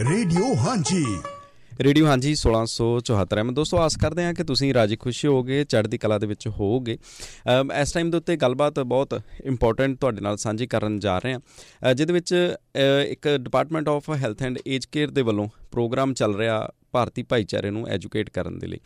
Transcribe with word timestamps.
Radio 0.00 0.54
ਹਾਂਜੀ 0.56 1.04
radio 1.80 2.06
ਹਾਂਜੀ 2.06 2.32
1674 2.38 3.42
ਮੈਂ 3.44 3.52
ਦੋਸਤੋ, 3.52 3.76
ਆਸ 3.78 3.96
ਕਰਦੇ 4.00 4.24
ਹਾਂ 4.24 4.34
ਕਿ 4.34 4.44
ਤੁਸੀਂ 4.44 4.72
ਰਾਜੀ 4.74 4.96
ਖੁਸ਼ੀ 4.96 5.28
ਹੋਗੇ 5.28 5.62
ਚੜ੍ਹਦੀ 5.64 5.98
ਕਲਾ 5.98 6.18
ਦੇ 6.18 6.26
ਵਿੱਚ 6.26 6.46
ਹੋਗੇ 6.58 6.96
ਇਸ 7.82 7.92
ਟਾਈਮ 7.92 8.10
ਦੇ 8.10 8.16
ਉੱਤੇ 8.16 8.36
ਗੱਲਬਾਤ 8.36 8.80
ਬਹੁਤ 8.92 9.20
ਇੰਪੋਰਟੈਂਟ 9.44 9.96
ਤੁਹਾਡੇ 10.00 10.20
ਨਾਲ 10.20 10.36
ਸਾਂਝੀ 10.36 10.66
ਕਰਨ 10.66 10.98
ਜਾ 11.00 11.18
ਰਹੇ 11.18 11.32
ਹਾਂ। 11.32 11.94
ਜਿਹਦੇ 11.94 12.12
ਵਿੱਚ 12.12 12.34
ਇੱਕ 13.10 13.28
department 13.36 13.88
of 13.88 14.10
health 14.22 14.42
and 14.42 14.58
aged 14.66 14.86
care 14.92 15.10
ਦੇ 15.10 15.22
ਵੱਲੋਂ 15.22 15.48
ਪ੍ਰੋਗਰਾਮ 15.72 16.14
ਚੱਲ 16.14 16.36
ਰਿਹਾ 16.36 16.68
ਭਾਰਤੀ 16.92 17.22
ਭਾਈਚਾਰੇ 17.30 17.70
ਨੂੰ 17.70 17.86
ਐਜੂਕੇਟ 17.88 18.30
ਕਰਨ 18.30 18.58
ਦੇ 18.58 18.66
ਲਈ। 18.66 18.78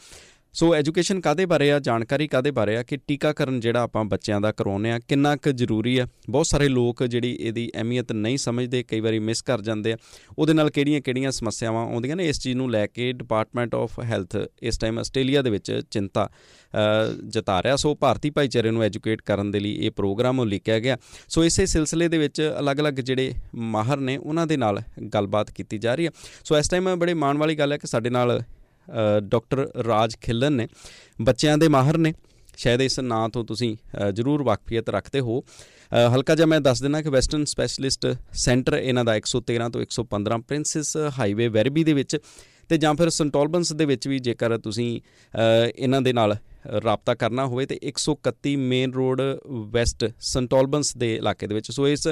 ਸੋ 0.53 0.75
ਐਜੂਕੇਸ਼ਨ 0.75 1.21
ਕਾਦੇ 1.21 1.47
ਬਾਰੇ 1.47 1.73
ਆ? 1.73 1.79
ਜਾਣਕਾਰੀ 1.79 2.29
ਕਾਦੇ 2.29 2.51
ਬਾਰੇ 2.51 2.77
ਆ? 2.77 2.83
ਕਿ 2.83 2.97
ਟੀਕਾਕਰਨ 2.97 3.61
ਜਿਹੜਾ 3.61 3.81
ਆਪਾਂ 3.81 4.05
ਬੱਚਿਆਂ 4.05 4.41
ਦਾ 4.41 4.53
ਕਰਾਉਨੇ 4.53 4.93
ਆ, 4.93 4.99
ਕਿੰਨਾ 4.99 5.37
ਕੁ 5.37 5.51
ਜ਼ਰੂਰੀ 5.51 5.99
ਆ? 5.99 6.07
ਬਹੁਤ 6.31 6.47
ਸਾਰੇ 6.47 6.69
ਲੋਕ 6.69 7.05
ਜਿਹੜੀ 7.05 7.37
ਇਹਦੀ 7.41 7.71
ਅਹਿਮੀਅਤ 7.75 8.13
ਨਹੀਂ 8.13 8.39
ਸਮਝਦੇ, 8.39 8.83
ਕਈ 8.83 9.01
ਵਾਰੀ 9.01 9.19
ਮਿਸ 9.19 9.43
ਕਰ 9.43 9.61
ਜਾਂਦੇ 9.61 9.93
ਆ। 9.93 9.97
ਉਹਦੇ 10.39 10.53
ਨਾਲ 10.53 10.71
ਕਿਹੜੀਆਂ-ਕਿਹੜੀਆਂ 10.71 11.31
ਸਮੱਸਿਆਵਾਂ 11.31 11.87
ਆਉਂਦੀਆਂ 11.87 12.17
ਨੇ? 12.17 12.29
ਇਸ 12.29 12.41
ਚੀਜ਼ 12.41 12.57
ਨੂੰ 12.57 12.71
ਲੈ 12.71 12.87
ਕੇ 12.87 13.13
ਡਿਪਾਰਟਮੈਂਟ 13.13 13.75
ਆਫ 13.75 14.01
ਹੈਲਥ 14.01 14.37
ਇਸ 14.63 14.79
ਟਾਈਮ 14.79 14.99
ਆਸਟ੍ਰੇਲੀਆ 14.99 15.43
ਦੇ 15.43 15.51
ਵਿੱਚ 15.51 15.83
ਚਿੰਤਾ 15.91 16.31
ਜਤਾ 17.29 17.63
ਰਿਹਾ। 17.63 17.77
ਸੋ 17.77 17.95
ਭਾਰਤੀ 17.95 18.31
ਭਾਈਚਾਰੇ 18.31 18.71
ਨੂੰ 18.71 18.83
ਐਜੂਕੇਟ 18.83 19.23
ਕਰਨ 19.23 19.51
ਦੇ 19.51 19.61
ਲਈ 19.61 19.75
ਇਹ 19.75 19.91
ਪ੍ਰੋਗਰਾਮ 19.91 20.45
ਲਿਖਿਆ 20.45 20.79
ਗਿਆ। 20.79 20.97
ਸੋ 21.29 21.45
ਇਸੇ 21.45 21.67
ਸਿਲਸਿਲੇ 21.67 22.09
ਦੇ 22.09 22.19
ਵਿੱਚ 22.19 22.55
ਅਲੱਗ-ਅਲੱਗ 22.61 22.95
ਜਿਹੜੇ 22.95 23.35
ਮਾਹਰ 23.55 23.97
ਨੇ, 23.97 24.17
ਉਹਨਾਂ 24.17 24.47
ਦੇ 24.47 24.57
ਨਾਲ 24.57 24.83
ਗੱਲਬਾਤ 25.15 25.51
ਕੀਤੀ 25.51 25.79
ਜਾ 25.79 25.95
ਰਹੀ 25.95 26.07
ਹੈ 26.07 26.11
ਸੋ 26.45 26.59
ਇਸ 26.59 26.69
ਟਾਈਮ 26.69 26.97
ਬੜੇ 26.97 27.15
ਮਾਣ 27.15 27.39
ਵਾਲੀ 27.39 27.55
ਗੱਲ 27.55 27.73
ਹੈ 27.73 27.77
ਕਿ 27.77 27.87
ਸਾਡੇ 27.87 28.11
ਨਾਲ 28.11 28.43
ਡਾਕਟਰ 29.23 29.67
ਰਾਜ 29.87 30.17
ਖਿੱਲਨ 30.21 30.53
ਨੇ। 30.53 30.69
ਬੱਚਿਆਂ 31.23 31.57
ਦੇ 31.59 31.69
ਮਾਹਰ 31.69 31.99
ਨੇ। 31.99 32.13
ਸ਼ਾਇਦ 32.57 32.83
ਇਸ 32.83 32.99
ਨਾਂ 33.01 33.29
ਤੋਂ 33.29 33.45
ਤੁਸੀਂ 33.45 33.77
ਜ਼ਰੂਰ 34.13 34.43
ਵਾਕਫੀਅਤ 34.43 34.91
ਰੱਖਦੇ 34.91 35.21
ਹੋ। 35.21 35.43
ਹਲਕਾ 36.15 36.35
ਜਿਹਾ 36.35 36.47
ਮੈਂ 36.47 36.61
ਦੱਸ 36.61 36.83
ਦਿੰਦਾ 36.83 37.03
ਕਿ 37.03 37.11
ਵੈਸਟਰਨ 37.11 37.45
ਸਪੈਸ਼ਲਿਸਟ 37.45 38.07
ਸੈਂਟਰ 38.33 38.75
ਇਹਨਾਂ 38.75 39.05
ਦਾ 39.05 39.17
113 39.17 39.69
ਤੋਂ 39.71 39.83
115 39.83 40.41
ਪ੍ਰਿੰਸੈਸ 40.49 40.97
ਹਾਈਵੇ 41.19 41.49
ਵੈਰਬੀ 41.49 41.85
ਦੇ 41.85 41.93
ਵਿੱਚ 41.93 42.17
ਤੇ 42.69 42.79
ਜਾਂ 42.79 42.95
ਫਿਰ 42.95 43.09
ਸੰਟੋਲਬਨਸ 43.11 43.73
ਦੇ 43.73 43.85
ਵਿੱਚ 43.85 44.09
ਵੀ 44.09 44.19
ਜੇਕਰ 44.19 44.57
ਤੁਸੀਂ 44.59 45.01
ਇਹਨਾਂ 45.77 46.01
ਦੇ 46.03 46.13
ਨਾਲ 46.13 46.37
ਰਾਬਤਾ 46.85 47.15
ਕਰਨਾ 47.15 47.47
ਹੋਵੇ 47.47 47.67
ਤੇ 47.67 47.79
131 47.85 48.55
ਮੇਨ 48.59 48.93
ਰੋਡ 48.93 49.23
ਵੈਸਟ 49.73 50.05
ਸੰਟੋਲਬਨਸ 50.23 50.97
ਦੇ 50.97 51.15
ਇਲਾਕੇ 51.17 51.47
ਦੇ 51.47 51.55
ਵਿੱਚ। 51.55 51.71
ਸੋ 51.71 51.89
ਇਸ 51.89 52.09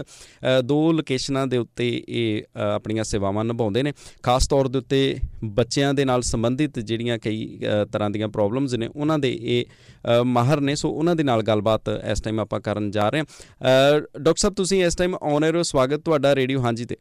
ਦੋ 0.64 0.80
ਲੋਕੇਸ਼ਨਾਂ 0.92 1.46
ਦੇ 1.46 1.58
ਉੱਤੇ 1.58 1.88
ਇਹ 2.08 2.60
ਆਪਣੀਆਂ 2.66 3.04
ਸੇਵਾਵਾਂ 3.04 3.44
ਨਿਭਾਉਂਦੇ 3.44 3.82
ਨੇ। 3.82 3.92
ਖਾਸ 4.22 4.48
ਤੌਰ 4.48 4.68
ਦੇ 4.68 4.78
ਉੱਤੇ 4.78 5.16
ਬੱਚਿਆਂ 5.44 5.92
ਦੇ 5.94 6.04
ਨਾਲ 6.04 6.22
ਸੰਬੰਧਿਤ 6.22 6.78
ਜਿਹੜੀਆਂ 6.80 7.18
ਕਈ 7.18 7.58
ਤਰ੍ਹਾਂ 7.92 8.10
ਦੀਆਂ 8.10 8.28
ਪ੍ਰੋਬਲਮਸ 8.28 8.74
ਨੇ, 8.74 8.88
ਉਹਨਾਂ 8.88 9.18
ਦੇ 9.18 9.32
ਇਹ 9.42 10.22
ਮਾਹਰ 10.26 10.60
ਨੇ। 10.60 10.74
ਸੋ 10.74 10.90
ਉਹਨਾਂ 10.90 11.14
ਦੇ 11.16 11.22
ਨਾਲ 11.22 11.42
ਗੱਲਬਾਤ 11.42 11.88
ਇਸ 12.12 12.20
ਟਾਈਮ 12.22 12.40
ਆਪਾਂ 12.40 12.60
ਕਰਨ 12.60 12.90
ਜਾ 12.90 13.08
ਰਹੇ 13.08 13.20
ਹਾਂ। 13.20 14.00
ਡਾਕਟਰ 14.00 14.40
ਸਾਹਿਬ, 14.40 14.54
ਤੁਸੀਂ 14.54 14.84
ਇਸ 14.84 14.96
ਟਾਈਮ 14.96 15.14
ਆਨ 15.14 15.44
에ਅਰ 15.44 15.62
ਸਵਾਗਤ 15.64 16.00
ਤੁਹਾਡਾ 16.00 16.34
ਰੇਡੀਓ 16.36 16.60
ਹਾਂਜੀ 16.62 16.84
ਤੇ। 16.84 16.96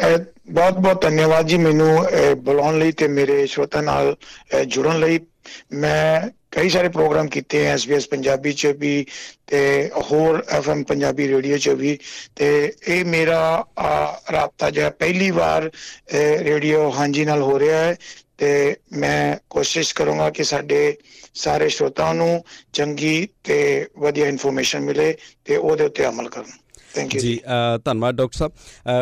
ਬਹੁਤ 0.00 0.74
ਬਹੁਤ 0.74 1.00
ਧੰਨਵਾਦ 1.02 1.46
ਜੀ 1.46 1.56
ਮੈਨੂੰ 1.58 1.88
ਬੁਲਾਉਣ 2.44 2.78
ਲਈ 2.78 2.92
ਤੇ 2.92 3.08
ਮੇਰੇ 3.08 3.46
ਸ਼ਰੋਤਾ 3.46 3.80
ਨਾਲ 3.80 4.14
ਜੁੜਨ 4.66 4.98
ਲਈ। 5.00 5.18
ਮੈਂ 5.74 6.28
ਕਈ 6.50 6.68
ਸਾਰੇ 6.68 6.88
ਪ੍ਰੋਗਰਾਮ 6.88 7.28
ਕੀਤੇ 7.28 7.64
ਐ 7.66 7.72
ਐਸਬੀਐਸ 7.72 8.06
ਪੰਜਾਬੀ 8.08 8.52
ਚ 8.52 8.66
ਵੀ 8.78 9.04
ਤੇ 9.46 9.60
ਹੋਰ 10.12 10.42
ਐਫਐਮ 10.48 10.82
ਪੰਜਾਬੀ 10.84 11.28
ਰੇਡੀਓ 11.28 11.56
ਚ 11.58 11.68
ਵੀ 11.76 11.98
ਤੇ 12.36 12.50
ਇਹ 12.88 13.04
ਮੇਰਾ 13.04 13.40
ਰਾਬਤਾ 14.32 14.70
ਜਿਹੜਾ 14.70 14.90
ਪਹਿਲੀ 14.90 15.30
ਵਾਰ 15.30 15.70
ਰੇਡੀਓ 16.40 16.90
ਹਾਂਜੀ 16.90 17.24
ਨਾਲ 17.24 17.42
ਹੋ 17.42 17.58
ਰਿਹਾ 17.58 17.78
ਹੈ 17.78 17.96
ਤੇ 18.38 18.76
ਮੈਂ 18.92 19.36
ਕੋਸ਼ਿਸ਼ 19.50 19.94
ਕਰੂੰਗਾ 19.94 20.28
ਕਿ 20.30 20.44
ਸਾਡੇ 20.44 20.96
ਸਾਰੇ 21.34 21.68
ਸ਼ਰੋਤਾਂ 21.68 22.12
ਨੂੰ 22.14 22.42
ਚੰਗੀ 22.72 23.28
ਤੇ 23.44 23.86
ਵਧੀਆ 23.98 24.26
ਇਨਫੋਰਮੇਸ਼ਨ 24.26 24.80
ਮਿਲੇ 24.80 25.14
ਤੇ 25.44 25.56
ਉਹਦੇ 25.56 25.84
ਉੱਤੇ 25.84 26.06
ਅਮਲ 26.06 26.28
ਕਰਨ। 26.28 26.50
ਥੈਂਕ 26.94 27.14
ਯੂ 27.14 27.20
ਜੀ 27.20 27.38
ਧੰਨਵਾਦ 27.84 28.14
ਡਾਕਟਰ 28.14 28.36
ਸਾਹਿਬ। 28.38 28.52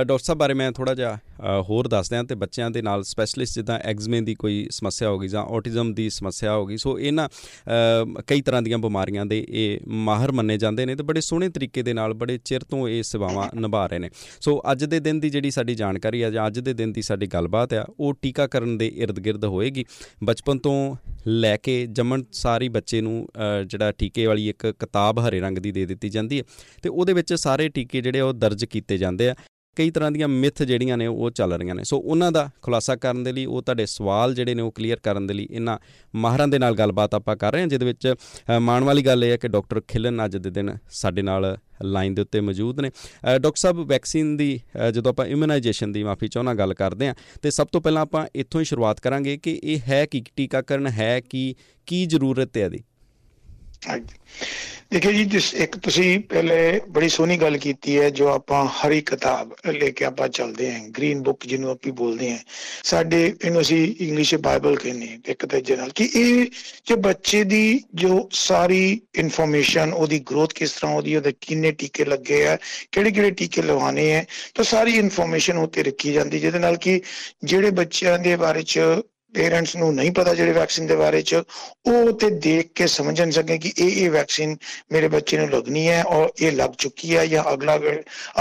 ਡਾਕਟਰ 0.07 0.25
ਸਾਹਿਬ 0.25 0.39
ਬਾਰੇ 0.39 0.55
ਮੈਂ 0.55 0.71
ਥੋੜਾ 0.73 0.95
ਜਿਹਾ 0.95 1.19
ਹੋਰ 1.69 1.89
ਦੱਸਦੇ 1.89 2.17
ਹਾਂ 2.17 2.25
ਤੇ 2.25 2.35
ਬੱਚਿਆਂ 2.35 2.71
ਦੇ 2.71 2.83
ਨਾਲ 2.83 3.03
ਸਪੈਸ਼ਲਿਸਟ 3.03 3.55
ਜਿੱਦਾਂ 3.55 3.79
ਐਗਜ਼ਮੇ 3.81 4.21
ਦੀ 4.21 4.35
ਕੋਈ 4.35 4.67
ਸਮੱਸਿਆ 4.71 5.09
ਹੋ 5.11 5.19
ਗਈ 5.19 5.29
ਜਾਂ 5.29 5.45
ਆਟਿਜ਼ਮ 5.47 5.93
ਦੀ 5.95 6.09
ਸਮੱਸਿਆ 6.11 6.55
ਹੋ 6.55 6.67
ਗਈ, 6.67 6.77
ਸੋ 6.77 6.99
ਇਹਨਾਂ 6.99 7.29
ਕਈ 8.27 8.41
ਤਰ੍ਹਾਂ 8.41 8.63
ਦੀਆਂ 8.63 8.79
ਬਿਮਾਰੀਆਂ 8.79 9.27
ਦੇ 9.27 9.45
ਇਹ 9.49 9.79
ਮਾਹਰ 9.89 10.33
ਮੰਨੇ 10.33 10.57
ਜਾਂਦੇ 10.59 10.87
ਨੇ 10.87 10.95
ਤੇ 10.97 11.03
ਬੜੇ 11.03 11.21
ਸੋਹਣੇ 11.21 11.49
ਤਰੀਕੇ 11.49 11.83
ਦੇ 11.83 11.93
ਨਾਲ 11.93 12.15
ਬੜੇ 12.15 12.39
ਚਿਰ 12.39 12.65
ਤੋਂ 12.65 12.89
ਇਹ 12.89 13.03
ਸੇਵਾਵਾਂ 13.03 13.49
ਨਿਭਾ 13.57 13.87
ਰਹੇ 13.87 13.99
ਨੇ। 13.99 14.11
ਸੋ 14.41 14.61
ਅੱਜ 14.73 14.85
ਦੇ 14.85 15.01
ਦਿਨ 15.01 15.21
ਦੀ 15.21 15.31
ਜਿਹੜੀ 15.31 15.51
ਸਾਡੀ 15.51 15.75
ਜਾਣਕਾਰੀ 15.75 16.23
ਆ 16.23 16.31
ਜਾਂ 16.31 16.47
ਅੱਜ 16.47 16.59
ਦੇ 16.59 16.73
ਦਿਨ 16.73 16.93
ਦੀ 16.93 17.03
ਸਾਡੀ 17.03 17.27
ਗੱਲਬਾਤ 17.27 17.75
ਆ, 17.75 17.87
ਉਹ 18.01 18.15
ਟੀਕਾਕਰਨ 18.23 18.77
ਦੇ 18.79 18.93
ird-gird 19.03 19.47
ਹੋਏਗੀ। 19.47 19.85
ਬਚਪਨ 20.25 20.59
ਤੋਂ 20.59 20.97
ਲੈ 21.27 21.57
ਕੇ 21.57 21.87
ਜੰਮਣ 21.87 22.23
ਸਾਰੀ 22.33 22.69
ਬੱਚੇ 22.69 23.01
ਨੂੰ 23.01 23.27
ਜਿਹੜਾ 23.67 23.91
ਟੀਕੇ 23.93 24.27
ਵਾਲੀ 24.27 24.49
ਇੱਕ 24.49 24.67
ਕਿਤਾਬ 24.71 25.19
ਹਰੇ 25.19 25.41
ਰੰਗ 25.41 25.59
ਦੀ 25.59 25.73
ਦੇ 25.73 25.85
ਦਿੱਤੀ 25.87 26.09
ਜਾਂਦੀ 26.09 26.39
ਹੈ 26.39 26.45
ਤੇ 26.83 26.89
ਉਹਦੇ 26.89 27.13
ਵਿੱਚ 27.13 27.35
ਸਾਰੇ 27.35 27.69
ਟੀਕੇ 27.81 28.01
ਜਿਹੜੇ 28.01 28.21
ਉਹ 28.21 28.33
ਦਰਜ 28.35 28.65
ਕੀਤੇ 28.67 28.99
ਜਾਂਦੇ 28.99 29.29
ਆ। 29.31 29.35
ਕਈ 29.77 29.91
ਤਰ੍ਹਾਂ 29.91 30.11
ਦੀਆਂ 30.11 30.27
ਮਿਥ 30.29 30.63
ਜਿਹੜੀਆਂ 30.63 30.97
ਨੇ 30.97 31.07
ਉਹ 31.07 31.31
ਚੱਲ 31.31 31.53
ਰਹੀਆਂ 31.53 31.75
ਨੇ। 31.75 31.85
ਸੋ 31.85 31.99
ਉਹਨਾਂ 31.99 32.31
ਦਾ 32.33 32.49
ਖੁਲਾਸਾ 32.63 32.97
ਕਰਨ 32.97 33.23
ਦੇ 33.25 33.33
ਲਈ, 33.33 33.45
ਉਹ 33.45 33.63
ਤੁਹਾਡੇ 33.63 33.87
ਸਵਾਲ 33.87 34.35
ਜਿਹੜੇ 34.35 34.55
ਨੇ 34.55 34.63
ਉਹ 34.63 34.73
ਕਲੀਅਰ 34.73 34.99
ਕਰਨ 35.03 35.27
ਦੇ 35.27 35.35
ਲਈ 35.35 35.47
ਇਹਨਾਂ 35.51 35.79
ਮਾਹਰਾਂ 36.15 36.49
ਦੇ 36.49 36.59
ਨਾਲ 36.59 36.75
ਗੱਲਬਾਤ 36.77 37.15
ਆਪਾਂ 37.15 37.37
ਕਰ 37.37 37.53
ਰਹੇ 37.53 37.61
ਹਾਂ, 37.61 37.69
ਜਿਹਦੇ 37.69 37.87
ਵਿੱਚ 37.87 38.15
ਮਾਣ 38.61 38.85
ਵਾਲੀ 38.85 39.03
ਗੱਲ 39.03 39.25
ਇਹ 39.25 39.31
ਹੈ 39.31 39.37
ਕਿ 39.37 39.49
ਡਾਕਟਰ 39.49 39.81
ਖਿਲਨ 39.89 40.25
ਅੱਜ 40.25 40.37
ਦੇ 40.37 40.51
ਦਿਨ 40.51 40.77
ਸਾਡੇ 40.93 41.23
ਨਾਲ 41.23 41.57
ਲਾਈਨ 41.85 42.15
ਦੇ 42.15 42.23
ਉੱਤੇ 42.23 42.41
ਮੌਜੂਦ 42.41 42.81
ਨੇ। 42.81 42.91
ਡਾਕਟਰ 43.31 43.61
ਸਾਹਿਬ, 43.61 43.81
ਵੈਕਸੀਨ 43.89 44.37
ਦੀ 44.37 44.61
ਜਦੋਂ 44.95 45.13
ਆਪਾਂ 45.13 45.27
ਇਮਿਊਨਾਈਜੇਸ਼ਨ 45.27 45.93
ਦੀ 45.93 46.03
ਮਾਫੀ 46.05 46.29
ਚਾਹਣਾ 46.29 46.55
ਗੱਲ 46.55 46.75
ਕਰਦੇ 46.75 47.09
ਹਾਂ, 47.09 47.15
ਤੇ 47.43 47.51
ਸਭ 47.51 47.67
ਤੋਂ 47.73 47.81
ਪਹਿਲਾਂ 47.81 48.03
ਆਪਾਂ 48.03 48.27
ਇੱਥੋਂ 48.35 48.61
ਹੀ 48.61 48.65
ਸ਼ੁਰੂਆਤ 48.65 49.01
ਕਰਾਂਗੇ 49.01 49.37
ਕਿ 49.37 49.61
ਇਹ 49.65 49.81
ਹੈ 49.89 50.05
ਕਿ 50.07 50.23
ਟੀਕਾਕਰਨ 50.37 50.87
ਹੈ 50.89 51.21
ਕਿ, 51.21 51.55
ਕੀ 51.89 52.05
ਜ਼ਰੂਰਤ 52.07 52.57
ਹੈ 52.57 52.65
ਇਹਦੀ? 52.65 52.83
ਦੇਖਿਓ 53.83 55.13
ਜੀ, 55.13 55.25
ਜਿਸ 55.25 55.53
ਇੱਕ 55.55 55.77
ਤੁਸੀਂ 55.79 56.19
ਪਹਿਲੇ 56.21 56.81
ਬੜੀ 56.89 57.09
ਸੋਹਣੀ 57.09 57.37
ਗੱਲ 57.37 57.57
ਕੀਤੀ 57.59 57.99
ਹੈ, 57.99 58.09
ਜੋ 58.11 58.29
ਆਪਾਂ 58.29 58.65
ਹਰੀ 58.79 59.01
ਕਿਤਾਬ 59.01 59.53
ਲੈ 59.67 59.91
ਕੇ 59.91 60.05
ਆਪਾਂ 60.05 60.29
ਚੱਲਦੇ 60.29 60.71
ਆਂ 60.75 60.79
ਗ੍ਰੀਨ 60.89 61.21
ਬੁੱਕ 61.23 61.47
ਜਿਹਨੂੰ 61.47 61.71
ਆਪਾਂ 61.71 61.93
ਬੋਲਦੇ 61.93 62.31
ਆਂ 62.33 62.39
ਸਾਡੇ, 62.85 63.23
ਇਹਨੂੰ 63.45 63.61
ਅਸੀਂ 63.61 63.95
ਇੰਗਲਿਸ਼ 64.01 64.35
ਬਾਈਬਲ 64.35 64.77
ਕਹਿੰਦੇ 64.77 65.09
ਆਂ 65.09 65.19
ਇੱਕ 65.29 65.47
ਦੂਜੇ 65.47 65.77
ਨਾਲ। 65.77 65.91
ਕਿ 65.91 66.09
ਇਹ 66.15 66.47
ਜੇ 66.87 66.97
ਬੱਚੇ 66.97 67.43
ਦੀ 67.45 67.81
ਜੋ 67.95 68.29
ਸਾਰੀ 68.33 69.01
ਇਨਫੋਰਮੇਸ਼ਨ 69.15 69.93
ਉਹਦੀ 69.93 70.19
ਗਰੋਥ 70.31 70.53
ਕਿਸ 70.53 70.73
ਤਰ੍ਹਾਂ 70.73 70.95
ਉਹਦੀ, 70.95 71.17
ਉਹਦੇ 71.17 71.33
ਕਿੰਨੇ 71.41 71.73
ਟੀਕੇ 71.73 72.05
ਲੱਗੇ 72.05 72.47
ਆ 72.49 72.57
ਕਿਹੜੇ 72.93 73.11
ਕਿਹੜੇ 73.11 73.31
ਟੀਕੇ 73.31 73.63
ਲਵਾਣੇ 73.63 74.15
ਆ, 74.17 74.25
ਤਾਂ 74.55 74.65
ਸਾਰੀ 74.65 74.97
ਇਨਫੋਰਮੇਸ਼ਨ 74.99 75.59
ਉੱਤੇ 75.59 75.83
ਰੱਖੀ 75.83 76.13
ਜਾਂਦੀ, 76.13 76.39
ਜਿਹਦੇ 76.39 76.59
ਨਾਲ 76.59 76.77
ਕਿ 76.77 77.01
ਜਿਹੜੇ 77.45 77.71
ਬੱਚਿਆਂ 77.71 78.19
ਦੇ 78.19 78.37
ਬਾਰੇ 78.37 78.63
ਚ 78.63 78.79
ਪੇਰੈਂਟਸ 79.35 79.77
ਨੂੰ 79.77 79.95
ਨਹੀਂ 79.95 80.11
ਪਤਾ 80.11 80.35
ਜਿਹੜੇ 80.35 80.53
ਵੈਕਸੀਨ 80.53 80.87
ਦੇ 80.87 80.97
ਬਾਰੇ 80.97 81.23
ਚ, 81.23 81.35
ਉਹ 81.87 82.13
ਤੇ 82.13 82.31
ਦੇਖ 82.31 82.73
ਕੇ 82.75 82.87
ਸਮਝਣ 82.87 83.31
ਸਕੇ 83.31 83.59
ਕਿ 83.59 83.73
ਇਹ 83.79 84.05
ਇਹ 84.05 84.11
ਵੈਕਸੀਨ 84.11 84.57
ਮੇਰੇ 84.93 85.09
ਬੱਚੇ 85.09 85.37
ਨੂੰ 85.37 85.51
ਲੱਗਣੀ 85.51 85.89
ਹੈ 85.89 86.03
ਔਰ 86.05 86.31
ਇਹ 86.41 86.53
ਲੱਗ 86.53 86.71
ਚੁੱਕੀ 86.79 87.17
ਹੈ 87.17 87.27
ਜਾਂ 87.27 87.45
ਅਗਲਾ 87.53 87.79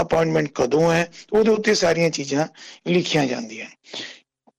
ਅਪਾਇੰਟਮੈਂਟ 0.00 0.48
ਕਦੋਂ 0.54 0.92
ਹੈ, 0.92 1.10
ਉਹਦੇ 1.32 1.50
ਉੱਤੇ 1.50 1.74
ਸਾਰੀਆਂ 1.74 2.10
ਚੀਜ਼ਾਂ 2.10 2.46
ਲਿਖੀਆਂ 2.86 3.26
ਜਾਂਦੀਆਂ। 3.26 3.66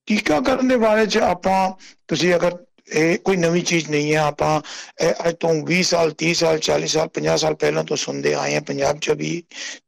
ਟੀਕਾਕਰਨ 0.07 0.67
ਦੇ 0.67 0.77
ਬਾਰੇ 0.77 1.05
ਚ 1.05 1.17
ਆਪਾਂ, 1.17 1.71
ਤੁਸੀਂ 2.07 2.35
ਅਗਰ 2.35 2.57
ਇਹ 2.91 3.17
ਕੋਈ 3.17 3.37
ਨਵੀਂ 3.37 3.63
ਚੀਜ਼ 3.63 3.89
ਨਹੀਂ 3.89 4.13
ਹੈ। 4.13 4.19
ਆਪਾਂ 4.19 4.61
ਅੱਜ 5.27 5.35
ਤੋਂ 5.39 5.53
20 5.65 5.81
ਸਾਲ 5.81 6.11
30 6.11 6.33
ਸਾਲ 6.33 6.59
40 6.59 6.87
ਸਾਲ 6.87 7.07
50 7.07 7.37
ਸਾਲ 7.37 7.55
ਪਹਿਲਾਂ 7.55 7.83
ਤੋਂ 7.83 7.97
ਸੁਣਦੇ 7.97 8.33
ਆਏ 8.33 8.55
ਆ 8.55 8.59
ਪੰਜਾਬ 8.59 8.99
'ਚ 8.99 9.11
ਵੀ 9.11 9.31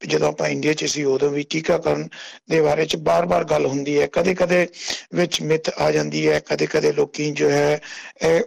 ਜਦੋਂ 0.08 0.28
ਆਪਾਂ 0.28 0.48
ਇੰਡੀਆ 0.48 0.74
'ਚ 0.74 0.86
ਸੀ 0.86 1.04
ਉਦੋਂ 1.04 1.30
ਵੀ 1.30 1.44
ਟੀਕਾਕਰਨ 1.50 2.08
ਦੇ 2.50 2.62
ਬਾਰੇ 2.62 2.86
'ਚ 2.86 2.96
ਬਾਰ-ਬਾਰ 2.96 3.44
ਗੱਲ 3.44 3.66
ਹੁੰਦੀ 3.66 4.00
ਹੈ। 4.02 4.08
ਕਦੇ-ਕਦੇ 4.08 4.68
ਵਿੱਚ 5.14 5.42
ਮਿੱਥ 5.42 5.70
ਆ 5.78 5.92
ਜਾਂਦੀ 5.92 6.28
ਹੈ, 6.28 6.40
ਕਦੇ-ਕਦੇ 6.40 6.92
ਲੋਕੀ 6.92 7.32
ਜੋ 7.32 7.50
ਹੈ 7.50 7.80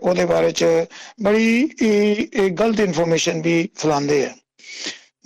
ਉਹਦੇ 0.02 0.24
ਬਾਰੇ 0.24 0.50
'ਚ 0.50 0.64
ਬੜੀ 1.22 1.68
ਇਹ 1.82 2.50
ਗਲਤ 2.50 2.80
ਇਨਫੋਰਮੇਸ਼ਨ 2.80 3.42
ਵੀ 3.42 3.68
ਫਲਾਉਂਦੇ 3.76 4.24
ਆ। 4.26 4.34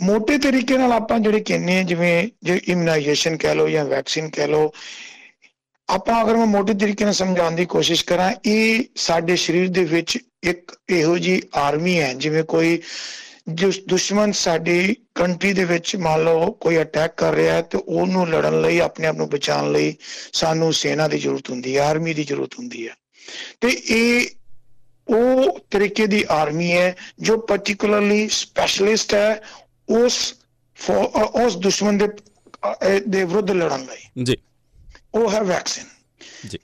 ਮੋٹے 0.02 0.38
ਤਰੀਕੇ 0.38 0.76
ਨਾਲ 0.78 0.92
ਆਪਾਂ 0.92 1.18
ਜਿਹੜੇ 1.18 1.40
ਕਹਿੰਨੇ 1.40 1.78
ਆ 1.78 1.82
ਜਿਵੇਂ 1.82 2.28
ਜੇ 2.42 2.60
ਇਮਨਾਈਜੇਸ਼ਨ 2.68 3.36
ਕਹਿ 3.36 3.54
ਲਓ 3.54 3.68
ਜਾਂ 3.68 3.84
ਵੈਕਸੀਨ 3.84 4.28
ਕਹਿ 4.28 4.46
ਲਓ 4.46 4.70
ਆਪਾਂ 5.90 6.22
ਅਗਰ 6.24 6.36
ਮੈਂ 6.36 6.46
ਮੋٹے 6.46 6.78
ਤਰੀਕੇ 6.78 7.04
ਨਾਲ 7.04 7.14
ਸਮਝਾਉਣ 7.14 7.54
ਦੀ 7.56 7.64
ਕੋਸ਼ਿਸ਼ 7.66 8.04
ਕਰਾਂ, 8.04 8.32
ਇਹ 8.46 8.84
ਸਾਡੇ 8.96 9.36
ਸਰੀਰ 9.36 9.68
ਦੇ 9.68 9.84
ਵਿੱਚ 9.84 10.18
ਇੱਕ 10.42 10.72
ਇਹੋ 10.90 11.18
ਜੀ 11.18 11.42
ਆਰਮੀ 11.54 11.98
ਹੈ, 12.00 12.14
ਜਿਵੇਂ 12.14 12.44
ਕੋਈ 12.44 12.82
ਜੋ 13.48 13.70
ਦੁਸ਼ਮਣ 13.88 14.32
ਸਾਡੀ 14.32 14.96
ਕੰਟਰੀ 15.14 15.52
ਦੇ 15.52 15.64
ਵਿੱਚ 15.64 15.96
ਮੰਨ 15.96 16.24
ਲਓ 16.24 16.50
ਕੋਈ 16.50 16.80
ਅਟੈਕ 16.82 17.14
ਕਰ 17.16 17.32
ਰਿਹਾ 17.32 17.54
ਹੈ 17.54 17.62
ਤੇ 17.62 17.78
ਉਹਨੂੰ 17.78 18.28
ਲੜਨ 18.28 18.60
ਲਈ, 18.60 18.78
ਆਪਣੇ 18.78 19.06
ਆਪ 19.06 19.16
ਨੂੰ 19.16 19.28
ਬਚਾਉਣ 19.28 19.72
ਲਈ 19.72 19.96
ਸਾਨੂੰ 20.32 20.72
ਸੈਨਾ 20.72 21.08
ਦੀ 21.08 21.18
ਜ਼ਰੂਰਤ 21.18 21.50
ਹੁੰਦੀ 21.50 21.76
ਹੈ, 21.76 21.82
ਆਰਮੀ 21.82 22.14
ਦੀ 22.14 22.24
ਜ਼ਰੂਰਤ 22.24 22.54
ਹੁੰਦੀ 22.58 22.88
ਹੈ। 22.88 22.94
ਤੇ 23.60 23.68
ਇਹ 23.68 24.26
ਉਹ 25.08 25.58
ਤਰੀਕੇ 25.70 26.06
ਦੀ 26.06 26.24
ਆਰਮੀ 26.30 26.72
ਹੈ 26.72 26.96
ਜੋ 27.20 27.36
ਪਾਰਟਿਕੂਲਰਲੀ 27.36 28.28
ਸਪੈਸ਼ਲਿਸਟ 28.28 29.14
ਹੈ 29.14 29.42
ਉਸ 29.88 30.34
ਉਸ 31.34 31.56
ਦੁਸ਼ਮਣ 31.56 31.92
ਦੇ 31.92 32.08
ਦੇ 33.08 33.24
ਵਿਰੁੱਧ 33.24 33.50
ਲੜਨ 33.50 33.80
ਲਈ। 33.80 34.24
ਜੀ। 34.24 34.36
ਉਹ 35.14 35.32
ਹੈ 35.32 35.42
ਵੈਕਸੀਨ 35.42 35.84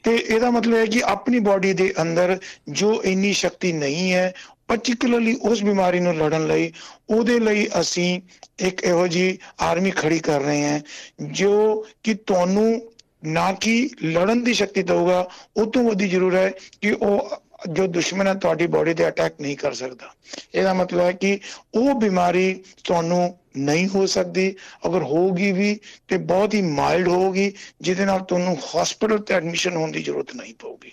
ਤੇ 0.02 0.16
ਇਹਦਾ 0.16 0.50
ਮਤਲਬ 0.50 0.74
ਹੈ 0.74 0.86
ਕਿ 0.86 1.02
ਆਪਣੀ 1.04 1.38
ਬਾਡੀ 1.38 1.72
ਦੇ 1.72 1.94
ਅੰਦਰ 2.02 2.38
ਜੋ 2.68 3.02
ਇੰਨੀ 3.02 3.32
ਸ਼ਕਤੀ 3.32 3.72
ਨਹੀਂ 3.72 4.12
ਹੈ 4.12 4.34
ਪਾਰਟਿਕੂਲਰਲੀ 4.68 5.38
ਉਸ 5.42 5.62
ਬਿਮਾਰੀ 5.62 6.00
ਨੂੰ 6.00 6.16
ਲੜਨ 6.16 6.46
ਲਈ 6.46 6.72
ਉਹਦੇ 7.10 7.38
ਲਈ 7.38 7.68
ਅਸੀਂ 7.80 8.20
ਇੱਕ 8.58 8.82
ਇਹੋ 8.82 9.06
ਜੀ 9.06 9.38
ਆਰਮੀ 9.60 9.90
ਖੜੀ 9.90 10.18
ਕਰ 10.18 10.40
ਰਹੇ 10.40 10.68
ਹਾਂ 10.68 10.80
ਜੋ 11.22 11.86
ਕਿ 12.02 12.14
ਤੁਹਾਨੂੰ 12.14 12.92
ਨਾ 13.24 13.52
ਕਿ 13.52 13.90
ਲੜਨ 14.04 14.44
ਦੀ 14.44 14.54
ਸ਼ਕਤੀ 14.54 14.82
ਦੇਊਗਾ 14.82 15.30
ਉਹ 15.56 15.66
ਤੋਂ 15.66 15.84
ਵੱਡੀ 15.84 16.08
ਜ਼ਰੂਰ 16.08 16.36
ਹੈ 16.36 16.52
ਕਿ 16.80 16.92
ਉਹ 16.92 17.36
ਜੋ 17.72 17.86
ਦੁਸ਼ਮਣ 17.86 18.26
ਹੈ 18.26 18.34
ਤੁਹਾਡੀ 18.34 18.66
ਬਾਡੀ 18.66 18.94
ਤੇ 18.94 19.08
ਅਟੈਕ 19.08 19.40
ਨਹੀਂ 19.40 19.56
ਕਰ 19.56 19.72
ਸਕਦਾ। 19.72 20.14
ਇਹਦਾ 20.54 20.74
ਮਤਲਬ 20.74 21.00
ਹੈ 21.00 21.12
ਕਿ 21.12 21.38
ਉਹ 21.74 21.94
ਬਿਮਾਰੀ 21.94 22.62
ਤੁਹਾਨੂੰ 22.84 23.38
ਨਹੀਂ 23.58 23.86
ਹੋ 23.88 24.06
ਸਕਦੀ। 24.06 24.54
ਅਗਰ 24.86 25.02
ਹੋਊਗੀ 25.02 25.50
ਵੀ 25.52 25.78
ਤੇ 26.08 26.16
ਬਹੁਤ 26.16 26.54
ਹੀ 26.54 26.62
ਮਾਈਲਡ 26.62 27.08
ਹੋਊਗੀ 27.08 27.52
ਜਿਹਦੇ 27.80 28.04
ਨਾਲ 28.04 28.20
ਤੁਹਾਨੂੰ 28.20 28.56
ਹਸਪੀਟਲ 28.66 29.18
ਤੇ 29.18 29.34
ਐਡਮਿਸ਼ਨ 29.34 29.76
ਹੋਣ 29.76 29.92
ਦੀ 29.92 30.02
ਜ਼ਰੂਰਤ 30.02 30.36
ਨਹੀਂ 30.36 30.54
ਪਊਗੀ। 30.54 30.90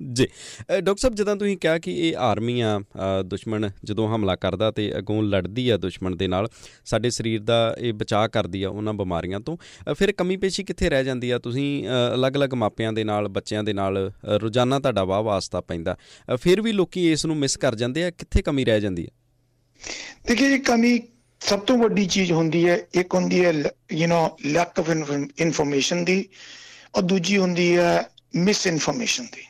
ਜੀ। 0.00 0.26
ਡਾਕਟਰ 0.72 1.00
ਸਾਹਿਬ 1.00 1.14
ਜਦੋਂ 1.14 1.34
ਤੁਸੀਂ 1.36 1.56
ਕਿਹਾ 1.58 1.78
ਕਿ 1.78 1.92
ਇਹ 1.98 2.16
ਆਰਮੀ 2.18 2.60
ਆ 2.60 2.80
ਦੁਸ਼ਮਣ 3.24 3.68
ਜਦੋਂ 3.84 4.08
ਹਮਲਾ 4.14 4.34
ਕਰਦਾ 4.36 4.70
ਤੇ 4.70 4.90
ਅਗੋਂ 4.98 5.22
ਲੜਦੀ 5.22 5.68
ਆ 5.70 5.76
ਦੁਸ਼ਮਣ 5.76 6.16
ਦੇ 6.16 6.28
ਨਾਲ 6.28 6.48
ਸਾਡੇ 6.84 7.10
ਸਰੀਰ 7.10 7.40
ਦਾ 7.40 7.76
ਇਹ 7.78 7.92
ਬਚਾਅ 7.92 8.28
ਕਰਦੀ 8.28 8.62
ਆ 8.62 8.70
ਉਹਨਾਂ 8.70 8.94
ਬਿਮਾਰੀਆਂ 8.94 9.40
ਤੋਂ। 9.40 9.56
ਫਿਰ 9.94 10.12
ਕਮੀ 10.12 10.36
ਪੇਸ਼ੀ 10.36 10.64
ਕਿੱਥੇ 10.64 10.90
ਰਹਿ 10.90 11.04
ਜਾਂਦੀ 11.04 11.30
ਆ? 11.30 11.38
ਤੁਸੀਂ 11.38 11.86
ਅਲੱਗ-ਅਲੱਗ 12.14 12.54
ਮਾਪਿਆਂ 12.54 12.92
ਦੇ 12.92 13.04
ਨਾਲ 13.04 13.28
ਬੱਚਿਆਂ 13.28 13.64
ਦੇ 13.64 13.72
ਨਾਲ 13.72 14.10
ਰੋਜ਼ਾਨਾ 14.42 14.78
ਤੁਹਾਡਾ 14.78 15.04
ਵਾਹ 15.04 15.22
ਵਾਸਤਾ 15.22 15.60
ਪੈਂਦਾ। 15.60 15.96
ਫਿਰ 16.40 16.60
ਵੀ 16.60 16.72
ਲੋਕੀ 16.72 17.10
ਇਸ 17.12 17.26
ਨੂੰ 17.26 17.36
ਮਿਸ 17.36 17.56
ਕਰ 17.56 17.74
ਜਾਂਦੇ 17.74 18.04
ਆ। 18.04 18.10
ਕਿੱਥੇ 18.10 18.42
ਕਮੀ 18.42 18.64
ਰਹਿ 18.64 18.80
ਜਾਂਦੀ 18.80 19.04
ਆ? 19.04 19.14
ਦੇਖਿਏ 20.26 20.48
ਜੀ 20.48 20.58
ਕਮੀ 20.58 20.98
ਸਭ 21.40 21.60
ਤੋਂ 21.60 21.78
ਵੱਡੀ 21.78 22.06
ਚੀਜ਼ 22.06 22.32
ਹੁੰਦੀ 22.32 22.68
ਹੈ 22.68 22.78
ਇੱਕ 22.94 23.14
ਹੁੰਦੀ 23.14 23.44
ਹੈ 23.44 23.52
you 23.92 24.06
know 24.06 24.28
lack 24.46 24.80
of 24.80 24.90
information 25.38 26.04
ਦੀ 26.04 26.28
ਔਰ 26.94 27.02
ਦੂਜੀ 27.02 27.36
ਹੁੰਦੀ 27.36 27.76
ਹੈ 27.76 28.10
ਮਿਸ 28.36 28.66
ਇਨਫੋਰਮੇਸ਼ਨ 28.66 29.24
ਦੀ 29.24 29.42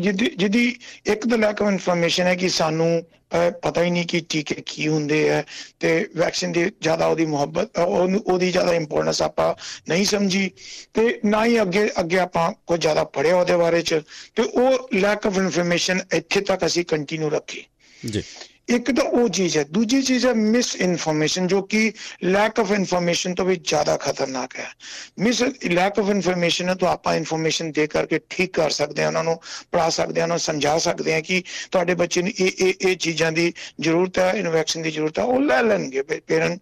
ਜਿਹਦੀ 0.00 0.30
ਜਿਹਦੀ 0.36 0.76
ਇੱਕ 1.06 1.28
ਤਾਂ 1.28 1.38
ਲੈਕ 1.38 1.62
ਆਫ 1.62 1.68
ਇਨਫੋਰਮੇਸ਼ਨ 1.68 2.26
ਹੈ 2.26 2.34
ਕਿ 2.34 2.48
ਸਾਨੂੰ 2.48 3.04
ਪਤਾ 3.62 3.82
ਹੀ 3.82 3.90
ਨਹੀਂ 3.90 4.06
ਕਿ 4.06 4.20
ਟੀਕੇ 4.28 4.54
ਕੀ 4.66 4.88
ਹੁੰਦੇ 4.88 5.30
ਆ 5.30 5.42
ਤੇ 5.80 6.08
ਵੈਕਸੀਨ 6.16 6.52
ਦੀ 6.52 6.64
ਜ਼ਿਆਦਾ 6.80 7.06
ਉਹਦੀ 7.06 7.26
ਮੁਹੱਬਤ 7.26 7.78
ਉਹਦੀ 7.78 8.50
ਜ਼ਿਆਦਾ 8.50 8.74
ਇੰਪੋਰਟੈਂਸ 8.74 9.22
ਆਪਾਂ 9.22 9.54
ਨਹੀਂ 9.88 10.04
ਸਮਝੀ 10.04 10.50
ਤੇ 10.94 11.20
ਨਾ 11.24 11.44
ਹੀ 11.44 11.60
ਅੱਗੇ 11.62 11.88
ਅੱਗੇ 12.00 12.18
ਆਪਾਂ 12.18 12.52
ਕੋਈ 12.66 12.78
ਜ਼ਿਆਦਾ 12.78 13.04
ਪੜਿਆ 13.04 13.36
ਉਹਦੇ 13.36 13.56
ਬਾਰੇ 13.56 13.82
ਚ 13.82 14.00
ਤੇ 14.34 14.42
ਉਹ 14.42 14.88
ਲੈਕ 14.94 15.26
ਆਫ 15.26 15.38
ਇਨਫੋਰਮੇਸ਼ਨ 15.38 16.00
ਇੱਥੇ 16.14 16.40
ਤੱਕ 16.40 16.66
ਅਸੀਂ 16.66 16.84
ਕੰਟੀਨਿਊ 16.84 17.30
ਰੱਖੀ। 17.30 17.64
ਜੀ। 18.08 18.22
ਇੱਕ 18.68 18.90
ਤਾਂ 18.90 19.04
ਉਹ 19.04 19.28
ਚੀਜ਼ 19.28 19.56
ਹੈ, 19.58 19.62
ਦੂਜੀ 19.64 20.00
ਚੀਜ਼ 20.02 20.26
ਹੈ 20.26 20.32
ਮਿਸ 20.34 20.74
ਇਨਫੋਰਮੇਸ਼ਨ, 20.76 21.46
ਜੋ 21.46 21.60
ਕਿ 21.62 21.92
ਲੈਕ 22.24 22.60
ਆਫ 22.60 22.70
ਇਨਫੋਰਮੇਸ਼ਨ 22.72 23.34
ਤੋਂ 23.34 23.44
ਵੀ 23.46 23.56
ਜ਼ਿਆਦਾ 23.56 23.96
ਖਤਰਨਾਕ 23.96 24.56
ਹੈ। 24.58 24.66
ਮਿਸ 25.18 25.42
ਲੈਕ 25.64 25.98
ਆਫ 25.98 26.10
ਇਨਫੋਰਮੇਸ਼ਨ 26.10 26.68
ਹੈ 26.68 26.74
ਤਾਂ 26.74 26.88
ਆਪਾਂ 26.88 27.14
ਇਨਫੋਰਮੇਸ਼ਨ 27.16 27.72
ਦੇ 27.72 27.86
ਕਰਕੇ 27.86 28.20
ਠੀਕ 28.30 28.52
ਕਰ 28.54 28.70
ਸਕਦੇ 28.70 29.02
ਹਾਂ, 29.02 29.08
ਉਹਨਾਂ 29.08 29.24
ਨੂੰ 29.24 29.38
ਪੜਾ 29.72 29.88
ਸਕਦੇ 29.90 30.20
ਹਾਂ, 30.20 30.26
ਉਹਨਾਂ 30.26 30.36
ਨੂੰ 30.36 30.40
ਸਮਝਾ 30.40 30.76
ਸਕਦੇ 30.78 31.14
ਹਾਂ 31.14 31.20
ਕਿ 31.22 31.42
ਤੁਹਾਡੇ 31.72 31.94
ਬੱਚੇ 31.94 32.22
ਨੂੰ 32.22 32.30
ਇਹ 32.30 32.50
ਇਹ 32.58 32.74
ਇਹ 32.80 32.96
ਚੀਜ਼ਾਂ 32.96 33.32
ਦੀ 33.32 33.52
ਜ਼ਰੂਰਤ 33.80 34.18
ਹੈ 34.18 34.30
ਇਨਵੈਕਸ਼ਨ 34.36 34.82
ਦੀ 34.82 34.90
ਜ਼ਰੂਰਤ 34.90 35.18
ਹੈ, 35.18 35.24
ਉਹ 35.24 35.40
ਲੈ 35.42 35.62
ਲੈਣਗੇ 35.62 36.02
ਪੇਰੈਂਟ 36.02 36.58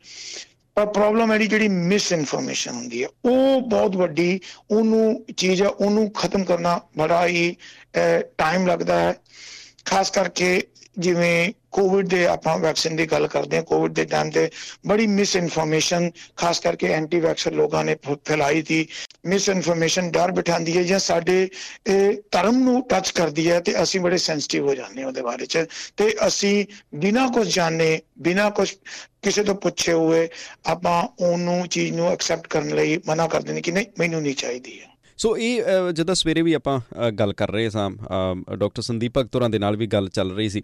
ਪਰ 0.77 0.87
ਪ੍ਰੋਬਲਮ 0.89 1.33
ਹੈ 1.33 1.39
ਜਿਹੜੀ 1.39 1.69
ਮਿਸ 1.69 2.13
ਇਨਫੋਰਮੇਸ਼ਨ 2.13 2.73
ਹੁੰਦੀ 2.73 3.03
ਹੈ, 3.03 3.09
ਉਹ 3.25 3.61
ਬਹੁਤ 3.63 3.97
ਵੱਡੀ, 3.97 4.41
ਉਹਨੂੰ 4.71 5.25
ਚੀਜ਼ 5.37 5.63
ਹੈ, 5.63 5.69
ਉਹਨੂੰ 5.69 6.11
ਖਤਮ 6.13 6.45
ਕਰਨਾ 6.45 6.81
ਬੜਾ 6.99 7.27
ਹੀ 7.27 7.55
ਟਾਈਮ 8.39 8.67
ਲੱਗਦਾ 8.67 8.99
ਹੈ। 9.01 9.15
ਖਾਸ 9.85 10.11
ਕਰਕੇ 10.11 10.61
ਜਿਵੇਂ 10.97 11.53
ਕੋਵਿਡ 11.71 12.09
ਦੇ 12.09 12.27
ਆਪਾਂ 12.27 12.59
ਵੈਕਸੀਨ 12.59 12.97
ਦੀ 12.97 13.07
ਗੱਲ 13.07 13.27
ਕਰਦੇ 13.27 13.57
ਹਾਂ 13.57 13.65
ਕੋਵਿਡ 13.65 13.93
ਦੇ 13.93 14.05
ਟਾਈਮ 14.05 14.31
ਤੇ 14.31 14.49
ਬੜੀ 14.87 15.07
ਮਿਸ 15.07 15.35
ਇਨਫੋਰਮੇਸ਼ਨ 15.37 16.11
ਖਾਸ 16.37 16.61
ਕਰਕੇ 16.61 16.89
ਐਂਟੀ 16.93 17.21
ਵੈਕਸਰ 17.21 17.53
ਲੋਕਾਂ 17.53 17.85
ਨੇ 17.85 17.97
ਫੈਲਾਈ 18.25 18.63
ਸੀ। 18.63 18.87
ਮਿਸ 19.27 19.49
ਇਨਫੋਰਮੇਸ਼ਨ 19.49 20.11
ਡਰ 20.11 20.33
ਬਿਠਾਉਂਦੀ 20.33 20.77
ਹੈ 20.77 20.83
ਜਾਂ 20.83 20.99
ਸਾਡੇ 20.99 21.49
ਧਰਮ 22.33 22.59
ਨੂੰ 22.59 22.83
ਟੱਚ 22.89 23.11
ਕਰਦੀ 23.11 23.51
ਹੈ 23.51 23.61
ਤੇ 23.61 23.83
ਅਸੀਂ 23.83 24.01
ਬੜੇ 24.01 24.19
ਸੈਂਸਿਟਿਵ 24.19 24.69
ਹੋ 24.69 24.75
ਜਾਂਦੇ 24.75 25.05
ਉਹਦੇ 25.05 25.23
ਬਾਰੇ 25.23 25.47
ਚ। 25.47 25.65
ਤੇ 25.97 26.15
ਅਸੀਂ 26.27 26.65
ਬਿਨਾਂ 26.97 27.29
ਕੁਝ 27.29 27.49
ਜਾਣੇ, 27.55 28.01
ਬਿਨਾਂ 28.19 28.51
ਕੁਝ 28.51 28.71
ਕਿਸੇ 29.23 29.43
ਤੋਂ 29.45 29.55
ਪੁੱਛੇ 29.55 29.93
ਹੋਏ 29.93 30.29
ਆਪਾਂ 30.67 31.03
ਉਹਨੂੰ, 31.21 31.67
ਚੀਜ਼ 31.69 31.93
ਨੂੰ 31.93 32.09
ਐਕਸੈਪਟ 32.11 32.47
ਕਰਨ 32.47 32.75
ਲਈ 32.75 32.99
ਮਨਾ 33.07 33.27
ਕਰ 33.29 33.43
ਦਿੰਦੇ 33.43 33.61
ਕਿ 33.61 33.73
ਨਹੀਂ, 33.73 33.87
ਮੈਨੂੰ 33.99 34.23
ਨਹੀਂ 34.23 34.35
ਚਾਹੀਦੀ 34.35 34.81
ਹੈ। 34.81 34.92
ਸੋ 35.19 35.37
ਇਹ 35.37 35.63
ਜਦੋਂ 35.93 36.15
ਸਵੇਰੇ 36.15 36.43
ਵੀ 36.43 36.53
ਆਪਾਂ 36.53 36.79
ਗੱਲ 37.11 37.33
ਕਰ 37.33 37.51
ਰਹੇ 37.51 37.71
ਸਾਂ 37.71 37.91
ਡਾਕਟਰ 38.57 38.83
ਸੰਦੀਪ 38.83 39.19
ਭਗਤੋਰਾਂ 39.19 39.51
ਦੇ 39.51 39.59
ਨਾਲ 39.59 39.77
ਵੀ 39.77 39.87
ਗੱਲ 39.87 40.09
ਚੱਲ 40.09 40.31
ਰਹੀ 40.33 40.49
ਸੀ। 40.49 40.63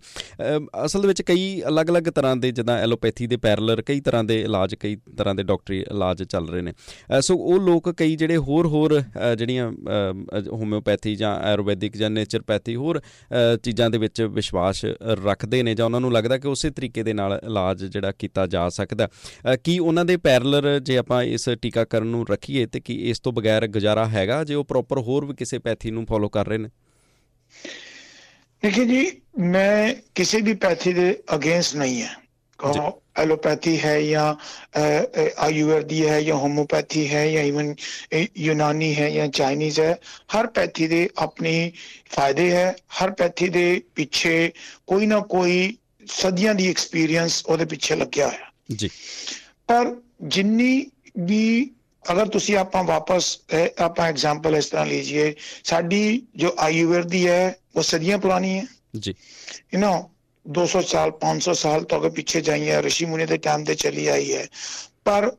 ਅਸਲ 0.85 1.03
ਦੇ 1.03 1.09
ਵਿੱਚ 1.09 1.23
ਕਈ 1.23 1.61
ਅਲੱਗ-ਅਲੱਗ 1.69 2.09
ਤਰ੍ਹਾਂ 2.09 2.35
ਦੇ 2.37 2.51
ਜਿੱਦਾਂ 2.51 2.77
ਐਲੋਪੈਥੀ 2.79 3.27
ਦੇ 3.27 3.37
ਪੈਰਲਰ, 3.37 3.83
ਕਈ 3.83 4.01
ਤਰ੍ਹਾਂ 4.01 4.25
ਦੇ 4.25 4.41
ਇਲਾਜ, 4.43 4.75
ਕਈ 4.75 4.97
ਤਰ੍ਹਾਂ 5.19 5.35
ਦੇ 5.35 5.43
ਡਾਕਟਰੀ 5.43 5.81
ਇਲਾਜ 5.81 6.23
ਚੱਲ 6.23 6.49
ਰਹੇ 6.49 6.63
ਨੇ। 6.63 6.73
ਸੋ, 7.21 7.35
ਉਹ 7.35 7.61
ਲੋਕ 7.61 7.91
ਕਈ 7.91 8.17
ਜਿਹੜੇ 8.17 8.37
ਹੋਰ-ਹੋਰ 8.37 9.01
ਜਿਹੜੀਆਂ 9.39 9.71
ਹੋਮਿਓਪੈਥੀ 10.53 11.15
ਜਾਂ 11.17 11.35
ਆਯੁਰਵੈਦਿਕ 11.37 11.97
ਜਾਂ 11.97 12.11
ਨੇਚਰਪੈਥੀ 12.11 12.77
ਹੋਰ 12.77 13.01
ਚੀਜ਼ਾਂ 13.63 13.91
ਦੇ 13.91 13.99
ਵਿੱਚ 13.99 14.23
ਵਿਸ਼ਵਾਸ 14.23 14.85
ਰੱਖਦੇ 15.25 15.63
ਨੇ 15.63 15.75
ਜਾਂ 15.75 15.85
ਉਹਨਾਂ 15.85 16.01
ਨੂੰ 16.01 16.13
ਲੱਗਦਾ 16.13 16.39
ਕਿ 16.39 16.49
ਉਸੇ 16.49 16.71
ਤਰੀਕੇ 16.71 17.03
ਦੇ 17.03 17.13
ਨਾਲ 17.13 17.41
ਇਲਾਜ 17.45 17.85
ਜਿਹੜਾ 17.85 18.13
ਕੀਤਾ 18.19 18.47
ਜਾ 18.47 18.69
ਸਕਦਾ। 18.69 19.09
ਕੀ 19.65 19.79
ਉਹਨਾਂ 19.79 20.05
ਦੇ 20.05 20.17
ਪੈਰਲਰ 20.17 20.79
ਜੇ 20.79 20.97
ਆਪਾਂ 20.99 21.23
ਇਸ 21.23 21.49
ਟੀਕਾਕਰਨ 21.63 22.07
ਨੂੰ 22.07 22.25
ਰੱਖੀਏ 22.31 22.67
ਤੇ 22.67 22.81
ਕੀ 22.81 22.95
ਇਸ 23.11 23.21
ਤੋਂ 23.21 23.33
ਬਗੈਰ 23.33 23.67
ਗੁਜ਼ਾਰਾ 23.69 24.07
ਹੈਗਾ? 24.09 24.38
ਜੇ 24.45 24.55
ਉਹ 24.55 24.65
ਪ੍ਰੋਪਰ 24.65 24.99
ਹੋਰ 24.99 25.25
ਵੀ 25.25 25.35
ਕਿਸੇ 25.35 25.59
ਪੈਥੀ 25.59 25.91
ਨੂੰ 25.91 26.07
ਫੋਲੋ 26.07 26.29
ਕਰ 26.29 26.47
ਰਹੇ 26.47 26.59
ਨੇ? 26.59 26.69
ਦੇਖੀ 28.63 28.85
ਜੀ 28.85 29.21
ਮੈਂ 29.39 29.95
ਕਿਸੇ 30.15 30.41
ਵੀ 30.41 30.55
ਪੈਥੀ 30.55 30.93
ਦੇ 30.93 31.23
ਅਗੇਂਸਟ 31.35 31.77
ਨਹੀਂ 31.77 32.03
ਹੈ। 32.03 32.29
ਕਹੋ 32.59 33.03
ਐਲੋਪੈਥੀ 33.17 33.81
ਹੈ 33.81 34.03
ਜਾਂ 34.03 34.35
ਆਯੁਰਵੈਦੀ 35.39 36.09
ਹੈ 36.09 36.23
ਜਾਂ 36.23 36.37
ਹੋਮੋਪੈਥੀ 36.37 37.09
ਹੈ 37.09 37.31
ਜਾਂ 37.31 37.43
ਇਵਨ 37.43 37.75
ਯੂਨਾਨੀ 38.39 38.95
ਹੈ 38.95 39.11
ਜਾਂ 39.11 39.29
ਚਾਈਨੀਜ਼ 39.29 39.81
ਹੈ 39.81 39.99
ਹਰ 40.37 40.47
ਪੈਥੀ 40.47 40.87
ਦੇ 40.87 41.11
ਆਪਣੀ 41.19 41.73
ਫਾਇਦੇ 42.11 42.53
ਹੈ 42.53 42.77
ਹਰ 42.89 43.11
ਪੈਥੀ 43.11 43.49
ਦੇ 43.49 43.83
ਪਿੱਛੇ 43.95 44.53
ਕੋਈ 44.87 45.07
ਨਾ 45.07 45.21
ਕੋਈ 45.21 45.77
ਸਦੀਆਂ 46.07 46.55
ਦੀ 46.55 46.71
ਐਕਸਪੀਰੀਅੰਸ 46.71 47.47
ਉਹਦੇ 47.47 47.65
ਪਿੱਛੇ 47.65 47.97
ਲੱਗਿਆ 47.97 48.29
ਹੈ 48.29 48.53
ਜੀ। 48.77 48.91
ਪਰ 49.67 49.97
ਜਿੰਨੀ 50.23 50.87
ਵੀ 51.19 51.71
ਅਗਰ 52.12 52.28
ਤੁਸੀਂ 52.28 52.58
ਆਪਾਂ 52.58 52.84
ਵਾਪਸ 52.84 53.40
ਆਪਾਂ 53.80 54.08
ਐਗਜ਼ਾਮਪਲ 54.08 54.56
ਇਸ 54.56 54.66
ਤਰ੍ਹਾਂ 54.66 54.86
ਲੀਜੀਏ 54.86 55.34
ਸਾਡੀ 55.64 56.28
ਜੋ 56.36 56.56
ਆਯੁਰਵੈਦੀ 56.60 57.28
ਹੈ 57.28 57.56
ਉਹ 57.76 57.84
ਸਦੀਆਂ 57.84 58.18
ਪੁਰਾਣੀ 58.18 58.58
ਹੈ 58.60 58.66
ਜੀ 59.00 59.14
ਯੂ 59.74 59.80
نو 59.80 59.94
200 60.46 60.82
ਸਾਲ 60.82 61.12
500 61.22 61.54
ਸਾਲ 61.54 61.84
ਤੋਂ 61.84 62.00
ਅਗੇ 62.00 62.10
ਪਿੱਛੇ 62.10 62.42
ਜਾਈ 62.42 62.70
ਹੈ 62.70 62.82
ઋષਿ 62.82 63.06
ਮੁਨੀ 63.06 63.26
ਦੇ 63.26 63.38
ਟਾਈਮ 63.38 63.64
ਤੇ 63.64 63.76
ਚਲੀ 63.76 64.08
ਆਈ 64.08 64.34
ਹੈ 64.34 64.48
ਪਰ 65.04 65.32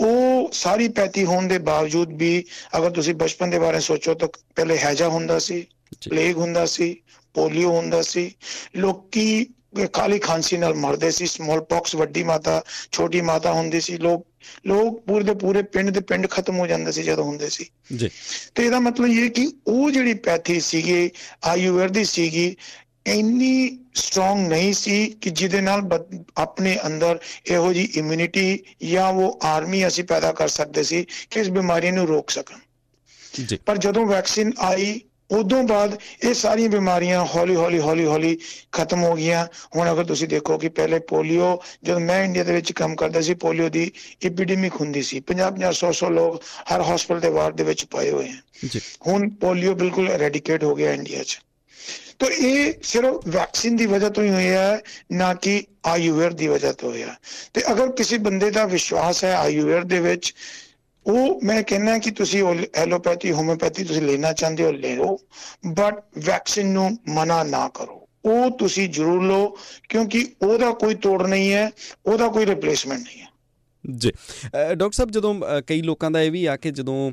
ਉਹ 0.00 0.50
ਸਾਰੀ 0.52 0.88
ਪੈਤੀ 0.88 1.24
ਹੋਣ 1.24 1.48
ਦੇ 1.48 1.58
ਬਾਵਜੂਦ 1.58 2.12
ਵੀ 2.12 2.44
ਅਗਰ 2.76 2.90
ਤੁਸੀਂ 2.90 3.14
ਬਚਪਨ 3.14 3.50
ਦੇ 3.50 3.58
ਬਾਰੇ 3.58 3.80
ਸੋਚੋ 3.80 4.14
ਤਾਂ 4.14 4.28
ਪਹਿਲੇ 4.56 4.78
ਹੈਜਾ 4.78 5.08
ਹੁੰਦਾ 5.08 5.38
ਸੀ 5.38 5.66
ਪਲੇਗ 6.10 6.36
ਹੁੰਦਾ 6.36 6.66
ਸੀ 6.66 6.96
ਪੋਲੀਓ 7.34 7.70
ਹੁੰਦਾ 7.70 8.02
ਸੀ 8.02 8.30
ਲੋਕੀ 8.76 9.46
ਕਾਲੀ 9.93 10.19
ਖਾਂਸੀ 10.19 10.57
ਨਾਲ 10.57 10.73
ਮਰਦੇ 10.73 11.11
ਸੀ 11.11 11.25
ਸਮਾਲ 11.25 11.61
ਪੌਕਸ 11.61 11.95
ਵੱਡੀ 11.95 12.23
ਮਾਤਾ 12.23 12.63
ਛੋਟੀ 12.91 13.21
ਮਾਤਾ 13.21 13.53
ਹੁੰਦੀ 13.53 13.81
ਸੀ 13.81 13.97
ਲੋਕ 13.97 14.27
ਲੋਕ 14.65 15.05
ਪੂਰੇ 15.07 15.23
ਦੇ 15.23 15.33
ਪੂਰੇ 15.33 15.61
ਪਿੰਡ 15.61 15.89
ਦੇ 15.89 15.99
ਪਿੰਡ 15.99 16.27
ਖਤਮ 16.27 16.59
ਹੋ 16.59 16.67
ਜਾਂਦੇ 16.67 16.91
ਸੀ 16.91 17.03
ਜਦੋਂ 17.03 17.23
ਹੁੰਦੇ 17.23 17.49
ਸੀ। 17.49 17.65
ਜੀ। 17.95 18.09
ਤੇ 18.55 18.65
ਇਹਦਾ 18.65 18.79
ਮਤਲਬ 18.79 19.07
ਇਹ 19.07 19.29
ਕਿ 19.29 19.53
ਉਹ 19.67 19.91
ਜਿਹੜੀ 19.91 20.13
ਪੈਥੀ 20.13 20.59
ਸੀਗੀ 20.59 21.09
ਆਯੁਰਵੈਦੀ 21.45 22.03
ਸੀਗੀ 22.03 22.55
ਇੰਨੀ 23.07 23.79
ਸਟਰੋਂਗ 23.95 24.47
ਨਹੀਂ 24.47 24.73
ਸੀ 24.73 25.15
ਕਿ 25.21 25.29
ਜਿਹਦੇ 25.29 25.61
ਨਾਲ 25.61 26.05
ਆਪਣੇ 26.37 26.77
ਅੰਦਰ 26.85 27.19
ਇਹੋ 27.45 27.73
ਜੀ 27.73 27.89
ਇਮਿਊਨਿਟੀ 27.95 28.63
ਜਾਂ 28.91 29.07
ਉਹ 29.07 29.39
ਆਰਮੀ 29.43 29.87
ਅਸੀਂ 29.87 30.03
ਪੈਦਾ 30.03 30.31
ਕਰ 30.31 30.47
ਸਕਦੇ 30.47 30.83
ਸੀ 30.83 31.05
ਕਿ 31.29 31.39
ਇਸ 31.39 31.49
ਬਿਮਾਰੀ 31.49 31.91
ਨੂੰ 31.91 32.07
ਰੋਕ 32.07 32.29
ਸਕਣ। 32.29 32.55
ਜੀ। 33.45 33.59
ਪਰ 33.65 33.77
ਜਦੋਂ 33.77 34.05
ਵੈਕਸੀਨ 34.05 34.51
ਆਈ 34.59 35.01
ਉਦੋਂ 35.31 35.63
ਬਾਅਦ 35.63 35.97
ਇਹ 36.23 36.33
ਸਾਰੀਆਂ 36.33 36.69
ਬਿਮਾਰੀਆਂ 36.69 37.25
ਹੌਲੀ 37.25 37.55
ਹੌਲੀ 37.55 37.79
ਹੌਲੀ 37.79 38.05
ਹੌਲੀ 38.05 38.37
ਖਤਮ 38.71 39.03
ਹੋ 39.03 39.13
ਗਈਆਂ। 39.15 39.47
ਹੁਣ 39.75 39.91
ਅਗਰ 39.91 40.03
ਤੁਸੀਂ 40.03 40.27
ਦੇਖੋ 40.27 40.57
ਕਿ 40.57 40.69
ਪਹਿਲੇ 40.69 40.99
ਪੋਲੀਓ 40.99 41.61
ਜਦ 41.83 41.97
ਮੈਂ 41.97 42.23
ਇੰਡੀਆ 42.23 42.43
ਦੇ 42.43 42.53
ਵਿੱਚ 42.53 42.71
ਕੰਮ 42.71 42.95
ਕਰਦਾ 42.95 43.21
ਸੀ 43.21 43.33
ਪੋਲੀਓ 43.33 43.69
ਦੀ 43.69 43.91
ਐਪੀਡੈਮਿਕ 44.25 44.73
ਹੁੰਦੀ 44.75 45.01
ਸੀ। 45.01 45.19
50 45.19 45.51
50 45.51 45.71
100 45.71 45.91
100 45.91 46.09
ਲੋਕ 46.09 46.41
ਹਰ 46.73 46.81
ਹਸਪੀਟਲ 46.81 47.19
ਦੇ 47.19 47.29
ਵਾਰਡ 47.29 47.55
ਦੇ 47.55 47.63
ਵਿੱਚ 47.63 47.85
ਪਏ 47.85 48.11
ਹੋਏ 48.11 48.29
ਹਨ। 48.29 48.41
ਜੀ। 48.67 48.79
ਹੁਣ 49.07 49.29
ਪੋਲੀਓ 49.29 49.73
ਬਿਲਕੁਲ 49.73 50.09
ਐਰੈਡੀਕੇਟ 50.09 50.63
ਹੋ 50.63 50.75
ਗਿਆ 50.75 50.93
ਇੰਡੀਆ 50.93 51.23
'ਚ। 51.23 51.39
ਤਾਂ 52.19 52.29
ਇਹ 52.29 52.73
ਸਿਰਫ 52.83 53.15
ਵੈਕਸੀਨ 53.27 53.75
ਦੀ 53.75 53.85
ਵਜ੍ਹਾ 53.85 54.09
ਤੋਂ 54.09 54.23
ਹੀ 54.23 54.29
ਹੋਇਆ 54.29 54.61
ਹੈ 54.61 54.81
ਨਾ 55.11 55.33
ਕਿ 55.33 55.63
ਆਯੁਰਵੇਦ 55.85 56.33
ਦੀ 56.33 56.47
ਵਜ੍ਹਾ 56.47 56.71
ਤੋਂ 56.71 56.91
ਹੋਇਆ। 56.91 57.15
ਤੇ 57.53 57.61
ਅਗਰ 57.71 57.91
ਕਿਸੇ 57.91 58.17
ਬੰਦੇ 58.17 58.51
ਦਾ 58.51 58.65
ਵਿਸ਼ਵਾਸ 58.65 59.23
ਹੈ 59.23 59.35
ਆਯੁਰਵੇਦ 59.35 59.83
ਦੇ 59.83 59.99
ਵਿੱਚ 59.99 60.33
ਉਹ 61.07 61.41
ਮੈਂ 61.43 61.63
ਕਹਿੰਦਾ 61.63 61.97
ਕਿ 61.97 62.11
ਤੁਸੀਂ 62.11 62.43
ਐਲੋਪੈਥੀ 62.75 63.31
ਹੋਮਿਓਪੈਥੀ 63.31 63.83
ਤੁਸੀਂ 63.83 64.01
ਲੈਣਾ 64.01 64.33
ਚਾਹੁੰਦੇ 64.33 64.63
ਹੋ 64.63 64.71
ਲਓ। 64.71 65.17
ਬਟ 65.67 66.03
ਵੈਕਸੀਨ 66.17 66.67
ਨੂੰ 66.67 66.97
ਮਨਾ 67.09 67.43
ਨਾ 67.43 67.69
ਕਰੋ। 67.73 68.09
ਉਹ 68.25 68.51
ਤੁਸੀਂ 68.51 68.89
ਜ਼ਰੂਰ 68.89 69.23
ਲਓ, 69.23 69.57
ਕਿਉਂਕਿ 69.89 70.33
ਉਹਦਾ 70.41 70.71
ਕੋਈ 70.71 70.95
ਤੋੜ 70.95 71.27
ਨਹੀਂ 71.27 71.53
ਹੈ, 71.53 71.71
ਉਹਦਾ 72.05 72.27
ਕੋਈ 72.27 72.45
ਰਿਪਲੇਸਮੈਂਟ 72.45 73.01
ਨਹੀਂ 73.01 73.20
ਹੈ। 73.20 73.20
ਜੀ। 73.93 74.11
ਡਾਕਟਰ 74.51 74.91
ਸਾਹਿਬ, 74.91 75.11
ਜਦੋਂ 75.11 75.33
ਕਈ 75.67 75.81
ਲੋਕਾਂ 75.81 76.11
ਦਾ 76.11 76.21
ਇਹ 76.21 76.31
ਵੀ 76.31 76.45
ਆ 76.45 76.55
ਕਿ 76.57 76.71
ਜਦੋਂ 76.71 77.11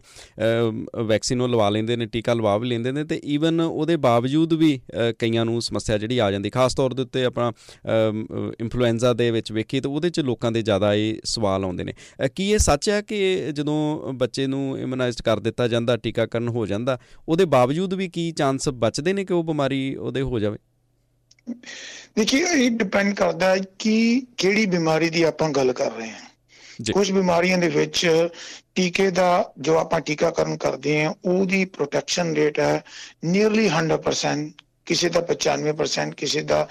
ਵੈਕਸੀਨ 1.04 1.40
ਉਹ 1.40 1.48
ਲਵਾ 1.48 1.68
ਲੈਂਦੇ 1.70 1.96
ਨੇ, 1.96 2.06
ਟੀਕਾ 2.06 2.34
ਲਵਾ 2.34 2.56
ਵੀ 2.58 2.68
ਲੈਂਦੇ 2.68 2.92
ਨੇ, 2.92 3.04
ਤੇ 3.04 3.20
ਈਵਨ 3.26 3.60
ਉਹਦੇ 3.60 3.96
ਬਾਵਜੂਦ 3.98 4.52
ਵੀ 4.54 4.80
ਕਈਆਂ 5.18 5.44
ਨੂੰ 5.44 5.60
ਸਮੱਸਿਆ 5.62 5.98
ਜਿਹੜੀ 5.98 6.18
ਆ 6.18 6.30
ਜਾਂਦੀ, 6.30 6.50
ਖਾਸ 6.50 6.74
ਤੌਰ 6.74 6.94
ਦੇ 6.94 7.02
ਉੱਤੇ 7.02 7.24
ਆਪਣਾ 7.24 7.52
ਇਨਫਲੂਐਂਜ਼ਾ 8.60 9.12
ਦੇ 9.12 9.30
ਵਿੱਚ 9.30 9.52
ਵੇਖੀ 9.52 9.80
ਤਾਂ 9.80 9.90
ਉਹਦੇ 9.90 10.10
'ਚ 10.10 10.20
ਲੋਕਾਂ 10.20 10.52
ਦੇ 10.52 10.62
ਜ਼ਿਆਦਾ 10.62 10.94
ਇਹ 10.94 11.20
ਸਵਾਲ 11.26 11.64
ਆਉਂਦੇ 11.64 11.84
ਨੇ। 11.84 11.94
ਕੀ 12.34 12.50
ਇਹ 12.50 12.58
ਸੱਚ 12.60 12.88
ਹੈ 12.90 13.00
ਕਿ 13.02 13.52
ਜਦੋਂ 13.52 14.12
ਬੱਚੇ 14.14 14.46
ਨੂੰ 14.46 14.78
ਇਮਨਾਈਜ਼ਡ 14.78 15.22
ਕਰ 15.22 15.40
ਦਿੱਤਾ 15.40 15.68
ਜਾਂਦਾ, 15.68 15.96
ਟੀਕਾਕਰਨ 15.96 16.48
ਹੋ 16.48 16.66
ਜਾਂਦਾ, 16.66 16.98
ਉਹਦੇ 17.28 17.44
ਬਾਵਜੂਦ 17.48 17.94
ਵੀ 17.94 18.08
ਕੀ 18.08 18.30
ਚਾਂਸ 18.32 18.68
ਬਚਦੇ 18.74 19.12
ਨੇ 19.12 19.24
ਕਿ 19.24 19.34
ਉਹ 19.34 19.44
ਬਿਮਾਰੀ 19.44 19.94
ਉਹਦੇ 19.96 20.20
ਹੋ 20.22 20.38
ਜਾਵੇ? 20.38 20.58
ਦੇਖਿਏ 22.16 22.44
ਇਹ 22.56 22.70
ਡਿਪੈਂਡ 22.70 23.14
ਕਰਦਾ 23.14 23.50
ਹੈ 23.50 23.58
ਕਿ 23.78 24.22
ਕਿਹੜੀ 24.38 24.64
ਬਿਮਾਰੀ 24.66 25.08
ਦੀ 25.10 25.22
ਆਪਾਂ 25.22 25.48
ਗੱਲ 25.50 25.72
ਕਰ 25.72 25.90
ਰਹੇ 25.92 26.08
ਹਾਂ। 26.08 26.27
ਕੁਝ 26.92 27.10
ਬਿਮਾਰੀਆਂ 27.12 27.58
ਦੇ 27.58 27.68
ਵਿੱਚ 27.68 28.06
ਟੀਕੇ 28.74 29.10
ਦਾ 29.10 29.28
ਜੋ 29.58 29.76
ਆਪਾਂ 29.78 30.00
ਟੀਕਾਕਰਨ 30.00 30.56
ਕਰਦੇ 30.56 31.04
ਹਾਂ, 31.04 31.14
ਉਹਦੀ 31.24 31.64
ਪ੍ਰੋਟੈਕਸ਼ਨ 31.64 32.34
ਰੇਟ 32.36 32.60
ਹੈ 32.60 32.82
ਨੀਅਰਲੀ 33.24 33.68
100% 33.68 34.50
ਕਿਸੇ 34.86 35.08
ਦਾ 35.08 35.20
95% 35.20 36.14
ਕਿਸੇ 36.14 36.42
ਦਾ 36.42 36.66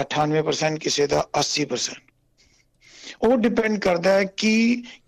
98% 0.00 0.78
ਕਿਸੇ 0.78 1.06
ਦਾ 1.06 1.26
80% 1.40 2.06
ਉਹ 3.22 3.36
ਡਿਪੈਂਡ 3.36 3.78
ਕਰਦਾ 3.78 4.10
ਹੈ 4.12 4.24
ਕਿ 4.36 4.50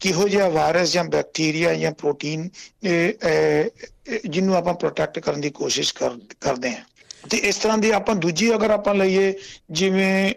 ਕਿਹੋ 0.00 0.28
ਜਿਹਾ 0.28 0.48
ਵਾਇਰਸ 0.48 0.92
ਜਾਂ 0.92 1.04
ਬੈਕਟੀਰੀਆ 1.04 1.74
ਜਾਂ 1.74 1.92
ਪ੍ਰੋਟੀਨ 1.92 2.48
ਜਿਹਨੂੰ 2.82 4.56
ਆਪਾਂ 4.56 4.74
ਪ੍ਰੋਟੈਕਟ 4.74 5.18
ਕਰਨ 5.18 5.40
ਦੀ 5.40 5.50
ਕੋਸ਼ਿਸ਼ 5.50 5.94
ਕਰਦੇ 6.40 6.70
ਹਾਂ। 6.70 6.84
ਤੇ 7.28 7.36
ਇਸ 7.36 7.56
ਤਰ੍ਹਾਂ 7.56 7.76
ਦੀ 7.78 7.90
ਆਪਾਂ 7.90 8.14
ਦੂਜੀ 8.14 8.54
ਅਗਰ 8.54 8.70
ਆਪਾਂ 8.70 8.94
ਲਈਏ 8.94 9.32
ਜਿਵੇਂ 9.70 10.32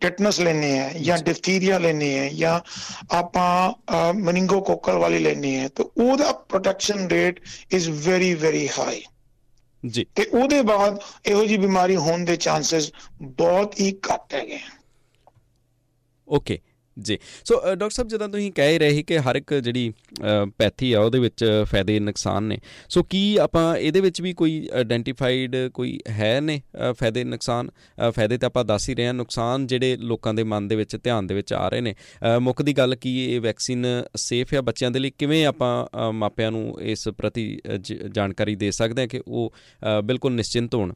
ਟੈਟਨਸ 0.00 0.40
ਲੈਨੇ 0.40 0.78
ਆ 0.80 0.88
ਜਾਂ 0.92 1.18
ਡਿਫਥੀਰੀਆ 1.18 1.78
ਲੈਨੇ 1.78 2.08
ਆ 2.18 2.28
ਜਾਂ 2.28 2.60
ਆਪਾਂ 3.16 4.12
ਮਨਿੰਗੋਕੋਕਲ 4.12 4.98
ਵਾਲੀ 4.98 5.18
ਲੈਨੇ 5.18 5.64
ਆ 5.64 5.68
ਤਾਂ 5.68 5.84
ਉਹਦਾ 5.84 6.32
protection 6.32 7.06
rate 7.08 7.40
is 7.72 7.88
very 8.06 8.34
very 8.34 8.68
high 8.68 9.02
ਜੀ। 9.86 10.06
ਤੇ 10.14 10.24
ਉਹਦੇ 10.24 10.62
ਬਾਅਦ 10.62 10.98
ਇਹੋ 11.26 11.44
ਜੀ 11.46 11.56
ਬਿਮਾਰੀ 11.56 11.96
ਹੋਣ 11.96 12.24
ਦੇ 12.24 12.36
ਚਾਂਸਸ 12.36 12.90
ਬਹੁਤ 13.22 13.80
ਹੀ 13.80 13.92
ਘੱਟ 14.10 14.34
ਹੈਗੇ 14.34 14.58
ਓਕੇ 16.28 16.58
ਜੀ। 17.00 17.18
ਸੋ 17.44 17.60
ਡਾਕਟਰ 17.66 17.90
ਸਾਹਿਬ, 17.90 18.08
ਜਦੋਂ 18.08 18.28
ਤੁਸੀਂ 18.28 18.50
ਕਹਿ 18.52 18.78
ਰਹੇ 18.78 18.90
ਸੀ 18.90 19.02
ਕਿ 19.02 19.18
ਹਰ 19.20 19.36
ਇੱਕ 19.36 19.54
ਜਿਹੜੀ 19.56 19.92
ਪੈਥੀ 20.58 20.92
ਆ, 20.92 21.00
ਉਹਦੇ 21.00 21.18
ਵਿੱਚ 21.18 21.44
ਫਾਇਦੇ 21.64 21.98
ਨੁਕਸਾਨ 22.00 22.44
ਨੇ। 22.44 22.58
ਸੋ 22.88 23.02
ਕੀ 23.04 23.36
ਆਪਾਂ 23.36 23.76
ਇਹਦੇ 23.76 24.00
ਵਿੱਚ 24.00 24.20
ਵੀ 24.20 24.32
ਕੋਈ 24.32 24.68
ਆਇਡੈਂਟੀਫਾਈਡ 24.72 25.56
ਕੋਈ 25.74 25.98
ਹੈ 26.10 26.40
ਨੇ 26.40 26.60
ਫਾਇਦੇ 26.92 27.24
ਨੁਕਸਾਨ? 27.24 27.70
ਫਾਇਦੇ 28.10 28.38
ਤਾਂ 28.38 28.48
ਆਪਾਂ 28.48 28.64
ਦੱਸ 28.64 28.88
ਹੀ 28.88 28.94
ਰਹੇ 28.94 29.06
ਹਾਂ, 29.06 29.14
ਨੁਕਸਾਨ 29.14 29.66
ਜਿਹੜੇ 29.66 29.96
ਲੋਕਾਂ 29.96 30.34
ਦੇ 30.34 30.44
ਮਨ 30.44 30.68
ਦੇ 30.68 30.76
ਵਿੱਚ, 30.76 30.96
ਧਿਆਨ 30.96 31.26
ਦੇ 31.26 31.34
ਵਿੱਚ 31.34 31.52
ਆ 31.52 31.68
ਰਹੇ 31.68 31.80
ਨੇ। 31.80 31.94
ਮੁੱਖ 32.40 32.62
ਦੀ 32.62 32.72
ਗੱਲ 32.72 32.94
ਕੀ 32.94 33.16
ਇਹ 33.26 33.40
ਵੈਕਸੀਨ 33.40 33.86
ਸੇਫ 34.18 34.54
ਹੈ 34.54 34.60
ਬੱਚਿਆਂ 34.60 34.90
ਦੇ 34.90 34.98
ਲਈ? 34.98 35.10
ਕਿਵੇਂ 35.18 35.44
ਆਪਾਂ 35.46 36.12
ਮਾਪਿਆਂ 36.12 36.50
ਨੂੰ 36.50 36.80
ਇਸ 36.82 37.08
ਪ੍ਰਤੀ 37.08 37.60
ਜਾਣਕਾਰੀ 38.10 38.54
ਦੇ 38.56 38.70
ਸਕਦੇ 38.70 39.02
ਹਾਂ 39.02 39.08
ਕਿ 39.08 39.20
ਉਹ 39.28 39.52
ਬਿਲਕੁਲ 40.04 40.32
ਨਿਸ਼ਚਿੰਤ 40.32 40.74
ਹੋਣ? 40.74 40.92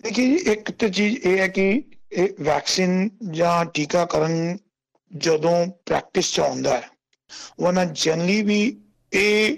ਦੇਖੀ 0.00 0.24
ਇੱਕ 0.52 0.70
ਤੇ 0.70 0.88
ਚੀਜ਼ 0.88 1.16
ਇਹ 1.16 1.38
ਹੈ 1.38 1.46
ਕਿ 1.48 1.82
ਇਹ 2.14 2.28
ਵੈਕਸੀਨ 2.40 3.10
ਜਾਂ 3.30 3.64
ਟੀਕਾਕਰਨ 3.64 4.58
ਜਦੋਂ 5.16 5.66
ਪ੍ਰੈਕਟਿਸ 5.66 6.32
ਚ 6.32 6.40
ਆਉਂਦਾ 6.40 6.76
ਹੈ 6.76 6.88
ਉਹਨਾਂ 7.58 7.86
ਜਨਰਲੀ 7.86 8.42
ਵੀ 8.42 8.76
ਇਹ 9.12 9.56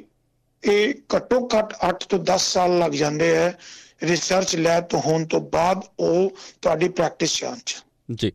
ਇਹ 0.65 0.95
ਘੱਟੋ 1.17 1.49
ਘੱਟ 1.59 1.75
8 1.89 1.97
ਤੋਂ 2.09 2.19
10 2.19 2.39
ਸਾਲ 2.39 2.79
ਲੱਗ 2.79 2.93
ਜਾਂਦੇ 2.93 3.37
ਹੈ 3.37 3.59
ਰਿਸਰਚ 4.03 4.57
ਲੈਬ 4.57 4.85
ਤੋਂ 4.85 5.01
ਹੋਣ 5.01 5.25
ਤੋਂ 5.25 5.41
ਬਾਅਦ 5.41 5.81
ਉਹ 5.99 6.39
ਤੁਹਾਡੀ 6.63 6.89
ਪ੍ਰੈਕਟਿਸ 6.89 7.37
ਚ 7.37 7.45
ਆਉਣ 7.45 7.59
ਚ। 7.67 7.77
ਜੀ। 8.15 8.33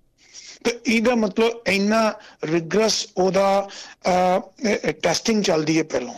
ਤੇ 0.64 0.80
ਇਹਦਾ 0.88 1.16
ਮਤਲਬ 1.16 1.62
ਇੰਨਾ 1.68 2.20
ਰਿਗਰਸ 2.44 3.08
ਉਹਦਾ 3.18 3.70
ਟੈਸਟਿੰਗ 5.04 5.44
ਚੱਲਦੀ 5.44 5.78
ਹੈ 5.78 5.84
ਪਹਿਲਾਂ। 5.84 6.14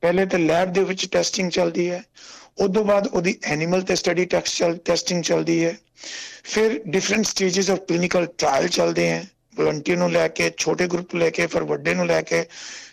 ਪਹਿਲੇ 0.00 0.26
ਤੇ 0.26 0.38
ਲੈਬ 0.38 0.72
ਦੇ 0.72 0.84
ਵਿੱਚ 0.84 1.08
ਟੈਸਟਿੰਗ 1.08 1.50
ਚੱਲਦੀ 1.50 1.90
ਹੈ 1.90 2.04
ਉਦੋਂ 2.58 2.84
ਬਾਅਦ 2.84 3.06
ਉਹਦੀ 3.06 3.38
ਐਨੀਮਲ 3.44 3.82
ਤੇ 3.82 3.96
ਸਟੱਡੀ 3.96 4.24
ਟੈਸਟਿੰਗ 4.84 5.22
ਚੱਲਦੀ 5.22 5.64
ਹੈ। 5.64 5.76
ਫਿਰ 6.46 6.80
different 6.86 7.24
stages 7.26 7.70
of 7.72 7.78
clinical 7.88 8.26
trial 8.38 8.68
ਚੱਲਦੇ 8.68 9.10
ਆ 9.12 9.22
ਵਲੰਟੀਅਰ 9.56 9.98
ਨੂੰ 9.98 10.10
ਲੈ 10.12 10.26
ਕੇ, 10.28 10.50
ਛੋਟੇ 10.56 10.86
ਗਰੁੱਪ 10.86 11.14
ਲੈ 11.16 11.30
ਕੇ, 11.30 11.46
ਫਿਰ 11.46 11.62
ਵੱਡੇ 11.64 11.94
ਨੂੰ 11.94 12.06
ਲੈ 12.06 12.20
ਕੇ, 12.22 12.44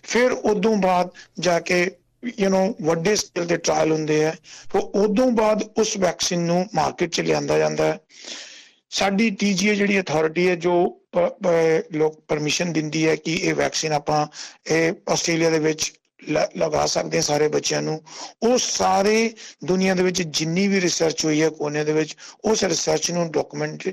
ਫਿਰ 0.03 0.31
ਉਦੋਂ 0.31 0.75
ਬਾਅਦ 0.77 1.09
ਜਾ 1.39 1.59
ਕੇ 1.59 1.79
ਯੂ 2.39 2.49
نو 2.49 2.73
ਵੱਡੇ 2.85 3.15
ਸਕੇਲ 3.15 3.45
ਦੇ 3.45 3.57
ਟ੍ਰਾਇਲ 3.57 3.91
ਹੁੰਦੇ 3.91 4.23
ਆ 4.25 4.31
ਫਿਰ 4.71 4.81
ਉਦੋਂ 4.81 5.31
ਬਾਅਦ 5.31 5.63
ਉਸ 5.77 5.97
ਵੈਕਸੀਨ 5.97 6.41
ਨੂੰ 6.41 6.65
ਮਾਰਕੀਟ 6.75 7.11
'ਚ 7.11 7.21
ਲਿਆਂਦਾ 7.21 7.57
ਜਾਂਦਾ 7.57 7.85
ਹੈ। 7.85 7.99
ਸਾਡੀ 8.89 9.29
ਟੀਜੀਏ 9.29 9.75
ਜਿਹੜੀ 9.75 9.99
ਅਥਾਰਟੀ 9.99 10.47
ਹੈ, 10.49 10.55
ਜੋ 10.55 10.99
ਲੋਕ 11.93 12.19
ਪਰਮਿਸ਼ਨ 12.27 12.73
ਦਿੰਦੀ 12.73 13.07
ਹੈ 13.07 13.15
ਕਿ 13.15 13.33
ਇਹ 13.35 13.53
ਵੈਕਸੀਨ 13.55 13.93
ਆਪਾਂ, 13.93 14.25
ਇਹ 14.71 14.93
ਆਸਟ੍ਰੇਲੀਆ 15.09 15.49
ਦੇ 15.49 15.59
ਵਿੱਚ 15.59 15.91
ਲਗਾ 16.29 16.85
ਸਕਦੇ 16.85 17.17
ਹਾਂ 17.17 17.23
ਸਾਰੇ 17.23 17.47
ਬੱਚਿਆਂ 17.47 17.81
ਨੂੰ। 17.81 18.01
ਉਹ 18.43 18.57
ਸਾਰੇ 18.57 19.33
ਦੁਨੀਆ 19.65 19.93
ਦੇ 19.95 20.03
ਵਿੱਚ 20.03 20.21
ਜਿੰਨੀ 20.21 20.67
ਵੀ 20.67 20.81
ਰਿਸਰਚ 20.81 21.25
ਹੋਈ 21.25 21.41
ਹੈ 21.41 21.49
ਕੋਨੇ 21.49 21.83
ਦੇ 21.83 21.93
ਵਿੱਚ, 21.93 22.15
ਉਸ 22.45 22.63
ਰਿਸਰਚ 22.63 23.11
ਨੂੰ 23.11 23.31
ਡਾਕੂਮੈਂਟ 23.31 23.89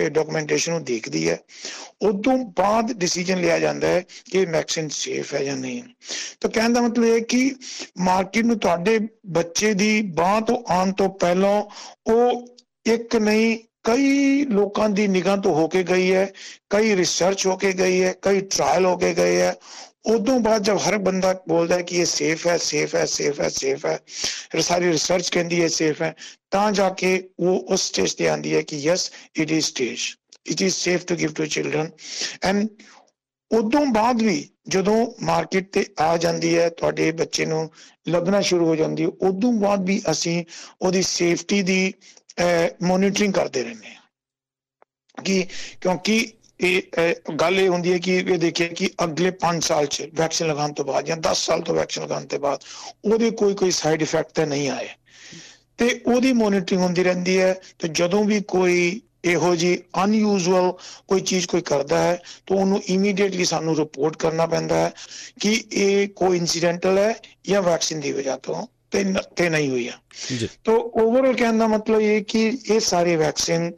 ਡਾਕੂਮੈਂਟੇਸ਼ਨ 0.00 0.72
ਨੂੰ 0.72 0.84
ਦੇਖਦੀ 0.84 1.28
ਹੈ। 1.28 1.38
ਉਦੋਂ 2.02 2.36
ਬਾਅਦ 2.56 2.92
ਡਿਸੀਜਨ 2.92 3.40
ਲਿਆ 3.40 3.58
ਜਾਂਦਾ 3.58 3.88
ਹੈ 3.88 4.00
ਕਿ 4.30 4.44
ਵੈਕਸੀਨ 4.46 4.88
ਸੇਫ 4.88 5.34
ਹੈ 5.34 5.44
ਜਾਂ 5.44 5.56
ਨਹੀਂ। 5.56 5.82
ਤਾਂ 6.40 6.50
ਕਹਿਣ 6.50 6.72
ਦਾ 6.72 6.80
ਮਤਲਬ 6.80 7.04
ਇਹ 7.04 7.22
ਕਿ 7.22 7.54
ਮਾਰਕੀਟ 7.98 8.44
ਨੂੰ 8.44 8.58
ਤੁਹਾਡੇ 8.58 8.98
ਬੱਚੇ 9.26 9.74
ਦੀ 9.74 10.00
ਬਾਹ 10.02 10.40
ਤੋਂ 10.40 10.62
ਆਉਣ 10.68 10.92
ਤੋਂ 10.92 11.08
ਪਹਿਲਾਂ 11.08 11.62
ਉਹ 12.12 12.56
ਇੱਕ 12.86 13.16
ਨਹੀਂ, 13.16 13.58
ਕਈ 13.84 14.44
ਲੋਕਾਂ 14.44 14.88
ਦੀ 14.88 15.06
ਨਿਗਾਹ 15.08 15.36
ਤੋਂ 15.36 15.54
ਹੋ 15.54 15.68
ਕੇ 15.68 15.82
ਗਈ 15.82 16.12
ਹੈ, 16.12 16.32
ਕਈ 16.70 16.96
ਰਿਸਰਚ 16.96 17.46
ਹੋ 17.46 17.56
ਕੇ 17.56 17.72
ਗਈ 17.72 18.02
ਹੈ, 18.02 18.14
ਕਈ 18.22 18.40
ਟ੍ਰਾਇਲ 18.40 18.84
ਹੋ 18.84 18.96
ਕੇ 18.96 19.14
ਗਏ 19.14 19.40
ਹੈ। 19.40 19.54
ਉਦੋਂ 20.04 20.38
ਬਾਅਦ 20.40 20.62
ਜਦ 20.62 20.78
ਹਰ 20.78 20.96
ਬੰਦਾ 20.98 21.32
ਬੋਲਦਾ 21.48 21.74
ਹੈ 21.76 21.82
ਕਿ 21.82 21.96
ਇਹ 21.96 22.04
ਸੇਫ 22.06 22.46
ਹੈ 22.46 22.56
ਸੇਫ 22.58 22.94
ਹੈ 22.94 23.04
ਸੇਫ 23.06 23.40
ਹੈ 23.40 23.48
ਸੇਫ 23.48 23.84
ਹੈ, 23.86 23.98
ਫਿਰ 24.50 24.60
ਸਾਰੀ 24.60 24.90
ਰਿਸਰਚ 24.92 25.28
ਕਹਿੰਦੀ 25.30 25.62
ਹੈ 25.62 25.68
ਸੇਫ 25.68 26.02
ਹੈ, 26.02 26.14
ਤਾਂ 26.50 26.70
ਜਾ 26.72 26.88
ਕੇ 26.90 27.12
ਉਹ 27.38 27.72
ਉਸ 27.72 27.86
ਸਟੇਜ 27.88 28.14
ਤੇ 28.14 28.28
ਆਂਦੀ 28.28 28.54
ਹੈ 28.54 28.62
ਕਿ 28.62 28.76
yes 28.76 29.10
it 29.36 29.52
is 29.52 29.64
stage 29.64 30.00
it 30.46 30.62
is 30.62 30.74
safe 30.74 31.04
to 31.06 31.16
give 31.16 31.32
to 31.32 31.44
children 31.46 31.90
and 32.42 32.66
ਉਦੋਂ 33.50 33.84
ਬਾਅਦ 33.86 34.22
ਵੀ 34.22 34.48
ਜਦੋਂ 34.68 35.06
ਮਾਰਕੀਟ 35.22 35.72
ਤੇ 35.72 35.84
ਆ 36.00 36.16
ਜਾਂਦੀ 36.16 36.56
ਹੈ, 36.58 36.68
ਤੁਹਾਡੇ 36.68 37.10
ਬੱਚੇ 37.12 37.44
ਨੂੰ 37.46 37.70
ਲੱਭਣਾ 38.08 38.40
ਸ਼ੁਰੂ 38.40 38.66
ਹੋ 38.66 38.76
ਜਾਂਦੀ 38.76 39.02
ਹੈ, 39.02 39.08
ਉਦੋਂ 39.20 39.52
ਬਾਅਦ 39.52 39.84
ਵੀ 39.86 40.00
ਅਸੀਂ 40.10 40.44
ਉਹਦੀ 40.82 41.02
ਸੇਫਟੀ 41.02 41.62
ਦੀ 41.62 41.92
ਮੋਨੀਟਰਿੰਗ 42.82 43.32
ਕਰਦੇ 43.34 43.62
ਰਹਿੰਦੇ 43.62 43.88
ਹਾਂ। 43.88 44.00
ਕਿ 45.24 45.42
ਕਿਉਂਕਿ 45.80 46.14
ਇਹ 46.62 47.14
ਗੱਲ 47.40 47.60
ਇਹ 47.60 47.68
ਹੁੰਦੀ 47.68 47.92
ਹੈ 47.92 47.98
ਕਿ 47.98 48.16
ਇਹ 48.16 48.38
ਦੇਖਿਆ 48.38 48.66
ਕਿ 48.68 48.90
ਅਗਲੇ 49.04 49.32
5 49.40 49.60
ਸਾਲ 49.60 49.86
ਚ 49.86 50.08
ਵੈਕਸੀਨ 50.14 50.48
ਲਗਾਉਣ 50.48 50.72
ਤੋਂ 50.72 50.84
ਬਾਅਦ 50.84 51.04
ਜਾਂ 51.04 51.16
10 51.16 51.34
ਸਾਲ 51.34 51.60
ਤੋਂ 51.60 51.74
ਵੈਕਸੀਨ 51.74 52.04
ਲਗਾਉਣ 52.04 52.26
ਤੋਂ 52.26 52.38
ਬਾਅਦ 52.38 52.60
ਉਹਦੇ 53.04 53.30
ਕੋਈ 53.30 53.54
ਕੋਈ 53.54 53.70
ਸਾਈਡ 53.70 54.02
ਇਫੈਕਟ 54.02 54.32
ਤਾਂ 54.32 54.46
ਨਹੀਂ 54.46 54.68
ਆਏ। 54.70 54.88
ਤੇ 55.78 56.00
ਉਹਦੀ 56.06 56.32
ਮੋਨੀਟਰਿੰਗ 56.32 56.82
ਹੁੰਦੀ 56.82 57.04
ਰਹਿੰਦੀ 57.04 57.40
ਹੈ 57.40 57.60
ਤੇ 57.78 57.88
ਜਦੋਂ 57.88 58.24
ਵੀ 58.24 58.40
ਕੋਈ 58.40 59.00
ਇਹੋ 59.24 59.56
ਜੀ 59.56 59.78
ਅਨਯੂਜੂਅਲ 60.04 60.72
ਕੋਈ 61.08 61.20
ਚੀਜ਼ 61.20 61.46
ਕੋਈ 61.46 61.60
ਕਰਦਾ 61.60 61.98
ਹੈ 61.98 62.22
ਤਾਂ 62.46 62.56
ਉਹਨੂੰ 62.56 62.82
ਇਮੀਡੀਏਟਲੀ 62.86 63.44
ਸਾਨੂੰ 63.44 63.76
ਰਿਪੋਰਟ 63.76 64.16
ਕਰਨਾ 64.16 64.46
ਪੈਂਦਾ 64.46 64.76
ਹੈ 64.76 64.92
ਕਿ 65.40 65.64
ਇਹ 65.72 66.08
ਕੋਈ 66.08 66.38
ਇਨਸੀਡੈਂਟਲ 66.38 66.98
ਹੈ 66.98 67.14
ਜਾਂ 67.48 67.62
ਵੈਕਸੀਨ 67.62 68.00
ਦੀ 68.00 68.12
ਵਜ੍ਹਾ 68.12 68.36
ਤੋਂ। 68.36 68.66
ਤੇ 68.91 69.03
ਤੇ 69.35 69.49
ਨਹੀਂ 69.49 69.69
ਹੋਈ 69.69 69.87
ਆ 69.87 69.93
ਜੀ 70.39 70.47
तो 70.65 70.73
ओवरऑल 71.01 71.35
कहने 71.35 71.59
ਦਾ 71.59 71.67
ਮਤਲਬ 71.67 72.01
ਇਹ 72.01 72.23
ਕਿ 72.23 72.45
ਇਹ 72.69 72.79
ਸਾਰੇ 72.79 73.15
ਵੈਕਸੀਨ 73.15 73.71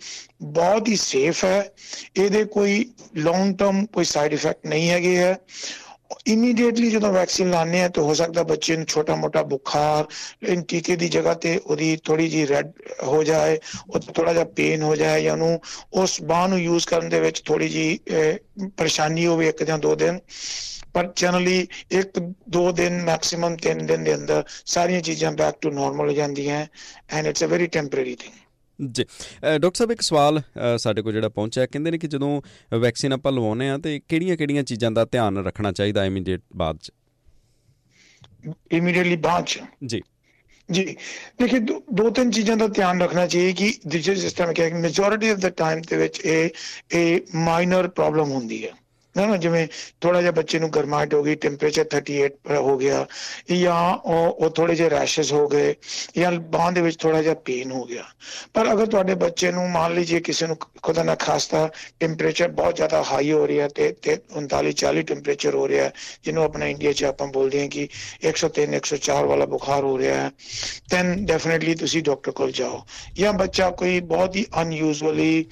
ਬਹੁਤ 0.44 0.88
ਹੀ 0.88 0.96
ਸੇਫ 0.96 1.44
ਹੈ 1.46 1.74
ਇਹਦੇ 2.18 2.44
ਕੋਈ 2.46 2.86
ਲੌਂਗ 3.18 3.56
ਟਰਮ 3.58 3.86
ਕੋਈ 3.86 4.06
ਸਾਈਡ 4.06 4.34
ਇਫੈਕਟ 4.34 4.68
ਨਹੀਂ 4.68 4.90
ਹੈਗੇ 4.90 5.16
ਹੈ 5.18 5.38
ਇਮੀਡੀਏਟਲੀ 6.27 6.91
ਜਦੋਂ 6.91 7.13
ਵੈਕਸੀਨ 7.13 7.51
ਲਾਣੇ 7.51 7.83
ਆ 7.83 7.89
ਤਾਂ 7.89 8.03
ਹੋ 8.05 8.15
ਸਕਦਾ 8.15 8.43
ਬੱਚੇ 8.43 8.77
ਨੂੰ 8.77 8.87
ਛੋਟਾ 8.87 9.15
ਮੋਟਾ 9.17 9.43
ਬੁਖਾਰ 9.45 10.07
ਇਨ 10.49 10.63
ਟੀਕੇ 10.63 10.97
ਦੀ 10.97 11.09
ਜਗ੍ਹਾ 11.09 11.35
ਤੇ 11.35 11.57
ਉਹਦੀ 11.59 11.97
ਥੋੜੀ 12.05 12.29
ਜੀ 12.29 12.47
ਰੈਡ 12.49 12.71
ਹੋ 13.03 13.23
ਜਾਏ, 13.25 13.59
ਉਹ 13.91 13.99
ਥੋੜਾ 14.01 14.33
ਜਿਹਾ 14.33 14.45
ਪੇਨ 14.57 14.83
ਹੋ 14.83 14.95
ਜਾਏ 14.97 15.23
ਜਾਂ 15.23 15.33
ਉਹਨੂੰ 15.33 15.61
ਉਸ 16.03 16.21
ਬਾਹ 16.23 16.47
ਨੂੰ 16.49 16.61
ਯੂਜ਼ 16.61 16.87
ਕਰਨ 16.89 17.09
ਦੇ 17.09 17.21
ਵਿੱਚ 17.21 17.41
ਥੋੜੀ 17.45 17.69
ਜੀ 17.69 17.99
ਪਰੇਸ਼ਾਨੀ 18.77 19.27
ਹੋਵੇ 19.27 19.49
ਇੱਕ 19.49 19.63
ਜਾਂ 19.65 19.79
ਦੋ 19.79 19.95
ਦਿਨ। 19.95 20.19
ਪਰ 20.95 21.13
ਜਨਰਲੀ 21.17 21.67
ਇੱਕ 21.93 22.19
ਦੋ 22.49 22.71
ਦਿਨ 22.73 23.01
ਮੈਕਸਿਮਮ 23.03 23.57
ਤਿੰਨ 23.57 23.87
ਦਿਨ 23.87 24.05
ਦੇ 24.05 24.15
ਅੰਦਰ 24.15 24.45
ਸਾਰੀਆਂ 24.67 25.01
ਚੀਜ਼ਾਂ 25.01 25.33
ਬੈਕ 25.33 25.57
ਟੂ 25.61 25.71
ਨਾਰਮਲ 25.71 26.09
ਹੋ 26.09 26.15
ਜਾਂਦੀਆਂ 26.15 26.65
and 27.11 27.27
it's 27.27 27.45
a 27.45 27.47
very 27.47 27.67
temporary 27.69 28.15
thing 28.17 28.33
ਜੀ। 28.93 29.05
ਡਾਕਟਰ 29.59 29.77
ਸਾਹਿਬ 29.77 29.93
ਇੱਕ 29.93 30.01
ਸਵਾਲ 30.01 30.43
ਸਾਡੇ 30.77 31.03
ਕੋਲ 31.03 31.13
ਜਿਹੜਾ 31.13 31.29
ਪਹੁੰਚਿਆ 31.29 31.67
ਕਹਿੰਦੇ 31.67 31.91
ਨੇ 31.91 31.99
ਕਿ 31.99 32.07
ਜਦੋਂ 32.07 32.43
ਵੈਕਸੀਨ 32.79 33.13
ਆਪਾਂ 33.13 33.33
ਲਵਾਉਨੇ 33.33 33.71
ਆ 33.71 33.79
ਤੇ 33.79 34.01
ਕਿਹੜੀਆਂ-ਕਿਹੜੀਆਂ 34.09 34.63
ਚੀਜ਼ਾਂ 34.63 34.91
ਦਾ 34.91 35.05
ਧਿਆਨ 35.05 35.45
ਰੱਖਣਾ 35.45 35.73
ਚਾਹੀਦਾ 35.73 36.05
ਇਮੀਡੀਏਟ 36.05 36.41
ਬਾਅਦ 36.57 36.79
ਚ? 36.83 36.91
ਇਮੀਡੀਏਟਲੀ 38.73 39.17
ਬਾਅਦ 39.17 39.45
ਚ? 39.45 39.61
ਜੀ। 39.87 40.03
ਦੋ, 41.59 41.83
ਦੋ 41.93 42.11
ਤਿੰਨ 42.11 42.31
ਚੀਜ਼ਾਂ 42.31 42.57
ਦਾ 42.57 42.67
ਧਿਆਨ 42.67 43.03
ਰੱਖਣਾ 43.03 43.27
ਚਾਹੀਏ 43.27 43.53
ਕਿ 43.53 43.75
ਡਿਜੀਟਲ 43.87 44.21
ਸਿਸਟਮ 44.21 44.53
ਕਿ 44.53 44.69
ਮੈਜੋਰਿਟੀ 44.69 45.29
ਆਫ 45.29 45.39
ਦਾ 45.39 45.51
ਟਾਈਮ 45.51 45.83
ਦੇ 45.91 45.97
ਵਿੱਚ 45.97 46.21
ਇਹ 46.21 46.51
ਇਹ 46.93 47.21
ਮਾਈਨਰ 47.35 47.89
ਪ੍ਰੋਬਲਮ 47.89 48.31
ਹੁੰਦੀ 48.31 48.67
ਹੈ। 48.67 48.73
ਨਾ 49.17 49.27
ਨਾ, 49.27 49.37
ਜਿਵੇਂ 49.37 49.67
ਥੋੜਾ 50.01 50.21
ਜਿਹਾ 50.21 50.33
ਬੱਚੇ 50.33 50.59
ਨੂੰ 50.59 50.71
ਗਰਮਾਹਟ 50.71 51.15
ਹੋ 51.15 51.23
ਗਈ 51.23 51.35
ਟੈਂਪਰੇਚਰ 51.35 51.85
38 51.87 52.57
ਹੋ 52.59 52.77
ਗਿਆ, 52.79 53.07
ਜਾਂ 53.53 53.97
ਉਹ 54.05 54.51
ਥੋੜੇ 54.51 54.75
ਜਿਹੇ 54.75 54.91
ਰੈਸ਼ਸ 54.91 55.33
ਹੋ 55.33 55.47
ਗਏ, 55.49 55.75
ਜਾਂ 56.17 56.33
ਬਾਹਾਂ 56.33 56.73
ਦੇ 56.73 56.81
ਵਿੱਚ 56.81 56.97
ਥੋੜਾ 56.99 57.23
ਜਿਹਾ 57.23 57.35
ਪੇਨ 57.45 57.71
ਹੋ 57.71 57.85
ਗਿਆ। 57.85 58.05
ਪਰ 58.55 58.73
ਅਗਰ 58.73 58.87
ਤੁਹਾਡੇ 58.87 59.15
ਬੱਚੇ 59.15 59.53
ਨੂੰ, 59.53 59.69
ਮੰਨ 59.71 59.95
ਲਈਏ 59.95 60.21
ਕਿਸੇ 60.21 60.47
ਨੂੰ 60.47 60.57
ਖੁਦਾ 60.83 61.03
ਨਾ 61.03 61.15
ਖਾਸਤਾ 61.15 61.69
ਟੈਂਪਰੇਚਰ 62.01 62.49
ਬਹੁਤ 62.53 62.77
ਜ਼ਿਆਦਾ 62.77 63.03
ਹਾਈ 63.03 63.33
ਹੋ 63.33 63.47
ਰਿਹਾ 63.49 63.69
ਤੇ 63.69 63.93
39 64.01 64.73
40 64.75 65.03
ਟੈਂਪਰੇਚਰ 65.03 65.55
ਹੋ 65.55 65.69
ਰਿਹਾ, 65.69 65.91
ਜਿਹਨੂੰ 66.25 66.45
ਆਪਣਾ 66.45 66.67
ਇੰਡੀਆ 66.67 66.93
'ਚ 66.93 67.05
ਆਪਾਂ 67.05 67.27
ਬੋਲਦੇ 67.29 67.61
ਹਾਂ 67.61 67.69
ਕਿ 67.69 67.89
103 68.25 68.75
104 68.75 69.27
ਵਾਲਾ 69.27 69.47
ਬੁਖਾਰ 69.47 69.85
ਹੋ 69.85 69.99
ਰਿਹਾ 69.99 70.15
ਹੈ 70.17 70.31
ਦੈਨ 70.91 71.25
ਡੈਫੀਨਿਟਲੀ 71.27 71.75
ਤੁਸੀਂ 71.75 72.03
ਡਾਕਟਰ 72.03 72.33
ਕੋਲ 72.33 72.53
ਜਾਓ। 72.53 72.85
ਜਾਂ 73.15 73.33
ਬੱਚਾ 73.33 73.71
ਕੋਈ 73.71 74.01
ਬਹੁਤ 74.13 74.37
ਹੀ 74.37 74.45
ਅਨਯੂਜ਼ੂਅਲੀ 74.63 75.45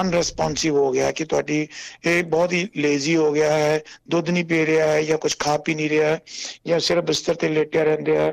ਅਨਰੈਸਪੌਂਸਿਵ 0.00 0.76
ਹੋ 0.76 0.90
ਗਿਆ 0.92 1.10
ਕਿ 1.12 1.24
ਤੁਹਾਡੀ 1.24 1.66
ਇਹ 2.06 2.22
ਬਹੁਤ 2.24 2.52
ਹੀ 2.52 2.68
ਲੇਜ਼ੀ 2.94 3.16
ਹੋ 3.16 3.30
ਗਿਆ 3.32 3.52
ਹੈ, 3.52 3.80
ਦੁੱਧ 4.08 4.30
ਨਹੀਂ 4.30 4.44
ਪੀ 4.44 4.64
ਰਿਹਾ 4.66 4.86
ਹੈ 4.86 5.02
ਜਾਂ 5.02 5.18
ਕੁਝ 5.18 5.34
ਖਾ 5.38 5.56
ਪੀ 5.58 5.74
ਨਹੀਂ 5.74 5.88
ਰਿਹਾ 5.90 6.18
ਜਾਂ 6.66 6.80
ਸਿਰਫ 6.80 7.04
ਬਿਸਤਰ 7.04 7.34
ਤੇ 7.34 7.48
ਲੇਟਿਆ 7.48 7.84
ਰਹਿੰਦਾ 7.84 8.12
ਹੈ 8.14 8.32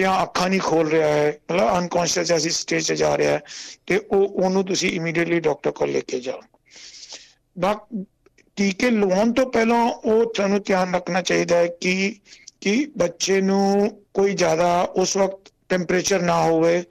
ਜਾਂ 0.00 0.22
ਅੱਖਾਂ 0.22 0.48
ਨਹੀਂ 0.48 0.60
ਖੋਲ 0.60 0.88
ਰਿਹਾ 0.90 1.06
ਹੈ, 1.08 1.28
ਮਤਲਬ 1.50 1.78
ਅਨਕੌਂਸ਼ੀਅਸ 1.78 2.30
ਐਸੀ 2.32 2.50
ਸਟੇਜ 2.50 2.84
'ਚ 2.84 2.92
ਜਾ 2.92 3.16
ਰਿਹਾ 3.18 3.32
ਹੈ, 3.32 3.40
ਤੇ 3.86 3.96
ਉਹ, 3.98 4.22
ਉਹਨੂੰ 4.24 4.64
ਤੁਸੀਂ 4.64 4.90
ਇਮੀਡੀਏਟਲੀ 4.90 5.40
ਡਾਕਟਰ 5.40 5.70
ਕੋਲ 5.70 5.90
ਲੈ 5.92 6.00
ਕੇ 6.08 6.20
ਜਾਓ। 6.20 6.40
ਬਾਕ 7.56 7.86
ਟੀਕੇ 8.56 8.90
ਲਵਾਉਣ 8.90 9.32
ਤੋਂ 9.32 9.46
ਪਹਿਲਾਂ 9.50 9.82
ਉਹ 9.84 10.24
ਤੁਹਾਨੂੰ 10.34 10.62
ਧਿਆਨ 10.66 10.94
ਰੱਖਣਾ 10.94 11.22
ਚਾਹੀਦਾ 11.22 11.56
ਹੈ 11.56 11.66
ਕਿ 11.80 12.14
ਕਿ 12.60 12.86
ਬੱਚੇ 12.98 13.40
ਨੂੰ 13.40 13.90
ਕੋਈ 14.14 14.34
ਜ਼ਿਆਦਾ 14.34 14.80
ਉਸ 14.96 15.16
ਵਕਤ 15.16 15.50
ਟੈਂਪਰੇਚਰ 15.68 16.22
ਨਾ 16.22 16.40
ਹੋਵੇ 16.42 16.82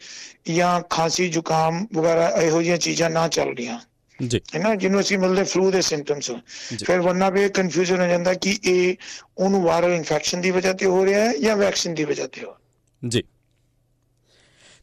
ਜਾਂ 0.50 0.82
ਖਾਂਸੀ, 0.90 1.28
ਜ਼ੁਕਾਮ 1.30 1.86
ਵਗੈਰਾ 1.96 2.30
ਇਹੋ 2.42 2.62
ਜਿਹੀਆਂ 2.62 2.78
ਚੀਜ਼ਾਂ 2.78 3.10
ਨਾ 3.10 3.28
ਚੱਲ 3.28 3.56
ਰਹੀਆਂ 3.56 3.80
ਜੀ। 4.20 4.40
ਹੈ 4.56 4.60
ਨਾ 4.60 4.74
ਜਿਹਨੂੰ 4.76 5.00
ਅਸੀਂ 5.00 5.18
ਮਿਲਦੇ 5.20 5.44
ਫਲੂ 5.44 5.72
ਦੇ 5.72 5.82
ਸਿੰਪਟਮਸ 5.82 6.32
ਫਿਰ 6.84 7.00
ਵਰਨਾ 7.00 7.30
ਵੀ 7.30 7.48
ਕਨਫਿਊਜ਼ਨ 7.50 8.02
ਹੋ 8.02 8.08
ਜਾਂਦਾ 8.08 8.34
ਕਿ 8.34 8.58
ਇਹ 8.64 8.96
ਉਹਨੂੰ 9.38 9.62
ਵਾਇਰਲ 9.64 9.94
ਇਨਫੈਕਸ਼ਨ 9.94 10.42
ਦੀ 10.42 10.52
ਵਜ੍ਹਾ 10.52 10.74
ਤੇ 10.74 10.86
ਹੋ 10.86 11.06
ਰਿਹਾ 11.06 11.26
ਹੈ 11.26 11.34
ਜਾਂ 11.38 11.56
ਵੈਕਸੀਨ 11.58 11.94
ਦੀ 11.94 12.04
ਵਜ੍ਹਾ 12.04 12.28
ਤੇ 12.28 12.44
ਹੋ। 12.44 12.56
ਜੀ। 13.02 13.24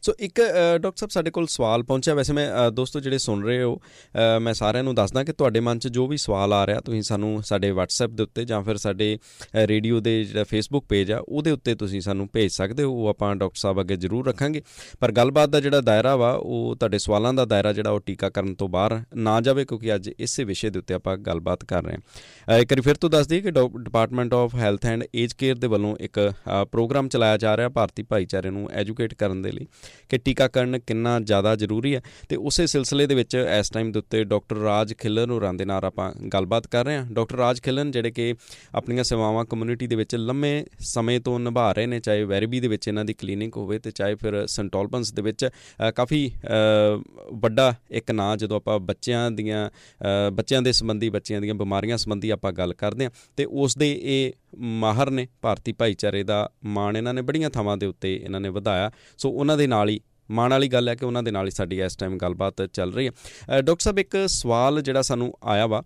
ਸੋ 0.05 0.13
ਇੱਕ 0.19 0.39
ਡਾਕਟਰ 0.81 0.97
ਸਾਹਿਬ, 0.97 1.09
ਸਾਡੇ 1.09 1.31
ਕੋਲ 1.31 1.45
ਸਵਾਲ 1.47 1.83
ਪਹੁੰਚਿਆ। 1.83 2.13
ਵੈਸੇ 2.15 2.33
ਮੈਂ 2.33 2.71
ਦੋਸਤੋ, 2.71 2.99
ਜਿਹੜੇ 2.99 3.17
ਸੁਣ 3.17 3.43
ਰਹੇ 3.45 3.61
ਹੋ 3.61 3.79
ਮੈਂ 4.41 4.53
ਸਾਰਿਆਂ 4.53 4.83
ਨੂੰ 4.83 4.93
ਦੱਸਦਾ 4.95 5.23
ਕਿ 5.23 5.33
ਤੁਹਾਡੇ 5.33 5.59
ਮਨ 5.59 5.79
'ਚ 5.79 5.87
ਜੋ 5.87 6.07
ਵੀ 6.07 6.17
ਸਵਾਲ 6.17 6.53
ਆ 6.53 6.65
ਰਿਹਾ, 6.67 6.79
ਤੁਸੀਂ 6.79 7.01
ਸਾਨੂੰ 7.01 7.43
ਸਾਡੇ 7.45 7.69
WhatsApp 7.71 8.15
ਦੇ 8.15 8.23
ਉੱਤੇ 8.23 8.45
ਜਾਂ 8.45 8.61
ਫਿਰ 8.63 8.77
ਸਾਡੇ 8.77 9.17
ਰੇਡੀਓ 9.67 9.99
ਦੇ 9.99 10.23
ਜਿਹੜਾ 10.23 10.45
Facebook 10.53 10.85
ਪੇਜ 10.89 11.11
ਆ, 11.11 11.19
ਉਹਦੇ 11.19 11.51
ਉੱਤੇ 11.51 11.75
ਤੁਸੀਂ 11.75 12.01
ਸਾਨੂੰ 12.01 12.27
ਭੇਜ 12.33 12.51
ਸਕਦੇ 12.51 12.83
ਹੋ। 12.83 12.91
ਉਹ 12.93 13.07
ਆਪਾਂ 13.09 13.35
ਡਾਕਟਰ 13.35 13.59
ਸਾਹਿਬ 13.59 13.79
ਅੱਗੇ 13.81 13.95
ਜ਼ਰੂਰ 13.97 14.27
ਰੱਖਾਂਗੇ। 14.27 14.61
ਪਰ 14.99 15.11
ਗੱਲਬਾਤ 15.11 15.49
ਦਾ 15.49 15.59
ਜਿਹੜਾ 15.59 15.81
ਦਾਇਰਾ 15.81 16.15
ਵਾ, 16.15 16.31
ਉਹ 16.33 16.75
ਤੁਹਾਡੇ 16.79 16.97
ਸਵਾਲਾਂ 16.97 17.33
ਦਾ 17.33 17.45
ਦਾਇਰਾ 17.45 17.73
ਜਿਹੜਾ, 17.73 17.89
ਉਹ 17.89 17.99
ਟੀਕਾਕਰਨ 18.05 18.53
ਤੋਂ 18.55 18.67
ਬਾਹਰ 18.69 18.99
ਨਾ 19.15 19.39
ਜਾਵੇ, 19.41 19.65
ਕਿਉਂਕਿ 19.65 19.95
ਅੱਜ 19.95 20.09
ਇਸੇ 20.19 20.43
ਵਿਸ਼ੇ 20.43 20.69
ਦੇ 20.69 20.79
ਉੱਤੇ 20.79 20.93
ਆਪਾਂ 20.93 21.15
ਗੱਲਬਾਤ 21.19 21.63
ਕਰ 21.65 21.83
ਰਹੇ 21.83 21.93
ਹਾਂ। 21.93 22.59
ਇੱਕ 22.59 22.73
ਵਾਰੀ 22.73 22.81
ਫਿਰ 22.81 22.95
ਤੋਂ 22.95 23.09
ਦੱਸ 23.09 23.27
ਦਈਏ 23.27 23.41
ਕਿ 23.41 23.51
department 23.51 24.33
of 24.33 24.55
health 24.55 24.85
and 24.85 25.03
aged 25.15 25.33
care 25.33 25.55
ਦੇ 25.55 25.67
ਵੱਲੋਂ 25.67 25.95
ਇੱਕ 25.99 26.19
ਪ੍ਰੋਗਰਾਮ 26.71 27.07
ਚਲਾਇਆ 27.07 27.37
ਜਾ 27.37 27.55
ਰਿਹਾ, 27.57 27.69
ਭਾਰਤੀ 27.69 28.03
ਭਾਈਚਾਰੇ 28.03 28.49
ਨੂੰ 28.49 28.69
ਐਜੂਕੇਟ 28.73 29.13
ਕਰਨ 29.13 29.41
ਦੇ 29.41 29.51
ਲਈ। 29.51 29.67
ਕਿ 30.09 30.17
ਟੀਕਾਕਰਨ 30.17 30.79
ਕਿੰਨਾ 30.79 31.19
ਜ਼ਿਆਦਾ 31.19 31.55
ਜ਼ਰੂਰੀ 31.55 31.95
ਹੈ। 31.95 32.01
ਤੇ 32.29 32.35
ਉਸੇ 32.37 32.67
ਸਿਲਸਿਲੇ 32.67 33.07
ਦੇ 33.07 33.15
ਵਿੱਚ 33.15 33.35
ਇਸ 33.59 33.69
ਟਾਈਮ 33.69 33.91
ਦੇ 33.91 33.99
ਉੱਤੇ 33.99 34.23
ਡਾਕਟਰ 34.23 34.55
ਰਾਜ 34.57 34.93
ਖਿੱਲਰ 34.93 35.31
ਹੋਰਾਂ 35.31 35.53
ਦੇ 35.53 35.65
ਨਾਲ 35.65 35.85
ਆਪਾਂ 35.85 36.11
ਗੱਲਬਾਤ 36.33 36.67
ਕਰ 36.67 36.85
ਰਹੇ 36.85 36.95
ਹਾਂ। 36.95 37.05
ਡਾਕਟਰ 37.11 37.37
ਰਾਜ 37.37 37.61
ਖਿੱਲਰ, 37.61 37.85
ਜਿਹੜੇ 37.85 38.11
ਕਿ 38.11 38.33
ਆਪਣੀਆਂ 38.75 39.03
ਸੇਵਾਵਾਂ 39.03 39.45
ਕਮਿਊਨਿਟੀ 39.45 39.87
ਦੇ 39.87 39.95
ਵਿੱਚ 39.95 40.15
ਲੰਮੇ 40.15 40.53
ਸਮੇਂ 40.79 41.19
ਤੋਂ 41.19 41.39
ਨਿਭਾ 41.39 41.71
ਰਹੇ 41.71 41.85
ਨੇ, 41.85 41.99
ਚਾਹੇ 41.99 42.23
ਵੈਰਬੀ 42.23 42.59
ਦੇ 42.59 42.67
ਵਿੱਚ 42.67 42.87
ਇਹਨਾਂ 42.87 43.05
ਦੀ 43.05 43.13
ਕਲੀਨਿਕ 43.13 43.57
ਹੋਵੇ 43.57 43.79
ਤੇ 43.79 43.91
ਚਾਹੇ 43.91 44.15
ਫਿਰ 44.15 44.45
ਸੰਟੋਲਪਨਸ 44.47 45.13
ਦੇ 45.13 45.21
ਵਿੱਚ 45.21 45.47
ਕਾਫੀ 45.95 46.31
ਵੱਡਾ 47.33 47.73
ਇੱਕ 47.91 48.11
ਨਾਂ 48.11 48.35
ਜਦੋਂ 48.37 48.57
ਆਪਾਂ 48.57 48.79
ਬੱਚਿਆਂ 48.81 49.29
ਦੀਆਂ 49.31 49.69
ਬੱਚਿਆਂ 50.31 50.61
ਦੇ 50.61 50.71
ਸੰਬੰਧੀ, 50.71 51.09
ਬੱਚਿਆਂ 51.09 51.41
ਦੀਆਂ 51.41 51.55
ਬਿਮਾਰੀਆਂ 51.55 51.97
ਸੰਬੰਧੀ 51.97 52.29
ਆਪਾਂ 52.29 52.51
ਗੱਲ 52.51 52.73
ਕਰਦੇ 52.73 53.05
ਹਾਂ। 53.05 53.11
ਤੇ 53.37 53.45
ਉਸ 53.45 53.77
ਦੇ 53.77 53.91
ਇਹ 54.03 54.31
ਮਾਹਰ 54.55 55.09
ਨੇ, 55.09 55.27
ਭਾਰਤੀ 55.41 55.71
ਭਾਈਚਾਰੇ 55.73 56.23
ਦਾ 56.23 56.49
ਮਾਣ 56.65 56.97
ਇਹਨਾਂ 56.97 57.13
ਨੇ 57.13 57.21
ਬੜੀਆਂ 57.21 57.49
ਥਾਵਾਂ 57.49 57.75
ਦੇ 57.77 57.85
ਉੱਤੇ 57.85 58.15
ਇਹਨਾਂ 58.15 58.41
ਨੇ 58.41 58.49
ਵਧਾਇਆ। 58.49 58.91
ਸੋ 59.17 59.29
ਉਹਨਾਂ 59.29 59.57
ਦੇ 59.57 59.67
ਨਾਲ 59.67 59.82
ਹੀ 59.89 59.99
ਮਾਣ 60.31 60.51
ਵਾਲੀ 60.51 60.67
ਗੱਲ 60.67 60.89
ਹੈ 60.89 60.95
ਕਿ 60.95 61.05
ਉਹਨਾਂ 61.05 61.23
ਦੇ 61.23 61.31
ਨਾਲ 61.31 61.45
ਹੀ 61.45 61.51
ਸਾਡੀ 61.51 61.81
ਇਸ 61.81 61.95
ਟਾਈਮ 61.95 62.17
ਗੱਲਬਾਤ 62.17 62.65
ਚੱਲ 62.65 62.93
ਰਹੀ 62.93 63.07
ਹੈ। 63.07 63.11
ਡਾਕਟਰ 63.61 63.83
ਸਾਹਿਬ, 63.83 63.99
ਇੱਕ 63.99 64.17
ਸਵਾਲ 64.27 64.81
ਜਿਹੜਾ 64.81 65.01
ਸਾਨੂੰ 65.01 65.33
ਆਇਆ 65.43 65.67
ਵਾ, 65.67 65.83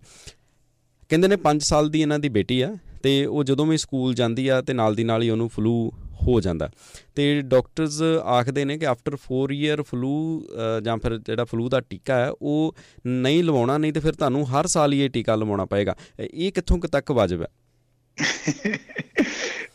ਕਹਿੰਦੇ 1.08 1.28
ਨੇ 1.28 1.36
5 1.36 1.62
ਸਾਲ 1.62 1.88
ਦੀ 1.88 2.02
ਇਹਨਾਂ 2.02 2.18
ਦੀ 2.18 2.28
ਬੇਟੀ 2.28 2.60
ਆ 2.60 2.76
ਤੇ 3.02 3.26
ਉਹ 3.26 3.44
ਜਦੋਂ 3.44 3.66
ਵੀ 3.66 3.76
ਸਕੂਲ 3.76 4.14
ਜਾਂਦੀ 4.14 4.48
ਆ 4.48 4.60
ਤੇ 4.60 4.72
ਨਾਲ 4.72 4.94
ਦੀ 4.94 5.04
ਨਾਲ 5.04 5.22
ਹੀ 5.22 5.30
ਉਹਨੂੰ 5.30 5.48
ਫਲੂ 5.48 5.92
ਹੋ 6.22 6.40
ਜਾਂਦਾ। 6.40 6.70
ਤੇ 7.14 7.40
ਡਾਕਟਰਸ 7.40 8.02
ਆਖਦੇ 8.02 8.64
ਨੇ 8.64 8.78
ਕਿ 8.78 8.86
ਆਫਟਰ 8.86 9.16
4 9.16 9.52
ਇਅਰ 9.52 9.82
ਫਲੂ 9.82 10.46
ਜਾਂ 10.82 10.98
ਫਿਰ 10.98 11.18
ਜਿਹੜਾ 11.18 11.44
ਫਲੂ 11.44 11.68
ਦਾ 11.68 11.80
ਟੀਕਾ 11.80 12.14
ਹੈ, 12.14 12.30
ਉਹ 12.42 12.74
ਨਹੀਂ 13.06 13.44
ਲਵਾਉਣਾ, 13.44 13.78
ਨਹੀਂ 13.78 13.92
ਤੇ 13.92 14.00
ਫਿਰ 14.00 14.12
ਤੁਹਾਨੂੰ 14.12 14.50
ਹਰ 14.50 14.66
ਸਾਲ 14.66 14.92
ਹੀ 14.92 15.04
ਇਹ 15.04 15.10
ਟੀਕਾ 15.10 15.34
ਲਵਾਉਣਾ 15.34 15.64
ਪਏਗਾ। 15.64 15.96
ਇਹ 16.34 16.52
ਕਿੱਥੋਂ 16.52 16.78
ਤੱਕ 16.78 17.10
ਵਾਜਬ 17.10 17.42
ਹੈ? 17.42 17.48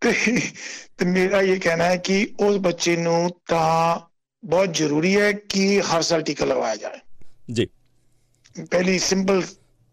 ਤੇ 0.00 1.04
ਮੇਰਾ 1.04 1.42
ਇਹ 1.42 1.60
ਕਹਿਣਾ 1.60 1.84
ਹੈ 1.84 1.96
ਕਿ 1.96 2.34
ਉਸ 2.40 2.56
ਬੱਚੇ 2.56 2.96
ਨੂੰ 2.96 3.30
ਤਾਂ 3.46 4.00
ਬਹੁਤ 4.42 4.68
ਜ਼ਰੂਰੀ 4.74 5.20
ਹੈ 5.20 5.32
ਕਿ 5.32 5.80
ਹਰ 5.80 6.02
ਸਾਲ 6.02 6.22
ਟੀਕਾ 6.22 6.44
ਲਗਵਾਇਆ 6.44 6.76
ਜਾਏ 6.76 6.98
ਜੀ। 7.52 7.66
ਪਹਿਲੀ 8.70 8.98
simple 8.98 9.42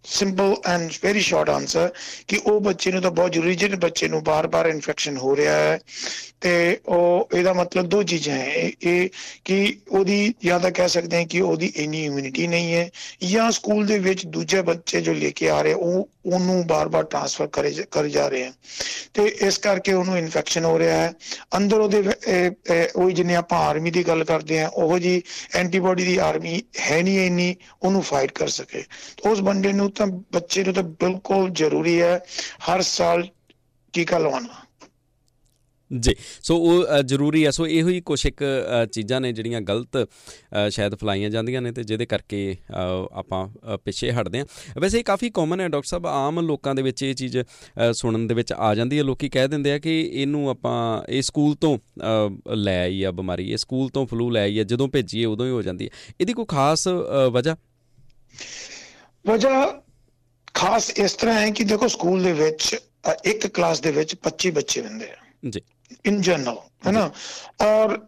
simple 0.06 0.56
and 0.68 0.92
very 1.04 1.22
short 1.22 1.50
answer 1.50 1.92
ਕਿ 2.28 2.38
ਉਹ 2.46 2.60
ਬੱਚੇ 2.62 2.92
ਨੂੰ 2.92 3.02
ਤਾਂ 3.02 3.12
ਬਹੁਤ 3.12 3.32
ਜ਼ਰੂਰੀ 3.32 3.56
ਜਿਹੜੇ 3.56 3.76
ਬੱਚੇ 3.78 4.08
ਨੂੰ 4.08 4.24
ਬਾਰ-ਬਾਰ 4.24 4.68
ਇਨਫੈਕਸ਼ਨ 4.68 5.18
ਹੋ 5.18 5.36
ਰਿਹਾ 5.36 5.56
ਹੈ 5.56 5.80
ਤੇ 6.42 6.80
ਉਹ, 6.88 7.30
ਇਹਦਾ 7.36 7.54
ਮਤਲਬ 7.54 7.88
ਦੋ 7.88 8.02
ਚੀਜ਼ਾਂ 8.04 8.36
ਹੈ। 8.36 8.70
ਇਹ 8.84 9.10
ਕਿ 9.46 9.78
ਉਹਦੀ 9.90 10.34
ਜਾਂ 10.44 10.60
ਤਾਂ 10.60 10.72
ਕਹਿ 10.72 10.90
ਸਕਦੇ 10.90 11.18
ਹਾਂ 11.18 11.26
ਕਿ 11.26 11.42
ਉਹਦੀ 11.42 11.72
ਇਨੀ 11.76 12.06
ਇਮਿਊਨਿਟੀ 12.06 12.48
ਨਹੀਂ 12.48 12.74
ਹੈ 12.74 12.90
ਜਾਂ 13.24 13.52
ਸਕੂਲ 13.52 13.86
ਦੇ 13.86 14.00
ਵਿੱਚ 14.00 14.26
ਦੂਜੇ 14.28 14.62
ਬੱਚੇ 14.62 15.02
ਜੋ 15.02 15.14
ਲੈ 15.14 15.30
ਕੇ 15.30 15.50
ਆ 15.50 15.62
ਰਹੇ 15.62 15.74
ਉਹ, 15.74 16.08
ਉਹਨੂੰ 16.26 16.66
ਬਾਰ-ਬਾਰ 16.68 17.04
ਟ੍ਰਾਂਸਫਰ 17.04 17.48
ਕਰੇ 17.48 17.72
ਕਰ 17.92 18.08
ਜਾ 18.08 18.28
ਰਹੇ 18.28 18.46
ਹਨ 18.46 18.54
ਤੇ 19.14 19.26
ਇਸ 19.42 19.58
ਕਰਕੇ 19.58 19.94
ਉਹਨੂੰ 19.94 20.18
ਇਨਫੈਕਸ਼ਨ 20.18 20.66
ਹੋ 20.66 20.78
ਰਿਹਾ 20.80 20.98
ਹੈ। 20.98 21.14
ਅੰਦਰ 21.58 21.80
ਉਹਦੇ 21.80 22.02
ਉਹ 22.96 23.10
ਜਿਹਨੇ 23.12 23.36
ਆਪਾਂ 23.36 23.60
ਆਰਮੀ 23.60 23.92
ਦੀ 23.92 24.04
ਗੱਲ 24.08 24.24
ਕਰਦੇ 24.24 24.60
ਆ 24.62 24.68
ਉਹ 24.68 24.98
ਜੀ 25.00 25.22
ਐਂਟੀਬਾਡੀ 25.56 26.06
ਦੀ 26.06 26.18
ਆਰਮੀ 26.18 26.62
ਹੈ 26.80 27.02
ਨਹੀਂ 27.02 27.26
ਇੰਨੀ, 27.26 27.56
ਉਹਨੂੰ 27.82 28.02
ਫਾਈਟ 28.02 28.32
ਕਰ 28.32 28.48
ਸਕੇ। 28.50 28.84
ਉਸ 29.30 29.40
ਬੰਦੇ 29.42 29.74
ਨੂੰ 29.74 29.91
ਤਾਂ 29.92 30.08
ਬੱਚੇ 30.08 30.64
ਨੂੰ 30.64 30.74
ਤਾਂ 30.74 30.84
ਬਿਲਕੁਲ 30.84 31.50
ਜ਼ਰੂਰੀ 31.52 32.02
ਹੈ 32.02 32.18
ਹਰ 32.70 32.82
ਸਾਲ 32.88 33.28
ਟੀਕਾ 33.94 34.18
ਲਵਾਉਣਾ। 34.18 34.66
ਜੀ, 35.92 36.14
ਸੋ 36.44 36.56
ਉਹ 36.58 37.02
ਜ਼ਰੂਰੀ 37.04 37.44
ਹੈ। 37.46 37.52
ਸੋ 37.52 37.66
ਇਹੋ 37.68 37.88
ਹੀ 37.88 38.00
ਕੁਝ 38.02 38.26
ਇੱਕ 38.26 38.44
ਚੀਜ਼ਾਂ 38.94 39.20
ਨੇ 39.22 39.32
ਜਿਹੜੀਆਂ 39.34 39.60
ਗਲਤ 39.62 39.98
ਸ਼ਾਇਦ 40.72 40.96
ਫਲਾਈਆਂ 40.96 41.30
ਜਾਂਦੀਆਂ 41.30 41.62
ਨੇ 41.62 41.72
ਤੇ 41.72 41.84
ਜਿਹਦੇ 41.84 42.06
ਕਰਕੇ 42.06 42.56
ਆਪਾਂ 43.14 43.78
ਪਿੱਛੇ 43.78 44.12
ਹਟਦੇ 44.12 44.40
ਆ 44.40 44.46
ਵੈਸੇ 44.82 45.00
ਇਹ 45.00 45.04
ਕਾਫੀ 45.04 45.30
ਕਾਮਨ 45.30 45.62
ਹੈ 45.62 45.68
ਡਾਕਟਰ 45.68 45.88
ਸਾਹਿਬ। 45.88 46.08
ਆਮ 46.08 46.40
ਲੋਕਾਂ 46.40 46.76
ਦੇ 46.76 46.82
ਵਿੱਚ 46.82 47.04
ਇਹ 47.04 47.14
ਚੀਜ਼ 47.16 47.38
ਸੁਣਨ 47.94 48.28
ਦੇ 48.28 48.36
ਵਿੱਚ 48.36 48.54
ਆ 48.54 48.74
ਜਾਂਦੀ 48.76 48.98
ਹੈ। 48.98 49.04
ਲੋਕੀ 49.04 49.30
ਕਹਿ 49.30 49.48
ਦਿੰਦੇ 49.48 49.72
ਆ 49.72 49.80
ਕਿ 49.80 50.00
ਇਹਨੂੰ 50.04 50.50
ਆਪਾਂ, 50.50 51.04
ਇਹ 51.10 51.22
ਸਕੂਲ 51.22 51.56
ਤੋਂ 51.56 51.78
ਲੈ 52.56 52.80
ਆਈ 52.82 53.04
ਆ 53.04 53.12
ਬਿਮਾਰੀ। 53.12 53.52
ਇਹ 53.52 53.58
ਸਕੂਲ 53.58 53.90
ਤੋਂ 53.90 54.06
ਫਲੂ 54.08 54.30
ਲੈ 54.30 54.42
ਆਈ 54.42 54.60
ਆ। 54.60 54.64
ਜਦੋਂ 54.64 54.88
ਭੇਜੀਏ 54.88 55.26
ਉਦੋਂ 55.26 55.46
ਹੀ 55.46 55.52
ਹੋ 55.52 55.62
ਜਾਂਦੀ 55.62 55.86
ਹੈ। 55.86 56.16
ਇਹਦੀ 56.22 56.34
ਕੋਈ 56.34 56.46
ਖਾਸ 56.50 56.88
ਵਜ੍ਹਾ? 57.34 57.58
ਵਜ੍ਹਾ 59.25 59.83
ਖਾਸ 60.55 60.91
ਇਸ 60.91 61.13
ਤਰ੍ਹਾਂ 61.13 61.41
ਹੈ 61.41 61.51
ਕਿ 61.51 61.65
ਦੇਖੋ 61.65 61.89
ਸਕੂਲ 61.89 62.23
ਦੇ 62.23 62.33
ਵਿੱਚ 62.33 62.77
ਇੱਕ 63.25 63.47
ਕਲਾਸ 63.47 63.81
ਦੇ 63.81 63.91
ਵਿੱਚ 63.91 64.17
25 64.23 64.51
ਬੱਚੇ 64.51 64.83
ਹੁੰਦੇ 64.83 65.11
ਆ 65.11 65.17
ਜੀ 65.49 65.61
ਇਨ 66.05 66.21
ਜਨਰਲ 66.21 66.59
ਹੈ 66.87 66.93
ਨਾ 66.93 67.11
ਔਰ 67.63 67.99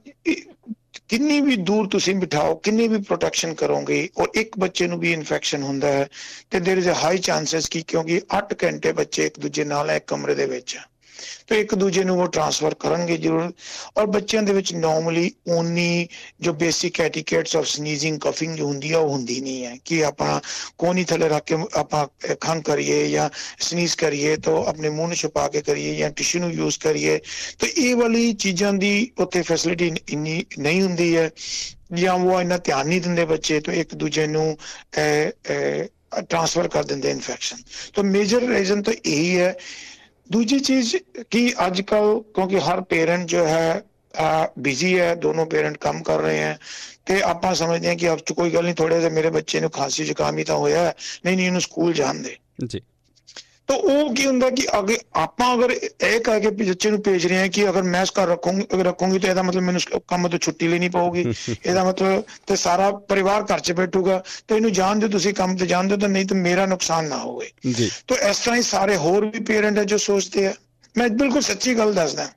ਕਿੰਨੀ 1.09 1.41
ਵੀ 1.41 1.57
ਦੂਰ 1.57 1.89
ਤੁਸੀਂ 1.89 2.15
ਬਿਠਾਓ 2.15 2.55
ਕਿੰਨੀ 2.55 2.89
ਵੀ 2.89 2.99
ਪ੍ਰੋਟੈਕਸ਼ਨ 2.99 3.55
ਕਰੋਗੇ 3.55 4.09
ਔਰ 4.17 4.29
ਇੱਕ 4.35 4.59
ਬੱਚੇ 4.59 4.87
ਨੂੰ 4.87 4.99
ਵੀ 4.99 5.13
ਇਨਫੈਕਸ਼ਨ 5.13 5.63
ਹੁੰਦਾ 5.63 5.89
ਹੈ 5.89 6.09
ਤੇ 6.51 6.59
there 6.59 6.83
is 6.83 6.91
a 6.91 6.95
high 6.95 7.19
chances 7.19 7.69
ਕਿ 7.69 7.83
ਕਿਉਂਕਿ 7.83 8.21
8 8.37 8.57
ਘੰਟੇ 8.65 8.93
ਬੱਚੇ 8.93 9.27
ਇੱਕ 9.27 9.39
ਦੂਜੇ 9.41 9.65
ਨਾਲ 9.65 9.91
ਇੱਕ 9.91 10.07
ਕਮਰੇ 10.07 10.35
ਦੇ 10.35 10.47
ਵਿੱਚ 10.47 10.77
ਤੇ 11.48 11.60
ਇੱਕ 11.60 11.76
ਦੂਜੇ 11.76 12.04
ਨੂੰ 12.04 12.20
ਉਹ 12.22 12.28
ਟ੍ਰਾਂਸਫਰ 12.28 12.74
ਕਰਨਗੇ 12.80 13.18
ਜ਼ਰੂਰ। 13.18 13.52
ਔਰ 13.98 14.06
ਬੱਚਿਆਂ 14.08 14.44
ਦੇ 14.44 14.54
ਵਿੱਚ 14.54 14.74
ਨਾਰਮਲੀ 14.76 15.32
ਓਨੀ 15.52 16.08
ਜੋ 16.42 16.54
basic 16.56 17.00
etiquettes 17.02 17.56
of 17.56 17.66
sneezing 17.68 18.20
coughing 18.22 18.56
ਜੋ 18.56 18.66
ਹੁੰਦੀ 18.66 18.92
ਆ, 18.92 18.98
ਉਹ 18.98 19.10
ਹੁੰਦੀ 19.10 19.40
ਨਹੀਂ 19.42 19.66
ਹੈ 19.66 19.76
ਕਿ 19.86 20.04
ਆਪਾਂ 20.06 20.40
ਕੋਨੀ 20.78 21.04
ਥੱਲੇ 21.04 21.30
ਰੱਖ 21.30 21.44
ਕੇ 21.46 21.58
ਆਪਾਂ 21.76 22.06
ਖੰਗ 22.42 22.64
ਕਰੀਏ 22.64 23.08
ਜਾਂ 23.10 23.30
ਸਨੀਜ਼ 23.60 23.96
ਕਰੀਏ 23.98 24.36
ਤਾਂ 24.38 24.54
ਆਪਣੇ 24.68 24.90
ਮੂੰਹ 24.90 25.08
ਨੂੰ 25.08 25.18
ਛੁਪਾ 25.18 25.48
ਕੇ 25.48 25.62
ਕਰੀਏ 25.62 25.96
ਜਾਂ 25.96 26.10
ਟਿਸ਼ੂ 26.12 26.40
ਨੂੰ 26.40 26.52
ਯੂਜ਼ 26.54 26.80
ਕਰੀਏ। 26.80 27.20
ਤੇ 27.60 27.68
ਇਹ 27.78 27.96
ਵਾਲੀ 27.96 28.34
ਚੀਜ਼ਾਂ 28.36 28.74
ਦੀ 28.74 29.12
ਉੱਥੇ 29.20 29.42
ਫੈਸਿਲਿਟੀ 29.42 29.92
ਇੰਨੀ 30.10 30.44
ਨਹੀਂ 30.60 30.82
ਹੁੰਦੀ 30.82 31.16
ਹੈ। 31.16 31.30
ਜਾਂ 31.94 32.14
ਉਹ 32.14 32.40
ਇਹਨਾਂ 32.40 32.58
ਧਿਆਨ 32.58 32.88
ਨਹੀਂ 32.88 33.02
ਦਿੰਦੇ 33.02 33.26
ਬੱਚੇ 33.26 33.60
ਤਾਂ 33.60 33.74
ਇੱਕ 33.74 33.94
ਦੂਜੇ 33.96 34.26
ਨੂੰ 34.28 34.58
ਟ੍ਰਾਂਸਫਰ 36.30 36.68
ਕਰ 36.68 36.84
ਦਿੰਦੇ 36.84 37.10
ਇਨਫੈਕਸ਼ਨ 37.12 37.58
ਤਾਂ 37.96 38.04
ਮੇਜਰ 38.04 38.48
ਰੀਜ਼ਨ 38.50 38.82
ਤਾਂ 38.82 38.94
ਇਹੀ 38.96 39.38
ਹੈ 39.38 39.56
ਦੂਜੀ 40.28 40.60
ਚੀਜ਼ 40.60 40.96
ਕਿ 41.32 41.54
ਅੱਜ 41.68 41.82
ਕੱਲ 41.82 42.20
ਕਿਉਂਕਿ 42.36 42.60
ਹਰ 42.60 42.82
ਪੇਰੈਂਟ 42.82 43.26
ਜੋ 43.28 43.46
ਹੈ 43.46 43.84
ਬਿਜ਼ੀ 44.60 45.00
ਹੈ, 45.00 45.14
ਦੋਨੋਂ 45.16 45.46
ਪੇਰੈਂਟ 45.46 45.78
ਕੰਮ 45.78 46.02
ਕਰ 46.04 46.20
ਰਹੇ 46.20 46.38
ਹੈ, 46.38 46.58
ਤੇ 47.06 47.22
ਆਪਾਂ 47.22 47.54
ਸਮਝਦੇ 47.56 47.88
ਹਾਂ 47.88 47.96
ਕਿ 47.96 48.10
ਅਬ 48.10 48.20
ਕੋਈ 48.36 48.54
ਗੱਲ 48.54 48.64
ਨਹੀਂ 48.64 48.76
ਥੋੜੇ 48.76 49.00
ਜਿਹਾ 49.00 49.10
ਮੇਰੇ 49.10 49.30
ਬੱਚੇ 49.30 49.60
ਨੂੰ 49.60 49.70
ਖਾਂਸੀ 49.70 50.04
ਜ਼ੁਕਾਮ 50.06 50.38
ਹੀ 50.38 50.44
ਤਾਂ 50.44 50.56
ਹੋਇਆ 50.56 50.94
ਨਹੀਂ 51.26 51.36
ਨਹੀਂ, 51.38 51.46
ਇਹਨੂੰ 51.46 51.62
ਸਕੂਲ 51.62 51.94
ਜਾਣ 51.94 52.22
ਦੇ। 52.22 52.38
ਜੀ। 52.66 52.82
ਤਾਂ 53.68 53.76
ਉਹ 53.76 54.16
ਕੀ 54.16 54.26
ਹੁੰਦਾ 54.26 54.50
ਕਿ 54.50 54.68
ਅਗੇ 54.80 54.98
ਆਪਾਂ 55.16 55.56
ਅਗਰ 55.56 55.72
ਇਹ 55.72 56.20
ਕਹਿ 56.20 56.40
ਕੇ 56.42 56.50
ਬੱਚੇ 56.50 56.90
ਨੂੰ 56.90 57.02
ਭੇਜ 57.02 57.28
ਰਹੇ 57.28 57.38
ਹਾਂ 57.38 57.48
ਕਿ 57.48 57.70
ਅਗਰ 57.70 57.84
ਮੈਂ 57.84 58.02
ਇਸ 58.04 58.12
ਘਰ 58.20 58.28
ਰੱਖੂੰਗੀ 58.28 58.66
ਅਗਰ 58.74 58.86
ਰੱਖੂੰਗੀ 58.86 59.20
ਤਾਂ 59.20 59.30
ਇਹਦਾ 59.30 59.42
ਮਤਲਬ 59.42 59.64
ਮੈਨੂੰ 59.64 59.82
ਕੰਮ 60.08 60.28
ਤੋਂ 60.28 60.40
ਛੁੱਟੀ 60.40 60.68
ਲੈਣੀ 60.68 60.90
ਪਊਗੀ। 60.90 61.26
ਇਹਦਾ 61.66 61.84
ਮਤਲਬ 61.84 62.24
ਤੇ 62.48 62.56
ਸਾਰਾ 62.56 62.92
ਪਰਿਵਾਰ 62.92 63.44
ਘਰ 63.44 63.60
'ਚ 63.60 63.72
ਬੈਠੂਗਾ। 63.72 64.24
ਤੇ 64.48 64.56
ਇਹਨੂੰ 64.56 64.72
ਜਾਣ 64.72 65.00
ਦਿਓ 65.00 65.10
ਤੁਸੀਂ 65.10 65.34
ਕੰਮ 65.34 65.58
ਤੇ 65.58 65.66
ਜਾਣ 65.66 65.88
ਦਿਓ 65.88 65.98
ਤਾਂ 65.98 66.10
ਨਹੀਂ 66.10 66.26
ਤਾਂ 66.26 66.38
ਮੇਰਾ 66.38 66.66
ਨੁਕਸਾਨ 66.66 67.06
ਨਾ 67.06 67.18
ਹੋਵੇ। 67.18 67.50
ਜੀ। 67.74 67.92
ਤਾਂ 68.08 68.30
ਇਸ 68.30 68.38
ਤਰ੍ਹਾਂ 68.38 68.58
ਹੀ 68.58 68.62
ਸਾਰੇ 68.62 68.96
ਹੋਰ 68.96 69.26
ਵੀ 69.26 69.40
ਪੇਰੈਂਟ 69.40 69.78
ਹੈ 69.78 69.84
ਜੋ 69.84 69.98
ਸੋਚਦੇ 69.98 70.48
ਆ। 70.48 70.54
ਮੈਂ 70.98 71.10
ਬਿਲਕੁਲ 71.10 71.42
ਸੱਚੀ 71.42 71.74
ਗੱਲ 71.78 71.94
ਦੱਸਦਾ। 71.94 72.28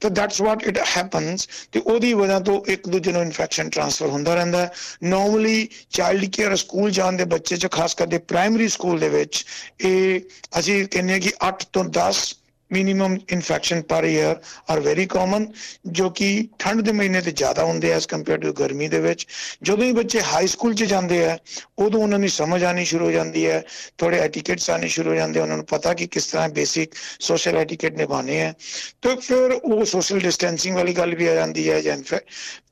ਤਾਂ 0.00 0.10
ਦੈਟਸ 0.10 0.40
ਵਾਟ 0.40 0.62
ਇਟ 0.62 0.78
ਹੈਪਨਸ 0.96 1.48
ਤੇ 1.72 1.80
ਉਹਦੀ 1.80 2.12
ਵਜ੍ਹਾ 2.14 2.40
ਤੋਂ 2.40 2.60
ਇੱਕ 2.66 2.88
ਦੂਜੇ 2.88 3.12
ਨੂੰ 3.12 3.22
ਇਨਫੈਕਸ਼ਨ 3.22 3.70
ਟ੍ਰਾਂਸਫਰ 3.70 4.06
ਹੁੰਦਾ 4.06 4.34
ਰਹਿੰਦਾ 4.34 4.58
ਹੈ। 4.58 4.70
ਨਾਰਮਲੀ 5.02 5.68
ਚਾਈਲਡ 5.90 6.24
ਕੇਅਰ 6.24 6.56
ਸਕੂਲ 6.56 6.90
ਜਾਣ 6.90 7.12
ਦੇ 7.12 7.24
ਬੱਚੇ 7.24 7.56
ਚ 7.56 7.70
ਖਾਸ 7.70 7.94
ਕਰਕੇ 7.94 8.18
ਪ੍ਰਾਇਮਰੀ 8.18 8.68
ਸਕੂਲ 8.68 8.98
ਦੇ 8.98 9.08
ਵਿੱਚ 9.08 9.44
ਇਹ 9.80 10.20
ਅਸੀਂ 10.58 10.86
ਕਹਿੰਦੇ 10.86 11.20
ਕਿ 11.20 11.32
8 11.48 11.64
ਤੋਂ 11.72 11.84
10 11.84 12.24
minimum 12.72 13.16
infection 13.32 13.82
per 13.82 14.04
year 14.04 14.36
are 14.70 14.80
very 14.80 15.06
common 15.06 15.46
ਜੋ 15.86 16.10
ਕਿ 16.10 16.48
ਠੰਡ 16.58 16.80
ਦੇ 16.80 16.92
ਮਹੀਨੇ 16.92 17.20
ਤੇ 17.20 17.32
ਜ਼ਿਆਦਾ 17.32 17.64
ਹੁੰਦੇ 17.64 17.90
ਐ 17.90 17.96
ਐਸ 17.96 18.06
ਕੰਪੇਅਰ 18.06 18.38
ਟੂ 18.38 18.52
ਗਰਮੀ 18.52 18.88
ਦੇ 18.88 19.00
ਵਿੱਚ। 19.00 19.26
ਜਦੋਂ 19.62 19.84
ਹੀ 19.84 19.92
ਬੱਚੇ 19.92 20.20
ਹਾਈ 20.20 20.46
ਸਕੂਲ 20.46 20.74
'ਚ 20.74 20.84
ਜਾਂਦੇ 20.84 21.24
ਆ, 21.26 21.38
ਉਦੋਂ 21.78 22.00
ਉਹਨਾਂ 22.00 22.18
ਨੂੰ 22.18 22.28
ਸਮਝ 22.28 22.64
ਆਣੀ 22.64 22.84
ਸ਼ੁਰੂ 22.84 23.04
ਹੋ 23.04 23.10
ਜਾਂਦੀ 23.10 23.46
ਹੈ 23.46 23.62
ਥੋੜੇ 23.98 24.18
ਐਟੀਕੇਟਸ 24.18 24.70
ਆਣੇ 24.70 24.88
ਸ਼ੁਰੂ 24.88 25.10
ਹੋ 25.10 25.14
ਜਾਂਦੇ 25.14 25.40
ਉਹਨਾਂ 25.40 25.56
ਨੂੰ 25.56 25.66
ਪਤਾ 25.66 25.94
ਕਿ 25.94 26.06
ਕਿਸ 26.06 26.26
ਤਰ੍ਹਾਂ 26.26 26.48
ਬੇਸਿਕ 26.48 26.92
ਸੋਸ਼ਲ 27.20 27.56
ਐਟੀਕੇਟ 27.56 27.96
ਨਿਭਾਣੇ 27.96 28.42
ਆ। 28.42 28.54
ਤੇ 29.02 29.16
ਫਿਰ 29.16 29.52
ਉਹ 29.52 29.84
ਸੋਸ਼ਲ 29.84 30.20
ਡਿਸਟੈਂਸਿੰਗ 30.20 30.76
ਵਾਲੀ 30.76 30.92
ਗੱਲ 30.92 31.14
ਵੀ 31.14 31.26
ਆ 31.26 31.34
ਜਾਂਦੀ 31.34 31.70
ਹੈ 31.70 31.80
ਜਾਂ 31.80 31.96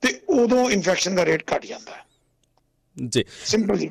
ਤੇ 0.01 0.19
ਉਦੋਂ 0.29 0.69
ਇਨਫੈਕਸ਼ਨ 0.69 1.15
ਦਾ 1.15 1.25
ਰੇਟ 1.25 1.43
ਘਟ 1.55 1.65
ਜਾਂਦਾ। 1.65 1.95
ਹੈ 1.95 2.04
ਜੀ। 2.97 3.23
ਸਿੰਪਲ 3.45 3.77
ਜੀ 3.77 3.89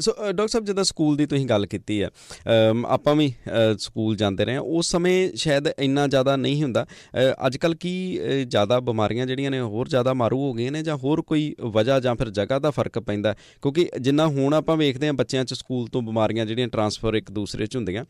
ਸੋ 0.00 0.12
ਡਾਕਟਰ 0.22 0.48
ਸਾਹਿਬ 0.48 0.64
ਜਦੋਂ 0.64 0.84
ਸਕੂਲ 0.84 1.16
ਦੀ 1.16 1.26
ਤੁਸੀਂ 1.26 1.46
ਗੱਲ 1.46 1.66
ਕੀਤੀ 1.66 2.02
ਹੈ 2.02 2.10
ਆਪਾਂ 2.88 3.14
ਵੀ 3.16 3.32
ਸਕੂਲ 3.78 4.16
ਜਾਂਦੇ 4.16 4.44
ਰਹੇ 4.44 4.56
ਉਸ 4.56 4.90
ਸਮੇਂ 4.90 5.30
ਸ਼ਾਇਦ 5.36 5.68
ਇੰਨਾ 5.68 6.06
ਜ਼ਿਆਦਾ 6.06 6.36
ਨਹੀਂ 6.36 6.62
ਹੁੰਦਾ। 6.62 6.86
ਅੱਜ 7.46 7.56
ਕੱਲ 7.56 7.74
ਕੀ 7.74 7.94
ਜ਼ਿਆਦਾ 8.44 8.80
ਬਿਮਾਰੀਆਂ 8.80 9.26
ਜਿਹੜੀਆਂ 9.26 9.50
ਨੇ 9.50 9.60
ਹੋਰ 9.60 9.88
ਜ਼ਿਆਦਾ 9.88 10.14
ਮਾਰੂ 10.14 10.40
ਹੋ 10.40 10.52
ਗਈਆਂ 10.54 10.72
ਨੇ 10.72 10.82
ਜਾਂ 10.82 10.96
ਹੋਰ 10.96 11.22
ਕੋਈ 11.22 11.54
ਵਜ੍ਹਾ 11.66 12.00
ਜਾਂ 12.00 12.14
ਫਿਰ 12.14 12.30
ਜਗ੍ਹਾ 12.30 12.58
ਦਾ 12.58 12.70
ਫ਼ਰਕ 12.70 12.98
ਪੈਂਦਾ? 12.98 13.34
ਕਿਉਂਕਿ 13.62 13.88
ਜਿੰਨਾ 14.00 14.26
ਹੁਣ 14.28 14.54
ਆਪਾਂ 14.54 14.76
ਵੇਖਦੇ 14.76 15.06
ਹਾਂ 15.06 15.14
ਬੱਚਿਆਂ 15.14 15.44
'ਚ 15.44 15.54
ਸਕੂਲ 15.54 15.86
ਤੋਂ 15.88 16.02
ਬਿਮਾਰੀਆਂ 16.02 16.46
ਜਿਹੜੀਆਂ 16.46 16.68
ਟਰਾਂਸਫਰ 16.68 17.14
ਇੱਕ 17.14 17.30
ਦੂਸਰੇ 17.30 17.66
'ਚ 17.66 17.76
ਹੁੰਦੀਆਂ 17.76 18.04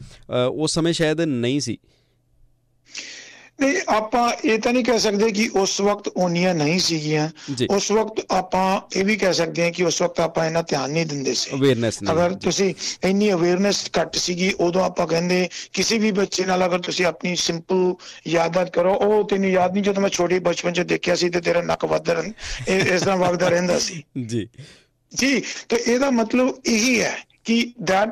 ਉਸ 0.47 0.75
ਸਮੇਂ 0.75 0.93
ਸ਼ਾਇਦ 0.93 1.21
ਨਹੀਂ 1.21 1.61
ਸੀ। 1.61 1.79
ਨਹੀਂ 3.61 3.77
ਆਪਾਂ 3.89 4.33
ਇਹ 4.45 4.59
ਤਾਂ 4.59 4.73
ਨਹੀਂ 4.73 4.85
ਕਹਿ 4.85 4.99
ਸਕਦੇ 4.99 5.31
ਕਿ 5.33 5.51
ਉਸ 5.55 5.81
ਵਕਤ 5.81 6.09
ਓਨੀਆਂ 6.17 6.55
ਨਹੀਂ 6.55 6.81
ਸੀਗੀਆਂ। 6.81 7.29
ਉਸ 7.71 7.91
ਵਕਤ 7.91 8.27
ਆਪਾਂ 8.31 8.81
ਇਹ 8.97 9.05
ਵੀ 9.05 9.17
ਕਹਿ 9.17 9.35
ਸਕਦੇ 9.35 9.63
ਹਾਂ 9.63 9.71
ਕਿ 9.71 9.85
ਉਸ 9.85 10.03
ਵਕਤ 10.03 10.21
ਆਪਾਂ 10.21 10.47
ਇਹਨਾਂ 10.47 10.63
ਧਿਆਨ 10.63 10.91
ਨਹੀਂ 10.91 11.07
ਦਿੰਦੇ 11.07 11.35
ਸੀ। 11.35 11.51
ਅਵੇਅਰਨੈਸ 11.55 12.03
ਨਹੀਂ 12.03 12.13
ਅਗਰ 12.15 12.35
ਤੁਸੀਂ 12.35 12.75
ਇੰਨੀ 13.05 13.33
ਅਵੇਅਰਨੈਸ 13.33 13.91
ਘੱਟ 14.01 14.17
ਸੀਗੀ 14.17 14.53
ਉਦੋਂ 14.61 14.85
ਆਪਾਂ 14.85 15.07
ਕਹਿੰਦੇ 15.07 15.49
ਕਿਸੇ 15.73 15.99
ਵੀ 15.99 16.13
ਬੱਚੇ 16.13 16.45
ਨਾਲ 16.45 16.65
ਅਗਰ 16.65 16.79
ਤੁਸੀਂ 16.79 17.07
ਆਪਣੀ 17.07 17.37
ਸਿੰਪਲ 17.37 17.95
ਯਾਦਾਂ 18.27 18.67
ਕਰੋ 18.67 18.95
ਉਹ 18.95 19.29
ਤੈਨੂੰ 19.29 19.51
ਯਾਦ 19.51 19.73
ਨਹੀਂ 19.73 19.85
ਜਦੋਂ 19.85 20.03
ਮੈਂ 20.03 20.11
ਛੋਟੀ 20.11 20.39
ਬਚਪਨ 20.39 20.73
'ਚ 20.73 20.81
ਦੇਖਿਆ 20.81 21.15
ਸੀ 21.15 21.29
ਤੇ 21.29 21.41
ਤੇਰਾ 21.41 21.63
ਨੱਕ 21.63 21.85
ਵੱਧਦਾ 21.85 22.23
ਇਸ 22.69 23.03
ਤਰ੍ਹਾਂ 23.03 23.17
ਵਗਦਾ 23.17 23.49
ਰਹਿੰਦਾ 23.49 23.79
ਸੀ। 23.79 24.05
ਜੀ। 24.27 24.49
ਜੀ 25.15 25.43
ਤੇ 25.69 25.77
ਇਹਦਾ 25.87 26.11
ਮਤਲਬ 26.11 26.55
ਇਹੀ 26.67 27.01
ਹੈ 27.01 27.19
ਕਿ 27.45 27.73
that 27.91 28.09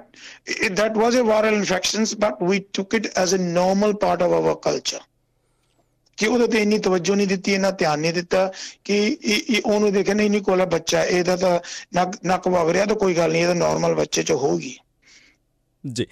that 0.78 0.92
was 0.96 1.14
a 1.14 1.22
viral 1.24 1.57
infections 1.62 2.14
but 2.18 2.44
we 2.50 2.61
took 2.78 2.94
it 3.00 3.09
as 3.24 3.33
a 3.33 3.38
normal 3.38 3.94
part 4.04 4.22
of 4.22 4.33
our 4.33 4.54
culture 4.68 5.02
ਕਿ 6.16 6.27
ਉਹਦੇ 6.27 6.46
ਤੇ 6.46 6.62
ਇੰਨੀ 6.62 6.79
ਤਵੱਜੋ 6.79 7.14
ਨਹੀਂ 7.14 7.27
ਦਿੱਤੀ 7.27 7.53
ਇਹਨਾਂ 7.53 7.72
ਧਿਆਨ 7.72 8.00
ਨਹੀਂ 8.00 8.12
ਦਿੱਤਾ 8.12 8.53
ਕਿ 8.85 9.16
ਇਹ 9.24 9.62
ਉਹਨੂੰ 9.66 9.92
ਦੇਖਿਆ, 9.92 10.14
ਨਹੀਂ 10.14 10.31
ਨਹੀਂ, 10.31 10.42
ਕੋਲਾ 10.42 10.64
ਬੱਚਾ 10.64 11.05
ਇਹਦਾ 11.05 11.37
ਤਾਂ 11.37 11.61
ਨੱਕ 11.94 12.16
ਨੱਕ 12.27 12.48
ਵਗ 12.48 12.70
ਰਿਹਾ 12.70 12.85
ਤਾਂ 12.85 12.96
ਕੋਈ 12.96 13.14
ਗੱਲ 13.14 13.33
ਨਹੀਂ, 13.33 13.42
ਇਹ 13.42 13.46
ਤਾਂ 13.46 13.55
ਨਾਰਮਲ 13.55 13.94
ਬੱਚੇ 13.94 14.22
ਚ 14.22 14.33
ਹੋਊਗੀ। 14.33 14.79
ਜੀ। 15.87 16.07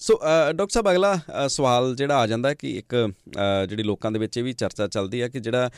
ਸੋ 0.00 0.14
ਡਾਕਟਰ 0.22 0.64
uh, 0.64 0.68
ਸਾਹਿਬ, 0.72 0.90
ਅਗਲਾ 0.90 1.46
ਸਵਾਲ 1.48 1.94
ਜਿਹੜਾ 1.96 2.16
ਆ 2.20 2.26
ਜਾਂਦਾ 2.26 2.48
ਹੈ 2.48 2.54
ਕਿ 2.54 2.70
ਇੱਕ 2.78 2.94
ਜਿਹੜੀ 3.68 3.82
ਲੋਕਾਂ 3.82 4.10
ਦੇ 4.12 4.18
ਵਿੱਚ 4.18 4.36
ਇਹ 4.36 4.42
ਵੀ 4.44 4.52
ਚਰਚਾ 4.52 4.86
ਚੱਲਦੀ 4.86 5.22
ਹੈ 5.22 5.28
ਕਿ 5.28 5.40
ਜਿਹੜਾ 5.40 5.70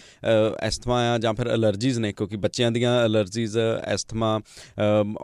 ਐਸਥਮਾ 0.62 0.98
ਆ 1.10 1.18
ਜਾਂ 1.18 1.32
ਫਿਰ 1.34 1.52
ਅਲਰਜੀਜ਼ 1.54 1.98
ਨੇ, 1.98 2.12
ਕਿਉਂਕਿ 2.12 2.36
ਬੱਚਿਆਂ 2.36 2.70
ਦੀਆਂ 2.70 2.94
ਅਲਰਜੀਜ਼, 3.06 3.56
ਐਸਥਮਾ 3.58 4.40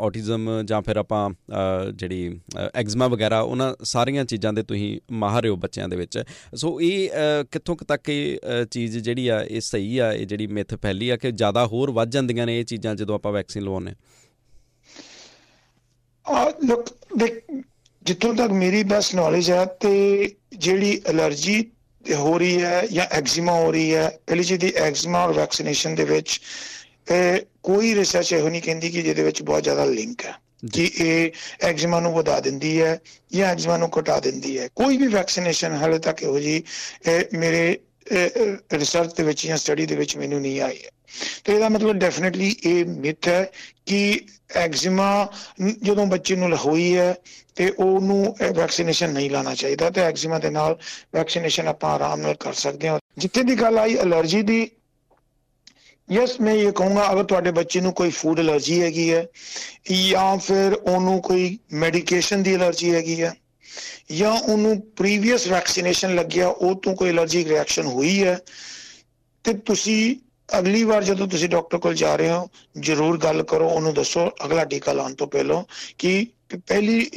ਆਟਿਜ਼ਮ 0.06 0.50
ਜਾਂ 0.66 0.80
ਫਿਰ 0.82 0.96
ਆਪਾਂ 0.96 1.28
ਜਿਹੜੀ 1.92 2.40
ਐਗਜ਼ਮਾ 2.74 3.08
ਵਗੈਰਾ, 3.08 3.40
ਉਹਨਾਂ 3.40 3.74
ਸਾਰੀਆਂ 3.84 4.24
ਚੀਜ਼ਾਂ 4.24 4.52
ਦੇ 4.52 4.62
ਤੁਸੀਂ 4.62 4.98
ਮਾਹਰ 5.24 5.48
ਹੋ 5.48 5.56
ਬੱਚਿਆਂ 5.56 5.88
ਦੇ 5.88 5.96
ਵਿੱਚ। 5.96 6.22
ਸੋ 6.54 6.80
ਇਹ 6.80 7.44
ਕਿੱਥੋਂ 7.50 7.76
ਤੱਕ 7.88 8.08
ਇਹ 8.08 8.64
ਚੀਜ਼ 8.70 8.98
ਜਿਹੜੀ 8.98 9.28
ਆ, 9.28 9.42
ਇਹ 9.42 9.60
ਸਹੀ 9.60 9.98
ਆ, 9.98 10.12
ਇਹ 10.12 10.26
ਜਿਹੜੀ 10.26 10.46
ਮਿਥ 10.46 10.74
ਫੈਲੀ 10.82 11.08
ਆ 11.10 11.16
ਕਿ 11.16 11.32
ਜ਼ਿਆਦਾ 11.32 11.66
ਹੋਰ 11.66 11.90
ਵੱਧ 11.90 12.10
ਜਾਂਦੀਆਂ 12.10 12.46
ਨੇ 12.46 12.58
ਇਹ 12.60 12.64
ਚੀਜ਼ਾਂ 12.64 12.94
ਜਦੋਂ 12.94 13.14
ਆਪਾਂ 13.14 13.32
ਵੈਕਸੀਨ 13.32 13.64
ਲਵਾਉਂਦੇ 13.64 13.94
ਆ 16.26 16.50
ਲੁੱਕ 16.64 16.88
ਜਿੱਥੋਂ 18.04 18.34
ਤੱਕ 18.34 18.50
ਮੇਰੀ 18.50 18.82
ਬਸ 18.82 19.14
ਨੌਲੇਜ 19.14 19.50
ਹੈ 19.50 19.64
ਤੇ 19.64 20.30
ਜਿਹੜੀ 20.58 21.02
ਅਲਰਜੀ 21.10 21.70
ਹੋ 22.14 22.38
ਰਹੀ 22.38 22.62
ਹੈ 22.62 22.86
ਜਾਂ 22.92 23.06
ਐਗਜ਼ੀਮਾ 23.06 23.52
ਹੋ 23.52 23.72
ਰਹੀ 23.72 23.94
ਹੈ 23.94 24.18
ਚੀਜ਼ 24.36 24.54
ਦੀ 24.54 24.72
ਐਗਜ਼ੀਮਾ 24.76 25.24
ਔਰ 25.24 25.32
ਵੈਕਸੀਨੇਸ਼ਨ 25.32 25.94
ਦੇ 25.94 26.04
ਵਿੱਚ 26.04 26.40
ਕੋਈ 27.62 27.94
ਰਿਸਰਚ 27.94 28.32
ਇਹੋ 28.32 28.48
ਨਹੀਂ 28.48 28.62
ਕਹਿੰਦੀ 28.62 28.90
ਕਿ 28.90 29.02
ਜਿਹਦੇ 29.02 29.22
ਵਿੱਚ 29.22 29.42
ਬਹੁਤ 29.42 29.62
ਜ਼ਿਆਦਾ 29.62 29.84
ਲਿੰਕ 29.84 30.26
ਹੈ 30.26 30.34
ਕਿ 30.72 30.90
ਇਹ 31.00 31.30
ਐਗਜ਼ੀਮਾ 31.62 32.00
ਨੂੰ 32.00 32.12
ਵਧਾ 32.12 32.40
ਦਿੰਦੀ 32.40 32.80
ਹੈ 32.80 33.00
ਜਾਂ 33.32 33.48
ਐਗਜ਼ੀਮਾ 33.48 33.76
ਨੂੰ 33.76 33.90
ਘਟਾ 34.00 34.20
ਦਿੰਦੀ 34.20 34.58
ਹੈ। 34.58 34.68
ਕੋਈ 34.74 34.96
ਵੀ 34.96 35.06
ਵੈਕਸੀਨੇਸ਼ਨ 35.06 35.72
ਹਾਲੇ 35.72 35.98
ਤੱਕ 35.98 36.22
ਇਹੋ 36.22 36.38
ਜੀ 36.38 36.62
ਮੇਰੇ 37.32 37.78
ਰਿਸਰਚ 38.72 39.16
ਦੇ 39.16 39.22
ਵਿੱਚ 39.22 39.46
ਜਾਂ 39.46 39.56
ਸਟੱਡੀ 39.56 39.86
ਦੇ 39.86 39.96
ਵਿੱਚ 39.96 40.16
ਮੈਨੂੰ 40.16 40.40
ਨਹੀਂ 40.40 40.60
ਆਈ 40.60 40.78
ਹੈ। 40.84 40.90
ਤੇ 41.44 41.52
ਇਹਦਾ 41.52 41.68
ਮਤਲਬ 41.68 41.98
ਡੈਫੀਨਿਟਲੀ 41.98 42.54
ਇਹ 42.64 42.84
ਮਿਥ 42.84 43.28
ਹੈ 43.28 43.42
ਕਿ 43.86 44.20
ਐਗਜ਼ੀਮਾ 44.56 45.08
ਜਦੋਂ 45.82 46.06
ਬੱਚੇ 46.06 46.36
ਨੂੰ 46.36 46.56
ਹੋਈ 46.56 46.96
ਹੈ 46.96 47.14
ਤੇ 47.56 47.68
ਉਹਨੂੰ 47.70 48.36
ਵੈਕਸੀਨੇਸ਼ਨ 48.54 49.10
ਨਹੀਂ 49.10 49.30
ਲਾਣਾ 49.30 49.54
ਚਾਹੀਦਾ 49.54 49.90
ਤੇ 49.90 50.00
ਐਗਜ਼ੀਮਾ 50.00 50.38
ਦੇ 50.38 50.50
ਨਾਲ 50.50 50.76
ਵੈਕਸੀਨੇਸ਼ਨ 51.14 51.68
ਆਪਾਂ 51.68 51.90
ਆਰਾਮ 51.90 52.20
ਨਾਲ 52.20 52.34
ਕਰ 52.34 52.52
ਸਕਦੇ 52.52 52.88
ਹਾਂ। 52.88 52.98
ਜਿੱਥੇ 53.18 53.42
ਦੀ 53.42 53.54
ਗੱਲ 53.54 53.78
ਆਈ 53.78 53.96
ਅਲਰਜੀ 53.98 54.42
ਦੀ 54.42 54.70
ਯਸ 56.08 56.40
ਮੈਂ 56.40 56.54
ਇਹ 56.54 56.72
ਕਹੂੰਗਾ 56.72 57.10
ਅਗਰ 57.12 57.24
ਤੁਹਾਡੇ 57.24 57.50
ਬੱਚੇ 57.50 57.80
ਨੂੰ 57.80 57.92
ਕੋਈ 57.92 58.10
ਫੂਡ 58.10 58.40
ਅਲਰਜੀ 58.40 58.80
ਹੈਗੀ 58.82 59.12
ਹੈ 59.12 59.24
ਜਾਂ 59.90 60.36
ਫਿਰ 60.38 60.72
ਉਹਨੂੰ 60.74 61.20
ਕੋਈ 61.22 61.58
ਮੈਡੀਕੇਸ਼ਨ 61.72 62.42
ਦੀ 62.42 62.54
ਅਲਰਜੀ 62.56 62.94
ਹੈਗੀ 62.94 63.20
ਹੈ 63.22 63.34
ਜਾਂ 64.12 64.32
ਉਹਨੂੰ 64.32 64.80
ਪ੍ਰੀਵੀਅਸ 64.96 65.46
ਵੈਕਸੀਨੇਸ਼ਨ 65.48 66.14
ਲੱਗਿਆ, 66.14 66.48
ਉਹ 66.48 66.74
ਤੋਂ 66.74 66.94
ਕੋਈ 66.96 67.10
ਅਲਰਜੀ 67.10 67.44
ਰਿਐਕਸ਼ਨ 67.44 67.86
ਹੋਈ 67.86 68.22
ਹੈ 68.22 68.38
ਤੇ 69.44 69.52
ਤੁਸੀਂ 69.52 70.16
ਅਗਲੀ 70.58 70.82
ਵਾਰ 70.84 71.04
ਜਦੋਂ 71.04 71.26
ਤੁਸੀਂ 71.28 71.48
ਡਾਕਟਰ 71.48 71.78
ਕੋਲ 71.78 71.94
ਜਾ 71.94 72.16
ਰਹੇ 72.16 72.30
ਹੋ, 72.30 72.48
ਜ਼ਰੂਰ 72.78 73.18
ਗੱਲ 73.18 73.42
ਕਰੋ, 73.42 73.68
ਉਹਨੂੰ 73.68 73.94
ਦੱਸੋ 73.94 74.30
ਅਗਲਾ 74.44 74.64
ਟੀਕਾ 74.64 74.92
ਲਾਉਣ 74.92 75.14
ਤੋਂ 75.14 75.26
ਪਹਿਲਾਂ 75.26 75.62
ਕਿ 75.98 76.26
ਪਹਿਲੀ 76.66 77.10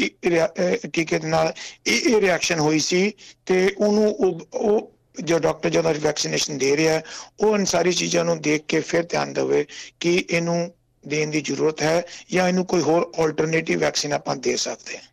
ਟੀਕੇ 0.94 1.20
ਦੇ 1.20 1.28
ਨਾਲ 1.28 1.54
ਇਹ 1.88 2.02
ਇਹ 2.02 2.22
ਰਿਐਕਸ਼ਨ 2.22 2.60
ਹੋਈ 2.60 2.80
ਸੀ 2.80 3.12
ਤੇ 3.46 3.76
ਉਹਨੂੰ 3.78 4.08
ਉਹ 4.54 4.94
ਜੋ 5.24 5.40
ਡਾਕਟਰ 5.40 5.70
ਜਦੋਂ 5.70 5.94
ਵੈਕਸੀਨੇਸ਼ਨ 5.94 6.58
ਦੇ 6.58 6.78
ਰਿਹਾ 6.78 7.02
ਉਹ 7.40 7.56
ਇਨ 7.58 7.66
ਸਾਰੀ 7.66 7.92
ਚੀਜ਼ਾਂ 7.92 8.26
ਨੂੰ 8.26 8.42
ਦੇਖ 8.42 8.66
ਕੇ 8.68 8.80
ਫਿਰ 8.80 9.04
ਧਿਆਨ 9.04 9.34
ਦੇਵੇ 9.34 9.66
ਕਿ 10.00 10.26
ਇਹਨੂੰ 10.30 10.74
ਦੇਣ 11.08 11.32
ਦੀ 11.32 11.42
ਜ਼ਰੂਰਤ 11.42 11.82
ਹੈ 11.82 12.06
ਜਾਂ 12.32 12.48
ਇਹਨੂੰ 12.48 12.66
ਕੋਈ 12.66 12.82
ਹੋਰ 12.82 13.12
ਆਲਟਰਨੇਟਿਵ 13.20 13.80
ਵੈਕਸੀਨ 13.80 14.14
ਆਪਾਂ 14.14 14.36
ਦੇ 14.36 14.56
ਸਕਦੇ 14.56 14.98
ਹਾਂ। 14.98 15.04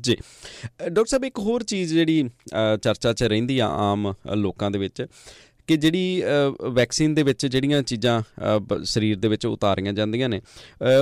ਜੀ। 0.00 0.16
ਡਾਕਟਰ 0.78 1.04
ਸਾਹਿਬ, 1.06 1.24
ਇੱਕ 1.24 1.38
ਹੋਰ 1.38 1.62
ਚੀਜ਼ 1.62 1.94
ਜਿਹੜੀ 1.94 2.28
ਚਰਚਾ 2.82 3.12
'ਚ 3.12 3.22
ਰਹਿੰਦੀ 3.22 3.58
ਆ 3.58 3.66
ਆਮ 3.66 4.14
ਲੋਕਾਂ 4.34 4.70
ਦੇ 4.70 4.78
ਵਿੱਚ 4.78 5.06
ਕਿ 5.66 5.76
ਜਿਹੜੀ 5.76 6.22
ਵੈਕਸੀਨ 6.72 7.14
ਦੇ 7.14 7.22
ਵਿੱਚ 7.22 7.46
ਜਿਹੜੀਆਂ 7.46 7.82
ਚੀਜ਼ਾਂ 7.82 8.20
ਸਰੀਰ 8.84 9.18
ਦੇ 9.18 9.28
ਵਿੱਚ 9.28 9.46
ਉਤਾਰੀਆਂ 9.46 9.92
ਜਾਂਦੀਆਂ 9.92 10.28
ਨੇ 10.28 10.40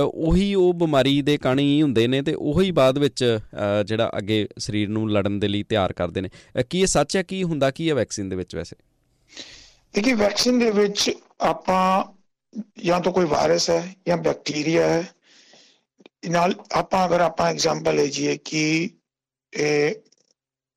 ਉਹੀ 0.03 0.53
ਉਹ 0.55 0.73
ਬਿਮਾਰੀ 0.73 1.21
ਦੇ 1.21 1.37
ਕਣ 1.37 1.59
ਹੀ 1.59 1.81
ਹੁੰਦੇ 1.81 2.07
ਨੇ 2.07 2.21
ਤੇ 2.21 2.33
ਉਹੀ 2.33 2.71
ਬਾਅਦ 2.71 2.97
ਵਿੱਚ 2.97 3.23
ਜਿਹੜਾ 3.87 4.09
ਅੱਗੇ 4.17 4.47
ਸਰੀਰ 4.57 4.89
ਨੂੰ 4.89 5.09
ਲੜਨ 5.11 5.39
ਦੇ 5.39 5.47
ਲਈ 5.47 5.63
ਤਿਆਰ 5.63 5.93
ਕਰਦੇ 5.93 6.21
ਨੇ। 6.21 6.29
ਕੀ 6.69 6.81
ਇਹ 6.81 6.87
ਸੱਚ 6.87 7.17
ਹੈ, 7.17 7.23
ਕੀ 7.23 7.43
ਹੁੰਦਾ, 7.43 7.71
ਕੀ 7.71 7.89
ਹੈ 7.89 7.95
ਵੈਕਸੀਨ 7.95 8.29
ਦੇ 8.29 8.35
ਵਿੱਚ 8.35 8.55
ਵੈਸੇ? 8.55 8.75
ਦੇਖੀ, 9.95 10.13
ਵੈਕਸੀਨ 10.13 10.59
ਦੇ 10.59 10.71
ਵਿੱਚ 10.71 11.11
ਆਪਾਂ 11.41 12.03
ਜਾਂ 12.83 12.99
ਤਾਂ 13.01 13.11
ਕੋਈ 13.11 13.25
ਵਾਇਰਸ 13.25 13.69
ਹੈ 13.69 13.95
ਜਾਂ 14.07 14.17
ਬੈਕਟੀਰੀਆ 14.17 14.87
ਹੈ, 14.87 15.03
ਨਾਲ 16.29 16.53
ਆਪਾਂ 16.71 17.05
ਅਗਰ 17.07 17.21
ਆਪਾਂ 17.21 17.47
ਐਗਜ਼ਾਮਪਲ 17.47 17.95
ਲੈ 17.95 18.05
ਜੀਏ 18.07 18.37
ਕਿ 18.45 18.89
ਇਹ 19.53 19.95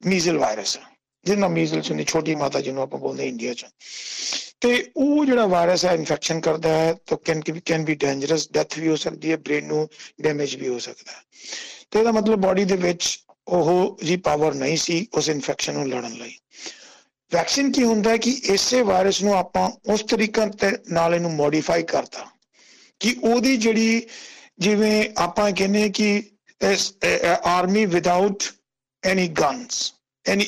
ਮੀਜ਼ਲ 0.02 0.38
ਵਾਇਰਸ 0.38 0.76
ਹੈ। 0.76 0.82
ਜਿਹਨਾਂ 1.24 1.48
ਮੀਜ਼ਲਸ 1.48 1.90
ਹੁੰਦੀ 1.90 2.04
ਛੋਟੀ 2.04 2.34
ਮਾਤਾ 2.34 2.60
ਜਿਹਨੂੰ 2.60 2.82
ਆਪਾਂ 2.82 2.98
ਬੋਲਦੇ 2.98 3.28
ਇੰਡੀਆ 3.28 3.54
'ਚ। 3.54 3.66
ਤੇ 4.60 4.90
ਉਹ 4.96 5.24
ਜਿਹੜਾ 5.24 5.46
ਵਾਇਰਸ 5.46 5.84
ਹੈ 5.84 5.92
ਇਨਫੈਕਸ਼ਨ 5.94 6.40
ਕਰਦਾ 6.40 6.68
ਹੈ, 6.68 6.94
ਤਾਂ 7.06 7.16
can 7.24 7.40
can 7.40 7.84
be 7.84 7.94
dangerous 7.94 8.50
death 8.52 8.78
ਵੀ 8.78 8.88
ਹੋ 8.88 8.96
ਸਕਦੀ 8.96 9.30
ਹੈ 9.30 9.36
ਬ੍ਰੇਨ 9.36 9.66
ਨੂੰ 9.66 9.88
ਡੈਮੇਜ 10.22 10.56
ਵੀ 10.56 10.68
ਹੋ 10.68 10.78
ਸਕਦਾ 10.78 11.12
ਹੈ। 11.12 11.22
ਤੇ 11.90 11.98
ਇਹਦਾ 11.98 12.12
ਮਤਲਬ 12.12 12.40
ਬਾਡੀ 12.40 12.64
ਦੇ 12.64 12.76
ਵਿੱਚ 12.76 13.18
ਉਹ 13.48 13.98
ਜੀ 14.04 14.16
ਪਾਵਰ 14.16 14.54
ਨਹੀਂ 14.54 14.76
ਸੀ, 14.76 15.06
ਉਸ 15.14 15.28
ਇਨਫੈਕਸ਼ਨ 15.28 15.74
ਨੂੰ 15.74 15.88
ਲੜਨ 15.88 16.12
ਲਈ। 16.12 16.34
ਵੈਕਸੀਨ 17.32 17.72
ਕੀ 17.72 17.82
ਹੁੰਦਾ 17.84 18.10
ਹੈ 18.10 18.16
ਕਿ 18.16 18.30
ਇਸੇ 18.44 18.82
ਵਾਇਰਸ 18.82 19.22
ਨੂੰ 19.22 19.34
ਆਪਾਂ 19.34 19.70
ਉਸ 19.92 20.02
ਤਰੀਕੇ 20.02 20.70
ਨਾਲ 20.90 21.14
ਇਹਨੂੰ 21.14 21.32
ਮੋਡੀਫਾਈ 21.34 21.82
ਕਰਤਾ 21.82 22.26
ਕਿ 23.00 23.16
ਉਹਦੀ 23.22 23.56
ਜਿਹੜੀ 23.56 24.06
ਜਿਵੇਂ 24.58 25.08
ਆਪਾਂ 25.16 25.50
ਕਹਿੰਦੇ 25.52 25.88
ਕਿ 25.88 26.22
army 27.44 27.86
without 27.86 28.42
any 29.04 29.28
guns 29.28 29.92
any 30.34 30.44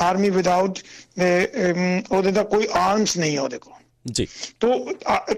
army 0.00 0.30
without 0.30 0.78
ਉਹਦੇ 2.12 2.32
ਦਾ 2.32 2.42
ਕੋਈ 2.42 2.68
ਆਰਮਸ 2.72 3.16
ਨਹੀਂ 3.16 3.38
ਉਹਦੇ 3.38 3.58
ਕੋਲ। 3.58 3.74
ਜੀ। 4.10 4.26
ਤੋਂ 4.60 4.94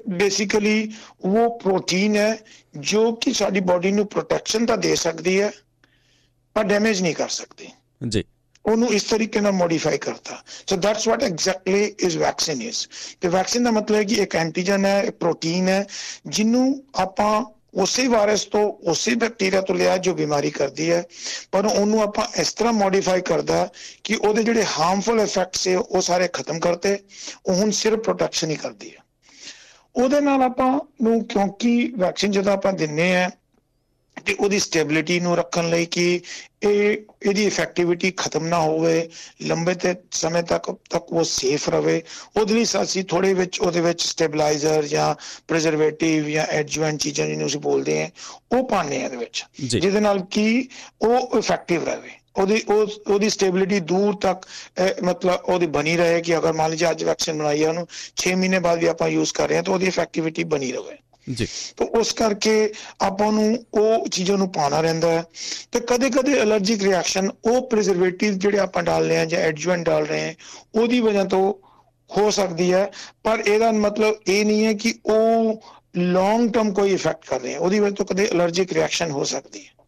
ਬੇਸਿਕਲੀ 0.08 0.92
ਉਹ 1.20 1.60
ਪ੍ਰੋਟੀਨ 1.60 2.16
ਹੈ 2.16 2.38
ਜੋ 2.76 3.12
ਕਿ 3.12 3.32
ਸਾਡੀ 3.32 3.60
ਬਾਡੀ 3.60 3.92
ਨੂੰ 3.92 4.06
ਪ੍ਰੋਟੈਕਸ਼ਨ 4.06 4.66
ਤਾਂ 4.66 4.76
ਦੇ 4.76 4.94
ਸਕਦੀ 4.94 5.40
ਹੈ 5.40 5.52
ਪਰ 6.54 6.64
ਡੈਮੇਜ 6.64 7.02
ਨਹੀਂ 7.02 7.14
ਕਰ 7.14 7.28
ਸਕਦੀ। 7.28 7.68
ਜੀ। 8.08 8.24
ਉਹਨੂੰ 8.66 8.88
ਇਸ 8.94 9.02
ਤਰੀਕੇ 9.02 9.40
ਨਾਲ 9.40 9.52
ਮੋਡੀਫਾਈ 9.52 9.98
ਕਰਤਾ। 9.98 10.42
So 10.66 10.76
that's 10.76 11.08
what 11.08 11.22
exactly 11.22 11.84
is 12.00 12.18
vaccine 12.18 12.62
is 12.62 12.86
ਤੇ 13.20 13.28
ਵੈਕਸੀਨ 13.28 13.64
ਦਾ 13.64 13.70
ਮਤਲਬ 13.70 13.96
ਹੈ 13.98 14.04
ਕਿ 14.04 14.14
ਇੱਕ 14.14 14.36
ਐਂਟੀਜਨ 14.36 14.84
ਹੈ 14.84 15.02
ਇੱਕ 15.02 15.10
ਪ੍ਰੋਟੀਨ 15.10 15.68
ਹੈ 15.68 15.86
ਜਿਹਨੂੰ 16.26 16.84
ਆਪਾਂ 16.94 17.55
ਉਸੇ 17.76 18.08
ਵਾਇਰਸ 18.08 18.44
ਤੋਂ 18.44 18.72
ਉਸੇ 18.72 19.14
ਬੈਕਟੀਰੀਆ 19.14 19.60
ਤੋਂ 19.60 19.74
ਲਿਆ 19.74 19.96
ਜੋ 19.96 20.14
ਬਿਮਾਰੀ 20.14 20.50
ਕਰਦੀ 20.50 20.90
ਹੈ। 20.90 21.04
ਪਰ 21.52 21.66
ਉਹਨੂੰ 21.66 22.02
ਆਪਾਂ 22.02 22.40
ਇਸ 22.40 22.52
ਤਰ੍ਹਾਂ 22.52 22.72
ਮੋਡੀਫਾਈ 22.72 23.20
ਕਰਦਾ 23.20 23.68
ਕਿ 24.04 24.14
ਉਹਦੇ 24.14 24.42
ਜਿਹੜੇ 24.42 24.64
ਹਾਰਮਫੁਲ 24.64 25.20
ਇਫੈਕਟਸ 25.20 25.68
ਹੈ, 25.68 25.78
ਉਹ 25.78 26.00
ਸਾਰੇ 26.00 26.28
ਖਤਮ 26.32 26.58
ਕਰਤੇ। 26.58 26.98
ਉਹ 27.46 27.54
ਹੁਣ 27.54 27.70
ਸਿਰਫ 27.70 27.98
ਪ੍ਰੋਟੈਕਸ਼ਨ 27.98 28.50
ਹੀ 28.50 28.56
ਕਰਦੀ 28.56 28.90
ਹੈ। 28.90 29.06
ਉਹਦੇ 29.96 30.20
ਨਾਲ 30.20 30.42
ਆਪਾਂ 30.42 30.80
ਨੂੰ 31.02 31.24
ਕਿਉਂਕਿ 31.24 31.92
ਵੈਕਸੀਨ 31.96 32.30
ਜਦੋਂ 32.30 32.52
ਆਪਾਂ 32.52 32.72
ਦਿੰਨੇ 32.72 33.24
ਆ 33.24 33.30
ਤੇ 34.26 34.34
ਉਹਦੀ 34.40 34.58
ਸਟੇਬਿਲਿਟੀ 34.58 35.18
ਨੂੰ 35.20 35.36
ਰੱਖਣ 35.36 35.68
ਲਈ 35.70 35.86
ਕਿ 35.86 36.04
ਇਹ 36.62 36.96
ਇਹਦੀ 37.22 37.44
ਇਫੈਕਟਿਵਿਟੀ 37.46 38.10
ਖਤਮ 38.16 38.46
ਨਾ 38.46 38.58
ਹੋਵੇ 38.60 39.08
ਲੰਬੇ 39.42 39.74
ਤੇ 39.74 39.94
ਸਮੇਂ 40.12 40.42
ਤੱਕ 40.42 40.70
ਤੱਕ 40.90 41.12
ਉਹ 41.12 41.24
ਸੇਫ 41.24 41.68
ਰਵੇ 41.68 42.02
ਉਹਦੇ 42.36 42.54
ਲਈ 42.54 42.64
ਅਸੀਂ 42.82 43.04
ਥੋੜੇ 43.04 43.32
ਵਿੱਚ 43.34 43.60
ਉਹਦੇ 43.60 43.80
ਵਿੱਚ 43.80 44.02
ਸਟੇਬਲਾਈਜ਼ਰ 44.02 44.86
ਜਾਂ 44.86 45.14
ਪ੍ਰੀਜ਼ਰਵੇਟਿਵ 45.48 46.28
ਜਾਂ 46.28 46.46
ਐਡਜੂਵੈਂਟ 46.58 47.00
ਚੀਜ਼ਾਂ 47.00 47.26
ਜਿਹਨੂੰ 47.26 47.46
ਅਸੀਂ 47.46 47.60
ਬੋਲਦੇ 47.60 48.02
ਆ 48.02 48.08
ਉਹ 48.52 48.68
ਪਾਣੇ 48.68 49.00
ਆ 49.02 49.04
ਇਹਦੇ 49.04 49.16
ਵਿੱਚ। 49.16 49.44
ਜਿਹਦੇ 49.60 50.00
ਨਾਲ 50.00 50.20
ਕਿ 50.30 50.46
ਉਹ 51.02 51.38
ਇਫੈਕਟਿਵ 51.38 51.84
ਰਵੇ 51.84 52.10
ਉਹਦੀ 52.36 52.62
ਉਹ 52.68 52.86
ਉਹਦੀ 53.12 53.28
ਸਟੇਬਿਲਿਟੀ 53.30 53.80
ਦੂਰ 53.90 54.14
ਤੱਕ 54.22 54.46
ਮਤਲਬ 55.02 55.44
ਉਹਦੀ 55.44 55.66
ਬਣੀ 55.76 55.96
ਰਹੇ 55.96 56.20
ਕਿ 56.22 56.36
ਅਗਰ 56.38 56.52
ਮੰਨ 56.52 56.70
ਲਈਏ 56.70 56.90
ਅੱਜ 56.90 57.04
ਵੈਕਸੀਨ 57.04 57.38
ਬਣਾਈ 57.38 57.62
ਹੈ 57.62 57.68
ਉਹਨੂੰ 57.68 57.86
6 58.22 58.34
ਮਹੀਨੇ 58.42 58.58
ਬਾਅਦ 58.66 58.78
ਵੀ 58.78 58.86
ਆਪਾਂ 58.86 59.08
ਯੂਜ਼ 59.08 59.32
ਕਰ 59.34 59.48
ਰਹੇ 59.48 59.56
ਹਾਂ 59.56 59.62
ਤਾਂ 59.62 59.74
ਉਹਦੀ 59.74 59.86
ਇਫੈਕਟਿਵਿਟੀ 59.86 60.44
ਬਣੀ 60.54 60.72
ਰਹੇ। 60.72 60.96
ਜੀ। 61.34 61.46
ਤਾਂ 61.76 61.86
ਉਸ 61.86 62.12
ਕਰਕੇ 62.12 62.72
ਆਪਾਂ 63.00 63.32
ਨੂੰ 63.32 63.64
ਉਹ 63.74 64.08
ਚੀਜ਼ਾਂ 64.08 64.38
ਨੂੰ 64.38 64.52
ਪਾਉਣਾ 64.52 64.80
ਰਹਿੰਦਾ 64.80 65.10
ਹੈ। 65.10 65.24
ਤੇ 65.72 65.80
ਕਦੇ-ਕਦੇ 65.80 66.42
ਅਲਰਜੀਕ 66.42 66.82
ਰਿਐਕਸ਼ਨ 66.82 67.30
ਉਹ 67.44 67.70
ਪ੍ਰੀਜ਼ਰਵੇਟਿਵ 67.70 68.34
ਜਿਹੜੇ 68.34 68.58
ਆਪਾਂ 68.58 68.82
ਡਾਲ 68.82 69.06
ਰਹੇ 69.06 69.18
ਹਾਂ 69.18 69.26
ਜਾਂ 69.26 69.40
ਐਡਜੂਵੈਂਟ 69.40 69.86
ਡਾਲ 69.86 70.06
ਰਹੇ 70.06 70.28
ਹਾਂ 70.28 70.34
ਉਹਦੀ 70.74 71.00
ਵਜ੍ਹਾ 71.00 71.24
ਤੋਂ 71.24 71.54
ਹੋ 72.18 72.30
ਸਕਦੀ 72.30 72.72
ਹੈ। 72.72 72.90
ਪਰ 73.22 73.42
ਇਹਦਾ 73.46 73.72
ਮਤਲਬ 73.72 74.14
ਇਹ 74.28 74.44
ਨਹੀਂ 74.44 74.66
ਹੈ 74.66 74.72
ਕਿ 74.72 74.94
ਉਹ 75.06 75.60
ਲੌਂਗ 75.96 76.52
ਟਰਮ 76.52 76.72
ਕੋਈ 76.72 76.92
ਇਫੈਕਟ 76.92 77.26
ਕਰ 77.26 77.40
ਰਹੇ। 77.40 77.54
ਹੈ 77.54 77.58
ਉਹਦੀ 77.58 77.78
ਵਜ੍ਹਾ 77.78 77.94
ਤੋਂ 77.94 78.06
ਕਦੇ 78.06 78.28
ਅਲਰਜੀਕ 78.32 78.72
ਰਿਐਕਸ਼ਨ 78.72 79.10
ਹੋ 79.10 79.24
ਸਕਦੀ 79.24 79.60
ਹੈ। 79.60 79.84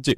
ਜੀ। 0.00 0.16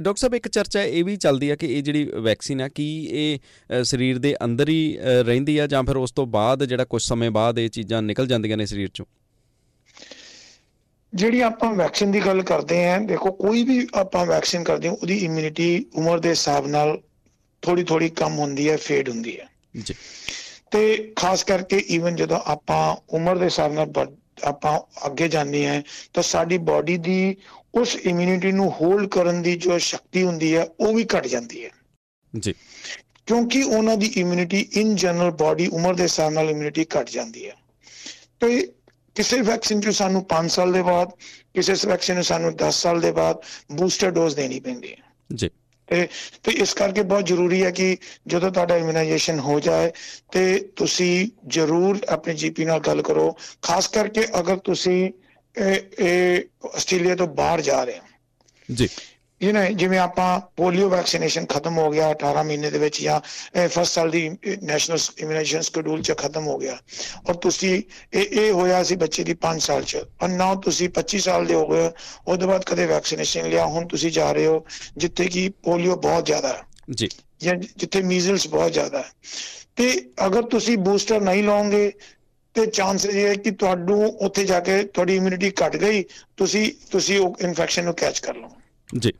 ਡਾਕਟਰ 0.00 0.20
ਸਾਹਿਬ 0.20 0.34
ਇੱਕ 0.34 0.48
ਚਰਚਾ 0.48 0.82
ਇਹ 0.82 1.04
ਵੀ 1.04 1.16
ਚੱਲਦੀ 1.16 1.50
ਹੈ 1.50 1.56
ਕਿ 1.56 1.78
ਇਹ 1.78 1.82
ਜਿਹੜੀ 1.82 2.04
ਵੈਕਸੀਨ 2.04 2.60
ਆ 2.60 2.68
ਕੀ 2.68 3.08
ਇਹ 3.10 3.38
ਸਰੀਰ 3.84 4.18
ਦੇ 4.18 4.36
ਅੰਦਰ 4.44 4.68
ਹੀ 4.68 4.98
ਰਹਿੰਦੀ 5.22 5.58
ਆ 5.58 5.66
ਜਾਂ 5.66 5.82
ਫਿਰ 5.82 5.96
ਉਸ 5.96 6.12
ਤੋਂ 6.12 6.26
ਬਾਅਦ 6.26 6.64
ਜਿਹੜਾ 6.64 6.84
ਕੁਝ 6.84 7.02
ਸਮੇਂ 7.02 7.30
ਬਾਅਦ 7.30 7.58
ਇਹ 7.58 7.68
ਚੀਜ਼ਾਂ 7.68 8.02
ਨਿਕਲ 8.02 8.26
ਜਾਂਦੀਆਂ 8.26 8.56
ਨੇ 8.56 8.66
ਸਰੀਰ 8.66 8.90
ਚੋਂ? 8.94 9.06
ਜਿਹੜੀ 11.14 11.40
ਆਪਾਂ 11.42 11.72
ਵੈਕਸੀਨ 11.74 12.10
ਦੀ 12.10 12.20
ਗੱਲ 12.20 12.42
ਕਰਦੇ 12.42 12.84
ਆਂ 12.86 12.98
ਦੇਖੋ 13.02 13.30
ਕੋਈ 13.34 13.62
ਵੀ 13.64 13.86
ਆਪਾਂ 13.94 14.24
ਵੈਕਸੀਨ 14.26 14.64
ਕਰਦੇ 14.64 14.88
ਹਾਂ 14.88 14.94
ਉਹਦੀ 14.94 15.16
ਇਮਿਊਨਿਟੀ 15.18 15.84
ਉਮਰ 15.94 16.18
ਦੇ 16.20 16.28
ਹਿਸਾਬ 16.28 16.66
ਨਾਲ 16.68 16.96
ਥੋੜੀ 17.62 17.84
ਥੋੜੀ 17.84 18.08
ਕਮ 18.16 18.38
ਹੁੰਦੀ 18.38 18.68
ਹੈ 18.70 18.76
ਫੇਡ 18.78 19.08
ਹੁੰਦੀ 19.08 19.38
ਹੈ। 19.40 19.48
ਜੀ। 19.76 19.94
ਤੇ 20.70 21.12
ਖਾਸ 21.16 21.42
ਕਰਕੇ 21.44 21.78
ਈਵਨ 21.88 22.16
ਜਦੋਂ 22.16 22.40
ਆਪਾਂ 22.46 22.80
ਉਮਰ 23.10 23.38
ਦੇ 23.38 23.44
ਹਿਸਾਬ 23.44 23.72
ਨਾਲ 23.72 23.92
ਆਪਾਂ 24.44 24.78
ਅੱਗੇ 25.06 25.28
ਜਾਂਦੇ 25.28 25.66
ਆਂ 25.66 25.80
ਤਾਂ 26.14 26.22
ਸਾਡੀ 26.22 26.58
ਬਾਡੀ 26.64 26.96
ਦੀ 27.00 27.36
ਉਸ 27.74 27.94
ਇਮਿਊਨਿਟੀ 27.96 28.52
ਨੂੰ 28.52 28.70
ਹੋਲਡ 28.72 29.08
ਕਰਨ 29.10 29.42
ਦੀ 29.42 29.56
ਜੋ 29.58 29.78
ਸ਼ਕਤੀ 29.80 30.22
ਹੁੰਦੀ 30.22 30.54
ਹੈ 30.56 30.66
ਉਹ 30.80 30.94
ਵੀ 30.94 31.04
ਘਟ 31.16 31.26
ਜਾਂਦੀ 31.26 31.64
ਹੈ। 31.64 31.70
ਜੀ। 32.32 32.54
ਕਿਉਂਕਿ 33.26 33.62
ਉਹਨਾਂ 33.62 33.96
ਦੀ 33.96 34.06
ਇਮਿਊਨਿਟੀ 34.16 34.60
ਇਨ 34.72 34.94
ਜਨਰਲ 34.96 35.30
ਬਾਡੀ 35.36 35.66
ਉਮਰ 35.72 35.94
ਦੇ 35.94 36.02
ਹਿਸਾਬ 36.02 36.32
ਨਾਲ 36.32 36.50
ਇਮਿਊਨਿਟੀ 36.50 36.84
ਘਟ 36.92 37.10
ਜਾਂਦੀ 37.10 37.48
ਹੈ। 37.48 37.54
ਤੇ 38.40 38.66
ਕਿਸੇ 39.14 39.40
ਵੈਕਸੀਨ 39.40 39.80
ਨੂੰ 39.84 39.92
ਸਾਨੂੰ 39.92 40.24
5 40.24 40.48
ਸਾਲ 40.48 40.72
ਦੇ 40.72 40.82
ਬਾਅਦ 40.82 41.10
ਕਿਸੇ 41.54 41.88
ਵੈਕਸੀਨ 41.88 42.14
ਨੂੰ 42.14 42.24
ਸਾਨੂੰ 42.24 42.56
10 42.56 42.70
ਸਾਲ 42.70 43.00
ਦੇ 43.00 43.12
ਬਾਅਦ 43.12 43.36
ਬੂਸਟਰ 43.72 44.10
ਡੋਜ਼ 44.10 44.36
ਦੇਣੀ 44.36 44.60
ਪੈਂਦੀ 44.60 44.92
ਹੈ। 44.92 44.96
ਜੀ। 45.34 45.50
ਤੇ 45.86 46.08
ਤੇ 46.42 46.52
ਇਸ 46.52 46.74
ਕਰਕੇ 46.74 47.02
ਬਹੁਤ 47.02 47.26
ਜ਼ਰੂਰੀ 47.26 47.64
ਹੈ 47.64 47.70
ਕਿ 47.70 47.96
ਜਦੋਂ 48.26 48.50
ਤੁਹਾਡਾ 48.50 48.76
ਇਮਿਊਨਾਈਜੇਸ਼ਨ 48.76 49.38
ਹੋ 49.38 49.60
ਜਾਏ 49.60 49.92
ਤੇ 50.32 50.70
ਤੁਸੀਂ 50.76 51.28
ਜ਼ਰੂਰ 51.46 51.98
ਆਪਣੇ 52.08 52.34
ਜੀਪੀ 52.34 52.64
ਨਾਲ 52.64 52.80
ਗੱਲ 52.80 53.02
ਕਰੋ। 53.02 53.36
ਖਾਸ 53.62 53.88
ਕਰਕੇ 53.88 54.24
ਅਗਰ 54.38 54.56
ਤੁਸੀਂ 54.56 55.12
ਇਹ 55.60 55.80
ਇਹ 55.98 56.42
ਆਸਟ੍ਰੇਲੀਆ 56.74 57.14
ਤੋਂ 57.14 57.26
ਬਾਹਰ 57.26 57.60
ਜਾ 57.60 57.84
ਰਹੇ 57.84 57.98
ਹੋ। 57.98 58.02
ਜੀ। 58.74 58.88
نو 59.52 59.72
ਜਿਵੇਂ 59.72 59.98
ਆਪਾਂ 59.98 60.40
ਪੋਲੀਓ 60.56 60.88
ਵੈਕਸੀਨੇਸ਼ਨ 60.88 61.46
ਖਤਮ 61.46 61.78
ਹੋ 61.78 61.90
ਗਿਆ 61.90 62.10
18 62.12 62.44
ਮਹੀਨੇ 62.44 62.70
ਦੇ 62.70 62.78
ਵਿੱਚ 62.78 63.00
ਜਾਂ 63.02 63.20
ਫਸਟ 63.68 63.84
ਸਾਲ 63.84 64.10
ਦੀ 64.10 64.28
ਨੈਸ਼ਨਲ 64.62 64.98
ਇਮਿਊਨਾਈਜੇਸ਼ਨ 65.18 65.60
ਸ਼ਡਿਊਲ 65.60 66.02
ਚ 66.02 66.12
ਖਤਮ 66.12 66.46
ਹੋ 66.46 66.58
ਗਿਆ। 66.58 66.76
ਔਰ 67.28 67.34
ਤੁਸੀਂ 67.34 67.82
ਇਹ 68.12 68.20
ਇਹ 68.20 68.52
ਹੋਇਆ 68.52 68.82
ਸੀ 68.82 68.96
ਬੱਚੇ 68.96 69.24
ਦੀ 69.24 69.34
5 69.34 69.58
ਸਾਲ 69.58 69.82
ਚ। 69.84 69.96
ਔਰ 70.22 70.28
ਨਾਓ 70.28 70.54
ਤੁਸੀਂ 70.60 70.88
25 70.88 71.18
ਸਾਲ 71.18 71.46
ਦੇ 71.46 71.54
ਹੋ 71.54 71.66
ਗਏ 71.66 71.90
ਉਹਦੇ 72.28 72.46
ਬਾਅਦ 72.46 72.64
ਕਦੇ 72.64 72.86
ਵੈਕਸੀਨੇਸ਼ਨ 72.86 73.48
ਲਿਆ 73.48 73.66
ਹੁਣ 73.66 73.86
ਤੁਸੀਂ 73.86 74.10
ਜਾ 74.10 74.32
ਰਹੇ 74.32 74.46
ਹੋ 74.46 74.64
ਜਿੱਥੇ 74.96 75.26
ਕਿ 75.26 75.48
ਪੋਲੀਓ 75.62 75.96
ਬਹੁਤ 75.96 76.26
ਜ਼ਿਆਦਾ 76.26 76.48
ਹੈ। 76.48 76.62
ਜੀ। 76.90 77.08
ਜਾਂ 77.40 77.54
ਜਿੱਥੇ 77.54 78.02
ਮੀਜ਼ਲਸ 78.02 78.46
ਬਹੁਤ 78.48 78.72
ਜ਼ਿਆਦਾ 78.72 78.98
ਹੈ। 78.98 79.10
ਤੇ 79.76 80.10
ਅਗਰ 80.26 80.42
ਤੁਸੀਂ 80.42 80.78
ਬੂਸਟਰ 80.78 81.20
ਨਹੀਂ 81.20 81.42
ਲਓਗੇ 81.44 81.92
ਤੇ 82.54 82.66
ਚਾਂਸਸ 82.66 83.06
ਇਹ 83.06 83.26
ਹੈ 83.28 83.34
ਕਿ 83.34 83.50
ਤੁਹਾਨੂੰ 83.50 84.04
ਉੱਥੇ 84.18 84.44
ਜਾ 84.44 84.60
ਕੇ 84.60 84.82
ਤੁਹਾਡੀ 84.84 85.16
ਇਮਿਊਨਿਟੀ 85.16 85.50
ਘਟ 85.50 85.76
ਗਈ 85.76 86.04
ਤੁਸੀਂ 86.36 86.72
ਤੁਸੀਂ 86.90 87.20
ਉਹ 87.20 87.36
ਇਨਫੈਕਸ਼ਨ 87.40 87.84
ਨੂੰ 87.84 87.94
ਕੈਚ 87.94 88.18
ਕਰ 88.18 88.34
ਲਓ 88.34 88.48
ਜੀ। 88.98 89.12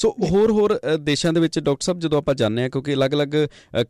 ਸੋ 0.00 0.14
ਹੋਰ 0.30 0.50
ਹੋਰ 0.50 0.80
ਦੇਸ਼ਾਂ 1.00 1.32
ਦੇ 1.32 1.40
ਵਿੱਚ 1.40 1.58
ਡਾਕਟਰ 1.58 1.84
ਸਾਹਿਬ 1.84 1.98
ਜਦੋਂ 2.00 2.18
ਆਪਾਂ 2.18 2.34
ਜਾਣਦੇ 2.34 2.64
ਆ 2.64 2.68
ਕਿਉਂਕਿ 2.68 2.94
ਅਲੱਗ-ਅਲੱਗ 2.94 3.34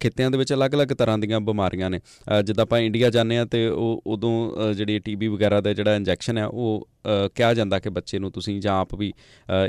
ਖਿੱਤਿਆਂ 0.00 0.30
ਦੇ 0.30 0.38
ਵਿੱਚ 0.38 0.52
ਅਲੱਗ-ਅਲੱਗ 0.52 0.88
ਤਰ੍ਹਾਂ 0.88 1.18
ਦੀਆਂ 1.18 1.40
ਬਿਮਾਰੀਆਂ 1.40 1.90
ਨੇ 1.90 2.00
ਜਿੱਦਾਂ 2.44 2.62
ਆਪਾਂ 2.62 2.78
ਇੰਡੀਆ 2.78 3.10
ਜਾਂਦੇ 3.10 3.38
ਆ 3.38 3.44
ਤੇ 3.44 3.66
ਉਹ 3.68 4.02
ਉਦੋਂ 4.06 4.72
ਜਿਹੜੀ 4.74 4.98
ਟੀਬੀ 4.98 5.28
ਵਗੈਰਾ 5.28 5.60
ਦਾ 5.60 5.72
ਜਿਹੜਾ 5.72 5.94
ਇੰਜੈਕਸ਼ਨ 5.96 6.38
ਹੈ 6.38 6.46
ਉਹ 6.46 6.88
ਕਿਹਾ 7.34 7.52
ਜਾਂਦਾ 7.54 7.78
ਕਿ 7.78 7.90
ਬੱਚੇ 7.90 8.18
ਨੂੰ 8.18 8.32
ਤੁਸੀਂ 8.32 8.60
ਜਾਂ 8.60 8.74
ਆਪ 8.78 8.94
ਵੀ 8.94 9.12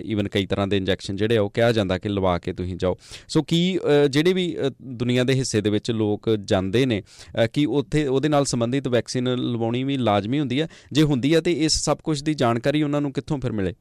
ਈਵਨ 0.06 0.28
ਕਈ 0.28 0.46
ਤਰ੍ਹਾਂ 0.46 0.68
ਦੇ 0.68 0.78
ਇੰਜੈਕਸ਼ਨ 0.78 1.16
ਜਿਹੜੇ 1.16 1.38
ਆ 1.38 1.42
ਉਹ 1.42 1.50
ਕਿਹਾ 1.50 1.72
ਜਾਂਦਾ 1.72 1.98
ਕਿ 1.98 2.10
ਲਵਾ 2.10 2.38
ਕੇ 2.38 2.54
ਤੁਸੀਂ 2.54 2.76
ਜਾਓ। 2.76 2.98
ਸੋ 3.28 3.44
ਕੀ 3.44 3.80
ਜਿਹੜੇ 4.10 4.34
ਵੀ 4.34 4.58
ਦੁਨੀਆ 4.82 5.24
ਦੇ 5.24 5.34
ਹਿੱਸੇ 5.34 5.62
ਦੇ 5.62 5.70
ਵਿੱਚ 5.70 5.92
ਲੋਕ 5.92 6.30
ਜਾਂਦੇ 6.46 6.86
ਨੇ 6.86 7.02
ਕਿ 7.54 7.66
ਉੱਥੇ 7.66 8.06
ਉਹਦੇ 8.08 8.30
ਨਾਲ 8.30 8.46
ਸੰਬੰਧਿਤ 8.46 8.88
ਵੈਕਸੀਨ 8.88 9.30
ਲਵਾਉਣੀ 9.36 9.84
ਵੀ 9.84 9.98
ਲਾਜ਼ਮੀ 9.98 10.40
ਹੁੰਦੀ 10.40 10.62
ਹੈ? 10.62 10.68
ਜੇ 10.92 11.04
ਹੁੰਦੀ 11.04 11.36
ਹੈ 11.36 11.42
ਤੇ 11.42 11.54
ਇਸ 11.66 11.82
ਸਭ 11.84 11.98
ਕੁਝ 12.04 12.22
ਦੀ 12.24 12.34
ਜਾਣਕਾਰੀ 12.34 12.84
ਉਹਨਾਂ 12.84 13.02
ਨੂੰ 13.02 13.14
ਕਿੱਥੋਂ 13.14 13.40
ਫਿਰ 13.40 13.52
ਮਿਲੇ? 13.52 13.74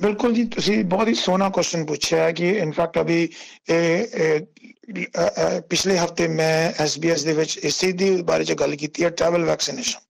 ਬਿਲਕੁਲ 0.00 0.34
ਜੀ, 0.34 0.44
ਤੁਸੀਂ 0.44 0.84
ਬਹੁਤ 0.84 1.08
ਹੀ 1.08 1.14
ਸੋਹਣਾ 1.14 1.48
ਕੁਐਸਚਨ 1.48 1.84
ਪੁੱਛਿਆ 1.86 2.22
ਹੈ 2.22 2.32
ਕਿ 2.32 2.48
ਇਨਫੈਕਟ 2.48 3.00
ਅਭੀ 3.00 3.28
ਪਿਛਲੇ 5.68 5.98
ਹਫ਼ਤੇ 5.98 6.26
ਮੈਂ 6.28 6.72
ਐਸਬੀਐਸ 6.80 7.24
ਦੇ 7.24 7.32
ਵਿੱਚ 7.32 7.56
ਇਸੇ 7.58 7.92
ਦੀ 7.92 8.10
ਬਾਰੇ 8.22 8.44
ਚ 8.44 8.52
ਗੱਲ 8.52 8.76
ਕੀਤੀ 8.76 9.04
ਹੈ 9.04 9.10
ਟਰੈਵਲ 9.10 9.44
ਵੈਕਸੀਨੇਸ਼ਨ 9.44 10.00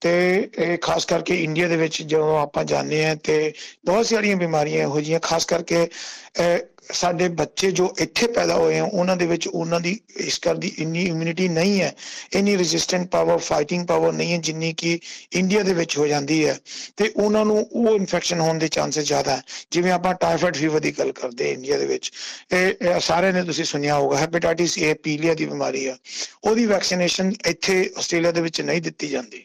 ਤੇ 0.00 0.12
ਇਹ 0.58 0.76
ਖਾਸ 0.78 1.04
ਕਰਕੇ 1.04 1.34
ਇੰਡੀਆ 1.42 1.68
ਦੇ 1.68 1.76
ਵਿੱਚ 1.76 2.02
ਜਦੋਂ 2.02 2.38
ਆਪਾਂ 2.38 2.64
ਜਾਂਦੇ 2.64 3.04
ਆ 3.06 3.14
ਤੇ 3.14 3.52
ਬਹੁਤ 3.84 4.06
ਸਾਰੀਆਂ 4.06 4.36
ਬਿਮਾਰੀਆਂ 4.36 4.82
ਇਹੋ 4.82 5.00
ਜੀਆਂ 5.00 5.20
ਖਾਸ 5.20 5.44
ਕਰਕੇ 5.44 5.86
ਸਾਡੇ 6.92 7.28
ਬੱਚੇ 7.30 7.70
ਜੋ 7.70 7.92
ਇੱਥੇ 8.00 8.26
ਪੈਦਾ 8.26 8.54
ਹੋਏ 8.54 8.78
ਆ, 8.78 8.84
ਉਹਨਾਂ 8.84 9.16
ਦੇ 9.16 9.26
ਵਿੱਚ 9.26 9.46
ਉਹਨਾਂ 9.48 9.80
ਦੀ 9.80 9.98
ਇਸ 10.16 10.38
ਕਰ 10.38 10.54
ਦੀ 10.54 10.72
ਇੰਨੀ 10.78 11.04
ਇਮਿਊਨਿਟੀ 11.04 11.48
ਨਹੀਂ 11.48 11.80
ਹੈ, 11.80 11.94
ਇੰਨੀ 12.32 12.56
ਰੈਜ਼ਿਸਟੈਂਟ 12.58 13.08
ਪਾਵਰ 13.10 13.38
ਫਾਈਟਿੰਗ 13.38 13.86
ਪਾਵਰ 13.86 14.12
ਨਹੀਂ 14.12 14.32
ਹੈ 14.32 14.38
ਜਿੰਨੀ 14.38 14.72
ਕਿ 14.72 14.98
ਇੰਡੀਆ 15.32 15.62
ਦੇ 15.62 15.74
ਵਿੱਚ 15.74 15.96
ਹੋ 15.98 16.06
ਜਾਂਦੀ 16.06 16.44
ਹੈ। 16.46 16.58
ਤੇ 16.96 17.12
ਉਹਨਾਂ 17.16 17.44
ਨੂੰ 17.44 17.58
ਉਹ 17.72 17.94
ਇਨਫੈਕਸ਼ਨ 17.96 18.40
ਹੋਣ 18.40 18.58
ਦੇ 18.58 18.68
ਚਾਂਸਸ 18.68 19.04
ਜ਼ਿਆਦਾ 19.04 19.36
ਹੈ। 19.36 19.42
ਜਿਵੇਂ 19.70 19.92
ਆਪਾਂ 19.92 20.14
ਟਾਈਫਾਇਡ 20.14 20.56
ਫੀਵਰ 20.56 20.80
ਦੀ 20.80 20.92
ਗੱਲ 20.92 21.12
ਕਰਦੇ 21.12 21.52
ਇੰਡੀਆ 21.52 21.78
ਦੇ 21.78 21.86
ਵਿੱਚ, 21.86 22.12
ਇਹ 22.52 23.00
ਸਾਰੇ 23.00 23.32
ਨੇ 23.32 23.42
ਤੁਸੀਂ 23.42 23.64
ਸੁਣਿਆ 23.64 23.98
ਹੋਗਾ 23.98 24.18
ਹੈਪੇਟਾਈਟਿਸ 24.18 24.78
ਏ 24.78 24.94
ਪੀਲੀਆ 24.94 25.34
ਦੀ 25.34 25.46
ਬਿਮਾਰੀ 25.46 25.86
ਆ। 25.86 25.96
ਉਹਦੀ 26.44 26.66
ਵੈਕਸੀਨੇਸ਼ਨ 26.66 27.32
ਇੱਥੇ 27.46 27.78
ਆਸਟ੍ਰੇਲੀਆ 27.98 28.32
ਦੇ 28.32 28.40
ਵਿੱਚ 28.40 28.60
ਨਹੀਂ 28.60 28.82
ਦਿੱਤੀ 28.82 29.08
ਜਾਂਦੀ। 29.08 29.44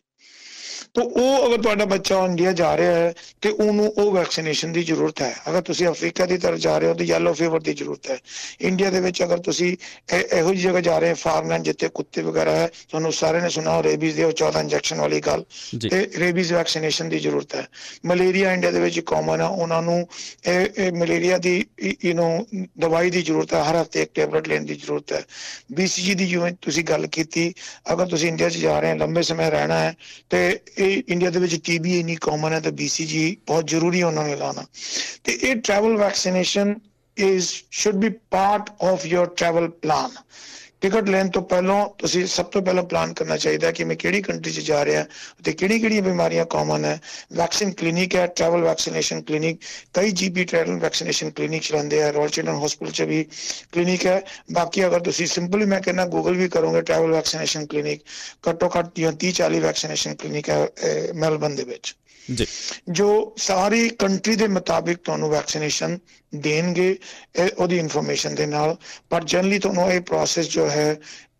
ਤਾਂ 0.96 1.04
ਉਹ 1.04 1.48
ਅਗਰ 1.48 1.62
ਤੁਹਾਡਾ 1.62 1.86
ਬੱਚਾ 1.86 2.20
ਇੰਡੀਆ 2.26 2.52
ਜਾ 2.54 2.76
ਰਿਹਾ 2.78 2.94
ਹੈ 2.94 3.14
ਤੇ 3.42 3.50
ਉਹਨੂੰ 3.50 3.88
ਉਹ 3.88 4.12
ਵੈਕਸੀਨੇਸ਼ਨ 4.12 4.72
ਦੀ 4.72 4.84
ਜ਼ਰੂਰਤ 4.84 5.22
ਹੈ। 5.22 5.34
ਅਗਰ 5.50 5.62
ਤੁਸੀਂ 5.62 5.88
ਅਫਰੀਕਾ 5.88 6.26
ਦੀ 6.26 6.38
ਤਰਫ 6.38 6.58
ਜਾ 6.60 6.78
ਰਹੇ 6.78 6.90
ਹੋ 6.90 6.94
ਤਾਂ 6.94 7.06
ਯੈਲੋ 7.06 7.34
ਫੀਵਰ 7.34 7.60
ਦੀ 7.62 7.74
ਜ਼ਰੂਰਤ 7.74 8.10
ਹੈ। 8.12 8.18
ਇੰਡੀਆ 8.62 8.90
ਦੇ 8.90 9.00
ਵਿੱਚ 9.02 9.24
ਅਗਰ 9.24 9.38
ਤੁਸੀਂ 9.40 9.76
ਇਹੋ 10.14 10.54
ਜਿਹੀ 10.54 10.64
ਜਗ੍ਹਾ 10.64 10.82
ਜਾ 10.82 10.98
ਰਹੇ 11.00 11.10
ਹੋ 11.10 11.16
ਫਾਰਮਲੈਂਡ 11.16 11.64
ਜਿੱਥੇ 11.64 11.88
ਕੁੱਤੇ 11.94 12.22
ਵਗੈਰਾ 12.22 12.56
ਹੈ 12.56 12.70
ਤੁਹਾਨੂੰ 12.90 13.12
ਸਾਰੇ 13.14 13.42
ਨੇ 13.42 13.50
ਸੁਣਾ 13.50 13.82
ਰੇਬੀਜ਼ 13.84 14.16
ਦੇ 14.18 14.32
14 14.34 14.60
ਇੰਜੈਕਸ਼ਨ 14.60 15.00
ਵਾਲੀ 15.00 15.20
ਗੱਲ। 15.22 15.44
ਤੇ 15.90 16.08
ਰੇਬੀਜ਼ 16.18 16.54
ਵੈਕਸੀਨੇਸ਼ਨ 16.54 17.10
ਦੀ 17.10 17.20
ਜ਼ਰੂਰਤ 17.20 17.56
ਹੈ। 17.56 17.66
ਮਲੇਰੀਆ 18.06 18.54
ਇੰਡੀਆ 18.54 18.72
ਦੇ 18.72 18.80
ਵਿੱਚ 18.80 19.00
ਕਾਮਨ 19.06 19.42
ਹੈ 19.42 19.48
ਉਹਨਾਂ 19.48 19.82
ਨੂੰ 19.82 19.98
ਇਹ 20.48 20.92
ਮਲੇਰੀਆ 20.92 21.38
ਦੀ 21.38 21.56
ਯੂ 22.06 22.14
نو 22.14 22.66
ਦਵਾਈ 22.80 23.10
ਦੀ 23.10 23.22
ਜ਼ਰੂਰਤ 23.22 23.54
ਹੈ 23.54 23.64
ਹਰ 23.64 23.82
ਹਫ਼ਤੇ 23.82 24.02
ਇੱਕ 24.02 24.12
ਟੈਬਲੇਟ 24.14 24.48
ਲੈਣ 24.48 24.66
ਦੀ 24.66 24.76
ਜ਼ਰੂਰਤ 24.76 25.14
ਹੈ। 25.14 25.24
ਬੀਸੀਜੀ 25.76 26.14
ਦੀ 26.16 26.28
ਜਿਵੇਂ 26.28 26.52
ਤੁਸੀਂ 26.62 26.84
ਗੱਲ 26.84 27.08
ਕੀਤੀ 27.08 27.54
ਅਗਰ 27.94 28.06
ਤੁਸੀਂ 28.06 28.30
ਇੰਡੀਆ 28.30 28.50
'ਚ 28.50 28.58
ਜਾ 28.58 28.80
ਰਹੇ 28.80 28.92
ਹੋ 28.92 28.98
ਲੰਬੇ 28.98 29.22
ਸਮੇਂ 29.22 29.50
ਰਹਿਣਾ 29.52 29.80
ਹੈ 29.80 29.94
ਤੇ 30.30 30.60
ਇਹ 30.86 31.04
ਇੰਡੀਆ 31.08 31.30
ਦੇ 31.30 31.40
ਵਿੱਚ 31.40 31.56
ਟੀਬੀ 31.64 32.00
ਇਨੀ 32.00 32.16
ਕਾਮਨ 32.16 32.54
ਹੈ 32.54 32.60
ਤਾਂ 32.60 32.72
ਬੀਸੀਜੀ 32.72 33.38
ਬਹੁਤ 33.48 33.68
ਜ਼ਰੂਰੀ 33.68 34.02
ਹੈ 34.02 34.06
ਉਹਨਾਂ 34.06 34.24
ਨੂੰ 34.24 34.38
ਲਾਣਾ। 34.38 34.66
ਤੇ 35.24 35.34
ਇਹ 35.34 35.56
travel 35.56 35.98
vaccination 35.98 36.76
is 37.18 37.50
should 37.72 37.96
be 37.96 38.10
part 38.10 38.70
of 38.84 39.06
your 39.06 39.26
travel 39.26 39.68
plan 39.68 40.12
ticket 40.86 41.10
ਲੈਣ 41.10 41.30
ਤੋਂ 41.30 41.42
ਪਹਿਲਾਂ 41.42 41.90
ਤੁਸੀਂ 41.98 42.28
ਸਭ 42.28 42.46
ਤੋਂ 42.46 42.62
ਪਹਿਲਾਂ 42.62 42.84
ਪਲਾਨ 42.84 43.14
ਕਰਨਾ 43.14 43.38
ਚਾਹੀਦਾ 43.38 43.72
ਕਿ 43.72 43.84
ਮੈਂ 43.84 43.96
ਕਿਹੜੀ 43.96 44.22
ਕੰਟਰੀ 44.22 44.52
'ਚ 44.54 44.60
ਜਾ 44.60 44.86
ਰਿਹਾ 44.86 45.06
ਤੇ 45.44 45.54
ਕਿਹੜੀ 45.54 45.80
ਕਿਹੜੀਆਂ 45.80 46.02
ਬਿਮਾਰੀਆਂ 46.02 46.46
ਕਾਮਨ 46.46 46.86
ਹੈ। 46.86 47.02
ਵੈਕਸੀਨ 47.34 47.72
ਕਲੀਨਿਕ 47.72 48.16
ਹੈ 48.16 48.28
ਟਰੈਵਲ 48.28 48.62
ਵੈਕਸੀਨੇਸ਼ਨ 48.62 49.22
ਕਲੀਨਿਕ 49.22 49.60
ਕਈ 49.94 50.12
ਜੀਪੀ 50.12 50.44
ਟਰੈਵਲ 50.46 50.80
ਵੈਕਸੀਨੇਸ਼ਨ 50.80 51.30
ਕਲੀਨਿਕ 51.30 51.62
ਚਲਾਉਂਦੇ 51.62 52.04
ਆ 52.04 52.14
ਰਾਇਲ 52.14 52.30
ਚਿਲਡਰਨ 52.30 52.56
ਹਸਪੀਟਲ 52.56 52.92
'ਚ 52.92 53.02
ਵੀ 53.02 53.26
ਕਲੀਨਿਕ 53.72 54.06
ਹੈ। 54.06 54.22
ਬਾਕੀ 54.52 54.86
ਅਗਰ 54.86 55.00
ਤੁਸੀਂ 55.00 55.28
ਸਿੰਪਲੀ 55.28 55.66
ਮੈਂ 55.66 55.82
ਕਹਿੰਦਾ 55.82 56.06
ਗੂਗਲ 56.06 56.34
ਵੀ 56.34 56.50
ਕਰੋਗੇ 56.50 56.82
ਟਰੈਵਲ 56.82 57.12
ਵੈਕਸੀਨੇਸ਼ਨ 57.12 57.66
ਕਲੀਨਿਕ 57.66 58.02
ਘੱਟੋ 58.50 58.72
ਘੱਟ 58.80 59.00
30 59.00 59.32
40 59.32 59.60
ਵੈਕਸੀਨੇਸ਼ਨ 59.60 60.16
ਕਲੀਨਿਕ 60.16 60.50
ਹੈ 60.50 60.68
ਮੈਲਬਨ 61.16 61.56
ਦੇ 61.56 61.64
ਵਿੱਚ। 61.64 61.96
ਜੀ। 62.34 62.48
ਜੋ 62.90 63.34
ਸਾਰੀ 63.38 63.90
ਕੰਟਰੀ 63.90 64.36
ਦੇ 64.36 64.48
ਮੁਤਾਬਿਕ 64.48 64.98
ਤੁਹਾਨੂੰ 64.98 65.30
ਵੈਕਸੀਨੇਸ਼ਨ 65.30 66.00
ਦੇਣਗੇ 66.42 66.98
ਉਹਦੀ 67.58 67.78
ਇਨਫੋਰਮੇਸ਼ਨ 67.78 68.36
ਦੇ 68.36 68.46
ਨਾਲ। 68.46 68.76
ਪਰ 69.10 69.24
ਜਨਰਲੀ 69.24 69.60
ਤੁਹਾਨੂੰ 69.60 69.92
ਇਹ 69.92 70.02
ਪ੍ਰੋਸੈਸ 70.04 70.48
ਜੋ 70.50 70.70
ਹੈ 70.70 70.96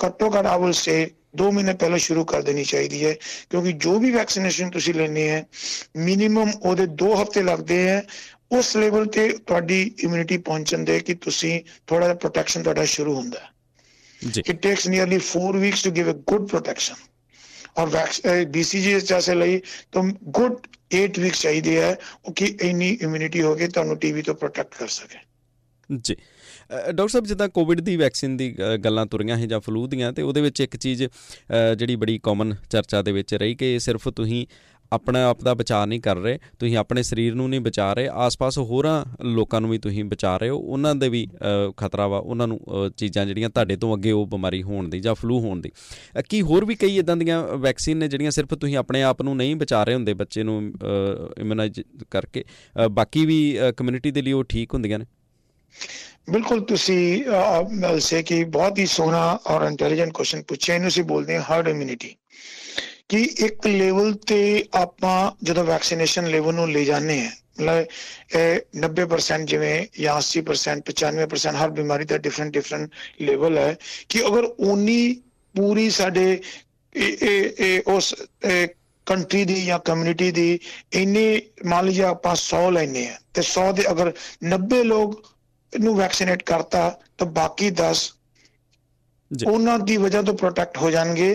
ਘੱਟੋ 0.06 0.30
ਘੱਟ 0.30 0.46
ਆਵਲ 0.48 0.74
ਸੇ 0.76 0.98
2 1.38 1.52
ਮਹੀਨੇ 1.52 1.74
ਪਹਿਲਾਂ 1.76 1.98
ਸ਼ੁਰੂ 2.00 2.24
ਕਰ 2.26 2.42
ਦੇਣੀ 2.42 2.64
ਚਾਹੀਦੀ 2.64 3.04
ਹੈ। 3.06 3.14
ਕਿਉਂਕਿ 3.50 3.72
ਜੋ 3.78 3.98
ਵੀ 4.00 4.12
ਵੈਕਸੀਨੇਸ਼ਨ 4.12 4.70
ਤੁਸੀਂ 4.70 4.94
ਲੈਣੀ 4.94 5.28
ਹੈ 5.30 5.44
ਮਿਨੀਮਮ 6.00 6.52
ਉਹਦੇ 6.62 6.86
2 6.98 7.14
ਹਫ਼ਤੇ 7.16 7.44
ਲੱਗਦੇ 7.44 7.88
ਹੈ। 7.88 8.02
ਉਸ 8.52 8.76
ਲੈਵਲ 8.78 9.06
ਤੇ 9.08 9.28
ਤੁਹਾਡੀ 9.48 9.82
ਇਮਿਊਨਿਟੀ 10.00 10.38
ਪਹੁੰਚਣ 10.40 10.84
ਦੇ 10.84 11.00
ਕਿ 11.00 11.14
ਤੁਸੀਂ 11.22 11.60
ਥੋੜਾ 11.88 12.06
ਜਿਹਾ 12.06 12.16
ਪ੍ਰੋਟੈਕਸ਼ਨ 12.16 12.64
ਤੁਹਾਡਾ 12.64 12.86
ਸ਼ੁਰੂ 12.88 13.16
ਹੁੰਦਾ 13.16 13.40
ਹੈ। 13.40 13.50
ਜੀ। 14.22 14.44
It 14.50 14.62
takes 14.62 14.88
nearly 14.88 15.20
4 15.28 15.58
weeks 15.58 15.84
to 15.84 15.92
give 15.92 16.12
a 16.12 16.16
good 16.28 16.48
protection 16.48 16.96
ਔਰ 17.78 18.46
ਬੀਸੀਜੀ 18.46 19.00
ਜੈਸੇ 19.00 19.36
ਲਈ 19.36 19.60
ਤਾਂ 19.92 20.04
ਗੁੱਡ 20.30 20.56
8 20.98 21.20
ਵੀਕ 21.20 21.34
ਚਾਹੀਦੇ 21.34 21.78
ਹੈ 21.82 21.96
ਕਿ 22.36 22.46
ਇੰਨੀ 22.62 22.90
ਇਮਿਊਨਿਟੀ 23.02 23.42
ਹੋ 23.42 23.56
ਕੇ 23.56 23.68
ਤੁਹਾਨੂੰ 23.68 23.98
ਟੀਵੀ 23.98 24.22
ਤੋਂ 24.22 24.36
ਪ੍ਰੋਟੈਕਟ 24.36 24.76
ਕਰ 24.76 24.88
ਸਕੇ। 24.88 25.20
ਜੀ। 26.02 26.16
ਡਾਕਟਰ 26.72 27.08
ਸਾਹਿਬ, 27.08 27.26
ਜਿੱਦਾਂ 27.26 27.48
ਕੋਵਿਡ 27.50 27.82
ਦੀ 27.82 27.96
ਵੈਕਸੀਨ 27.98 28.38
ਦੀ 28.38 28.52
ਗੱਲਾਂ 28.84 29.06
ਤੁਰੀਆਂ 29.06 29.38
ਹੈ 29.38 29.46
ਜਾਂ 29.46 29.60
ਫਲੂ 29.60 29.86
ਦੀਆਂ, 29.88 30.12
ਤੇ 30.14 30.22
ਉਹਦੇ 30.22 30.42
ਵਿੱਚ 30.42 30.62
ਇੱਕ 30.62 30.78
ਚੀਜ਼ 30.78 31.04
ਜਿਹੜੀ 31.78 31.96
ਬੜੀ 31.96 32.20
ਕਾਮਨ 32.24 32.56
ਚਰਚਾ 32.72 33.02
ਦੇ 33.02 33.12
ਵਿੱਚ 33.12 33.34
ਰਹੀ 33.34 33.56
ਕਿ 33.56 33.78
ਸਿਰਫ 33.80 34.08
ਤੁਸੀਂ 34.10 34.46
ਆਪਣਾ 34.96 35.26
ਆਪ 35.30 35.44
ਦਾ 35.44 35.54
ਬਚਾਅ 35.54 35.86
ਨਹੀਂ 35.86 36.00
ਕਰ 36.02 36.18
ਰਹੇ, 36.18 36.38
ਤੁਸੀਂ 36.60 36.78
ਆਪਣੇ 36.78 37.04
ਸਰੀਰ 37.04 37.36
ਨੂੰ 37.36 37.50
ਨਹੀਂ 37.50 37.62
ਬਚਾ 37.62 37.92
ਰਹੇ, 37.94 38.08
ਆਸ-ਪਾਸ 38.16 38.58
ਹੋਰਾਂ 38.60 39.04
ਲੋਕਾਂ 39.26 39.62
ਨੂੰ 39.62 39.70
ਵੀ 39.70 39.78
ਤੁਸੀਂ 39.80 40.04
ਬਚਾ 40.06 40.36
ਰਹੇ 40.38 40.50
ਹੋ, 40.50 40.58
ਉਹਨਾਂ 40.58 40.94
ਦੇ 40.96 41.10
ਵੀ 41.10 41.26
ਖਤਰਾ 41.78 42.08
ਵਾ, 42.08 42.18
ਉਹਨਾਂ 42.18 42.48
ਨੂੰ 42.48 42.60
ਚੀਜ਼ਾਂ 42.98 43.26
ਜਿਹੜੀਆਂ 43.26 43.50
ਤੁਹਾਡੇ 43.50 43.76
ਤੋਂ 43.76 43.94
ਅੱਗੇ 43.96 44.12
ਉਹ 44.12 44.26
ਬਿਮਾਰੀ 44.28 44.62
ਹੋਣ 44.64 44.90
ਦੀ 44.90 45.00
ਜਾਂ 45.00 45.16
ਫਲੂ 45.16 45.40
ਹੋਣ 45.40 45.62
ਦੀ। 45.62 45.72
ਕੀ 46.30 46.42
ਹੋਰ 46.42 46.66
ਵੀ 46.66 46.76
ਕਈ 46.76 46.98
ਇਦਾਂ 46.98 47.18
ਦੀਆਂ 47.18 47.42
ਵੈਕਸੀਨ 47.60 47.98
ਨੇ 47.98 48.08
ਜਿਹੜੀਆਂ 48.08 48.32
ਸਿਰਫ 48.32 48.54
ਤੁਸੀਂ 48.56 48.78
ਆਪਣੇ 48.78 49.04
ਆਪ 49.04 49.22
ਨੂੰ 49.22 49.36
ਨਹੀਂ 49.38 49.56
ਬਚਾ 49.56 49.84
ਰਹੇ 49.84 49.96
ਹੁੰਦੇ 49.96 50.14
ਬੱਚੇ 50.16 50.44
ਨੂੰ 50.44 50.62
ਇਮਿਊਨਾਈਜ਼ 51.40 51.82
ਕਰਕੇ 52.12 52.44
ਬਾਕੀ 52.92 53.26
ਵੀ 53.26 53.38
ਕਮਿਊਨਿਟੀ 53.78 54.12
ਦੇ 54.12 54.22
ਲਈ 54.22 54.32
ਉਹ 54.32 54.44
ਠੀਕ 54.50 54.74
ਹੁੰਦੀਆਂ 54.74 55.00
ਨੇ? 55.00 55.06
ਬਿਲਕੁਲ, 56.32 56.60
ਤੁਸੀਂ 56.62 57.24
ਮੈਂ 57.72 57.98
ਸੇ 58.00 58.22
ਕਿ 58.24 58.44
ਬਹੁਤ 58.46 58.80
ਹੀ 58.80 58.86
ਸੋਹਣਾ 58.86 59.40
ਔਰ 59.48 59.66
ਇੰਟੈਲੀਜੈਂਟ 59.68 60.12
ਕੁਐਸਚਨ 60.12 60.42
ਪੁੱਛਿਆ, 60.44 60.76
ਇਹਨੂੰ 60.76 60.92
ਸੀ 60.92 61.02
ਬੋਲਦੇ 61.04 61.36
ਹਾਂ 61.36 61.44
ਹਰਡ 61.44 61.68
ਇਮਿਊਨਿਟੀ 61.68 62.16
ਕਿ 63.10 63.18
ਇੱਕ 63.40 63.68
ਲੈਵਲ 63.68 64.14
ਤੇ 64.28 64.38
ਆਪਾਂ 64.74 65.32
ਜਦੋਂ 65.44 65.64
ਵੈਕਸੀਨੇਸ਼ਨ 65.64 66.28
ਲੈਵਲ 66.28 66.54
ਨੂੰ 66.54 66.72
ਲੈ 66.72 66.84
ਜਾਂਦੇ 66.84 67.20
ਆ 67.26 67.30
ਮਤਲਬ 67.60 67.86
ਇਹ 68.36 68.60
90% 68.80 69.46
ਜਿਵੇਂ 69.46 69.76
ਜਾਂ 70.00 70.16
80% 70.22 70.82
95% 70.94 71.56
ਹਰ 71.56 71.70
ਬਿਮਾਰੀ 71.70 72.06
ਦਾ 72.06 72.18
ਡਿਫਰੈਂਟ 72.18 72.52
ਡਿਫਰੈਂਟ 72.54 72.90
ਲੈਵਲ 73.22 73.58
ਹੈ 73.58 73.76
ਕਿ 74.10 74.26
ਅਗਰ 74.28 74.44
ਉਨੀ 74.44 75.00
ਪੂਰੀ 75.56 75.90
ਸਾਡੇ 75.90 76.26
ਇਹ 76.96 77.82
ਉਸ 77.88 78.14
ਕੰਟਰੀ 79.08 79.44
ਦੀ 79.46 79.66
ਜਾਂ 79.66 79.80
ਕਮਿਊਨਿਟੀ 79.80 80.32
ਦੀ 80.32 80.60
ਇੰਨੀ 80.94 81.42
ਮੰਨ 81.66 81.86
ਲਈਏ 81.86 82.04
ਆਪਾਂ 82.04 82.36
100 82.36 82.62
ਲੈਨੇ 82.72 83.08
ਆ 83.08 83.18
ਤੇ 83.34 83.42
100 83.42 83.72
ਦੇ 83.74 83.90
ਅਗਰ 83.92 84.12
90 84.48 84.82
ਲੋਕ 84.84 85.22
ਨੂੰ 85.74 85.96
ਵੈਕਸੀਨੇਟ 85.96 86.44
ਕਰਤਾ 86.44 86.90
ਤਾਂ 87.18 87.28
ਬਾਕੀ 87.34 87.72
10 87.82 88.04
ਉਹਨਾਂ 89.32 89.80
ਦੀ 89.80 89.98
ਵਜ੍ਹਾ 89.98 90.22
ਤੋਂ 90.22 90.34
ਪ੍ਰੋਟੈਕਟ 90.34 90.78
ਹੋ 90.78 90.92
ਜਾਣਗੇ। 90.92 91.32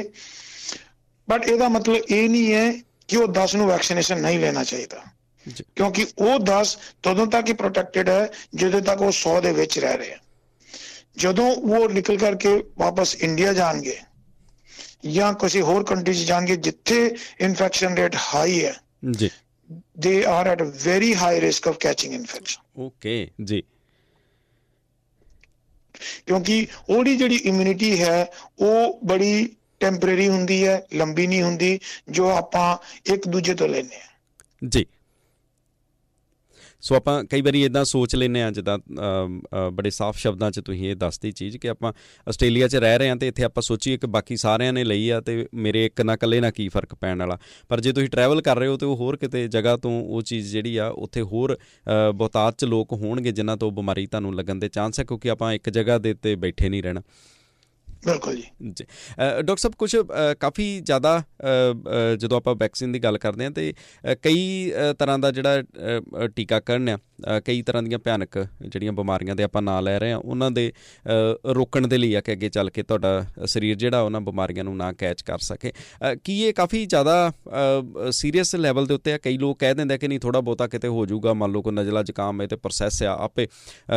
ਬਟ 1.30 1.44
ਇਹਦਾ 1.44 1.68
ਮਤਲਬ 1.68 1.96
ਇਹ 2.10 2.28
ਨਹੀਂ 2.28 2.52
ਹੈ 2.52 2.72
ਕਿ 3.08 3.16
ਉਹ 3.16 3.28
10 3.32 3.56
ਨੂੰ 3.56 3.66
ਵੈਕਸੀਨੇਸ਼ਨ 3.66 4.20
ਨਹੀਂ 4.20 4.38
ਲੈਣਾ 4.38 4.64
ਚਾਹੀਦਾ। 4.64 5.02
ਕਿਉਂਕਿ 5.76 6.06
ਉਹ 6.18 6.38
10 6.40 6.76
ਤਦੋਂ 7.02 7.26
ਤੱਕ 7.26 7.48
ਹੀ 7.48 7.52
ਪ੍ਰੋਟੈਕਟਡ 7.52 8.08
ਹੈ 8.08 8.28
ਜਦੋਂ 8.54 8.80
ਤੱਕ 8.80 9.00
ਉਹ 9.00 9.12
100 9.12 9.40
ਦੇ 9.40 9.52
ਵਿੱਚ 9.52 9.78
ਰਹਿ 9.78 9.96
ਰਹੇ 9.96 10.12
ਆ। 10.12 10.18
ਜਦੋਂ 11.16 11.52
ਉਹ 11.52 11.88
ਨਿਕਲ 11.88 12.18
ਕਰਕੇ 12.18 12.64
ਵਾਪਸ 12.78 13.14
ਇੰਡੀਆ 13.14 13.52
ਜਾਣਗੇ 13.52 13.96
ਜਾਂ 15.10 15.32
ਕਿਸੇ 15.34 15.60
ਹੋਰ 15.62 15.84
ਕੰਟਰੀ 15.84 16.14
'ਚ 16.14 16.18
ਜਾਣਗੇ 16.18 16.56
ਜਿੱਥੇ 16.56 17.16
ਇਨਫੈਕਸ਼ਨ 17.40 17.94
ਰੇਟ 17.94 18.16
ਹਾਈ 18.34 18.64
ਹੈ 18.64 18.74
ਜੀ। 19.10 19.30
They 19.98 20.24
are 20.24 20.48
at 20.48 20.62
a 20.62 20.64
very 20.84 21.14
high 21.14 21.40
risk 21.40 21.68
of 21.68 21.76
catching 21.80 22.14
infection 22.14 22.82
okay 22.82 23.30
ਜੀ। 23.44 23.62
ਕਿਉਂਕਿ 26.26 26.66
ਉਹਦੀ 26.88 27.16
ਜਿਹੜੀ 27.16 27.36
ਇਮਿਊਨਿਟੀ 27.36 28.02
ਹੈ 28.02 28.30
ਉਹ 28.58 29.00
ਬੜੀ 29.04 29.56
ਟੈਂਪਰੇਰੀ 29.80 30.28
ਹੁੰਦੀ 30.28 30.66
ਹੈ, 30.66 30.80
ਲੰਬੀ 30.94 31.26
ਨਹੀਂ 31.26 31.42
ਹੁੰਦੀ, 31.42 31.78
ਜੋ 32.10 32.30
ਆਪਾਂ 32.30 32.76
ਇੱਕ 33.12 33.28
ਦੂਜੇ 33.28 33.54
ਤੋਂ 33.54 33.68
ਲੈਨੇ 33.68 33.96
ਆ 33.96 34.68
ਜੀ। 34.68 34.86
ਸੋ 36.82 36.94
ਆਪਾਂ 36.94 37.22
ਕਈ 37.30 37.40
ਵਾਰੀ 37.42 37.62
ਇਦਾਂ 37.64 37.84
ਸੋਚ 37.84 38.14
ਲੈਨੇ 38.16 38.42
ਆ 38.42 38.50
ਜਿੱਦਾਂ 38.50 38.78
ਬੜੇ 39.72 39.90
ਸਾਫ਼ 39.90 40.18
ਸ਼ਬਦਾਂ 40.18 40.50
'ਚ 40.50 40.60
ਤੁਸੀਂ 40.60 40.88
ਇਹ 40.90 40.94
ਦੱਸਦੀ 40.96 41.32
ਚੀਜ਼ 41.32 41.56
ਕਿ 41.56 41.68
ਆਪਾਂ 41.68 41.92
ਆਸਟ੍ਰੇਲੀਆ 42.26 42.68
'ਚ 42.68 42.76
ਰਹਿ 42.76 42.98
ਰਹੇ 42.98 43.10
ਆ 43.10 43.14
ਤੇ 43.14 43.28
ਇੱਥੇ 43.28 43.44
ਆਪਾਂ 43.44 43.62
ਸੋਚੀਏ 43.62 43.96
ਕਿ 43.96 44.06
ਬਾਕੀ 44.06 44.36
ਸਾਰਿਆਂ 44.36 44.72
ਨੇ 44.72 44.84
ਲਈ 44.84 45.08
ਆ 45.10 45.20
ਤੇ 45.20 45.46
ਮੇਰੇ 45.56 45.84
ਇੱਕ 45.86 46.00
ਨਾ 46.00 46.14
ਇਕੱਲੇ 46.14 46.40
ਨਾ 46.40 46.50
ਕੀ 46.50 46.68
ਫ਼ਰਕ 46.68 46.94
ਪੈਣ 46.94 47.18
ਵਾਲਾ। 47.18 47.38
ਪਰ 47.68 47.80
ਜੇ 47.80 47.92
ਤੁਸੀਂ 47.92 48.08
ਟਰੈਵਲ 48.08 48.40
ਕਰ 48.42 48.58
ਰਹੇ 48.58 48.68
ਹੋ 48.68 48.76
ਤੇ 48.76 48.86
ਉਹ 48.86 48.96
ਹੋਰ 48.96 49.16
ਕਿਤੇ 49.16 49.46
ਜਗ੍ਹਾ 49.48 49.76
ਤੋਂ 49.76 49.92
ਉਹ 50.02 50.22
ਚੀਜ਼ 50.22 50.50
ਜਿਹੜੀ 50.52 50.76
ਆ, 50.76 50.88
ਉੱਥੇ 50.88 51.22
ਹੋਰ 51.22 51.56
ਬਹੁਤਾਤ 52.14 52.56
'ਚ 52.58 52.64
ਲੋਕ 52.64 52.92
ਹੋਣਗੇ 52.94 53.32
ਜਿਨ੍ਹਾਂ 53.32 53.56
ਤੋਂ 53.56 53.70
ਬਿਮਾਰੀ 53.72 54.06
ਤੁਹਾਨੂੰ 54.06 54.34
ਲੱਗਣ 54.36 54.54
ਦੇ 54.54 54.68
ਚਾਂਸ 54.68 55.00
ਹੈ 55.00 55.04
ਕਿਉਂਕਿ 55.04 55.30
ਆਪਾਂ 55.30 55.52
ਇੱਕ 55.54 55.70
ਜਗ੍ਹਾ 55.70 55.98
ਦੇ 55.98 56.12
ਉੱਤੇ 56.12 56.34
ਬੈਠੇ 56.36 56.68
ਨਹੀਂ 56.68 56.82
ਰਹਿਣਾ। 56.82 57.02
ਬਿਲਕੁਲ 58.06 58.36
ਜੀ। 58.36 58.44
ਜੀ। 58.72 58.84
ਡਾਕਟਰ 59.42 59.56
ਸਾਹਿਬ 59.56 59.74
ਕੁਝ 59.74 59.96
ਕਾਫੀ 60.40 60.80
ਜ਼ਿਆਦਾ 60.80 61.22
ਜਦੋਂ 62.18 62.36
ਆਪਾਂ 62.36 62.54
ਵੈਕਸੀਨ 62.54 62.92
ਦੀ 62.92 62.98
ਗੱਲ 62.98 63.18
ਕਰਦੇ 63.18 63.44
ਹਾਂ 63.44 63.50
ਤੇ 63.50 63.74
ਕਈ 64.22 64.72
ਤਰ੍ਹਾਂ 64.98 65.18
ਦਾ 65.18 65.30
ਜਿਹੜਾ 65.30 65.62
ਟੀਕਾਕਰਨ 66.36 66.88
ਆ 66.88 66.98
ਕਈ 67.46 67.62
ਤਰ੍ਹਾਂ 67.62 67.82
ਦੀਆਂ 67.82 67.98
ਭਿਆਨਕ 67.98 68.38
ਜਿਹੜੀਆਂ 68.62 68.92
ਬਿਮਾਰੀਆਂ 68.92 69.36
ਦੇ 69.36 69.42
ਆਪਾਂ 69.42 69.62
ਨਾਂ 69.62 69.80
ਲੈ 69.82 69.98
ਰਹੇ 69.98 70.12
ਹਾਂ, 70.12 70.18
ਉਹਨਾਂ 70.18 70.50
ਦੇ 70.50 70.72
ਰੋਕਣ 71.54 71.86
ਦੇ 71.86 71.98
ਲਈ 71.98 72.14
ਆ 72.14 72.20
ਕਿ 72.20 72.32
ਅੱਗੇ 72.32 72.48
ਚੱਲ 72.48 72.70
ਕੇ 72.70 72.82
ਤੁਹਾਡਾ 72.82 73.24
ਸਰੀਰ 73.46 73.76
ਜਿਹੜਾ 73.76 74.00
ਉਹਨਾਂ 74.00 74.20
ਬਿਮਾਰੀਆਂ 74.20 74.64
ਨੂੰ 74.64 74.76
ਨਾ 74.76 74.92
ਕੈਚ 74.92 75.22
ਕਰ 75.22 75.38
ਸਕੇ। 75.40 75.72
ਕੀ 76.24 76.40
ਇਹ 76.42 76.52
ਕਾਫੀ 76.54 76.84
ਜ਼ਿਆਦਾ 76.86 77.32
ਸੀਰੀਅਸ 78.10 78.54
ਲੈਵਲ 78.56 78.86
ਦੇ 78.86 78.94
ਉੱਤੇ 78.94 79.12
ਆ? 79.12 79.18
ਕਈ 79.18 79.38
ਲੋਕ 79.38 79.58
ਕਹਿ 79.58 79.74
ਦਿੰਦੇ 79.74 79.98
ਕਿ 79.98 80.08
ਨਹੀਂ 80.08 80.20
ਥੋੜਾ 80.20 80.40
ਬਹੁਤਾ 80.40 80.66
ਕਿਤੇ 80.66 80.88
ਹੋ 80.88 81.06
ਜਾਊਗਾ, 81.06 81.34
ਮੰਨ 81.34 81.52
ਲਓ 81.52 81.62
ਕੋ 81.62 81.70
ਨਜ਼ਲਾ 81.70 82.02
ਜ਼ੁਕਾਮ 82.02 82.40
ਹੈ 82.40 82.46
ਤੇ 82.46 82.56
ਪ੍ਰੋਸੈਸ 82.56 83.02
ਆ, 83.02 83.16
ਆਪੇ 83.24 83.46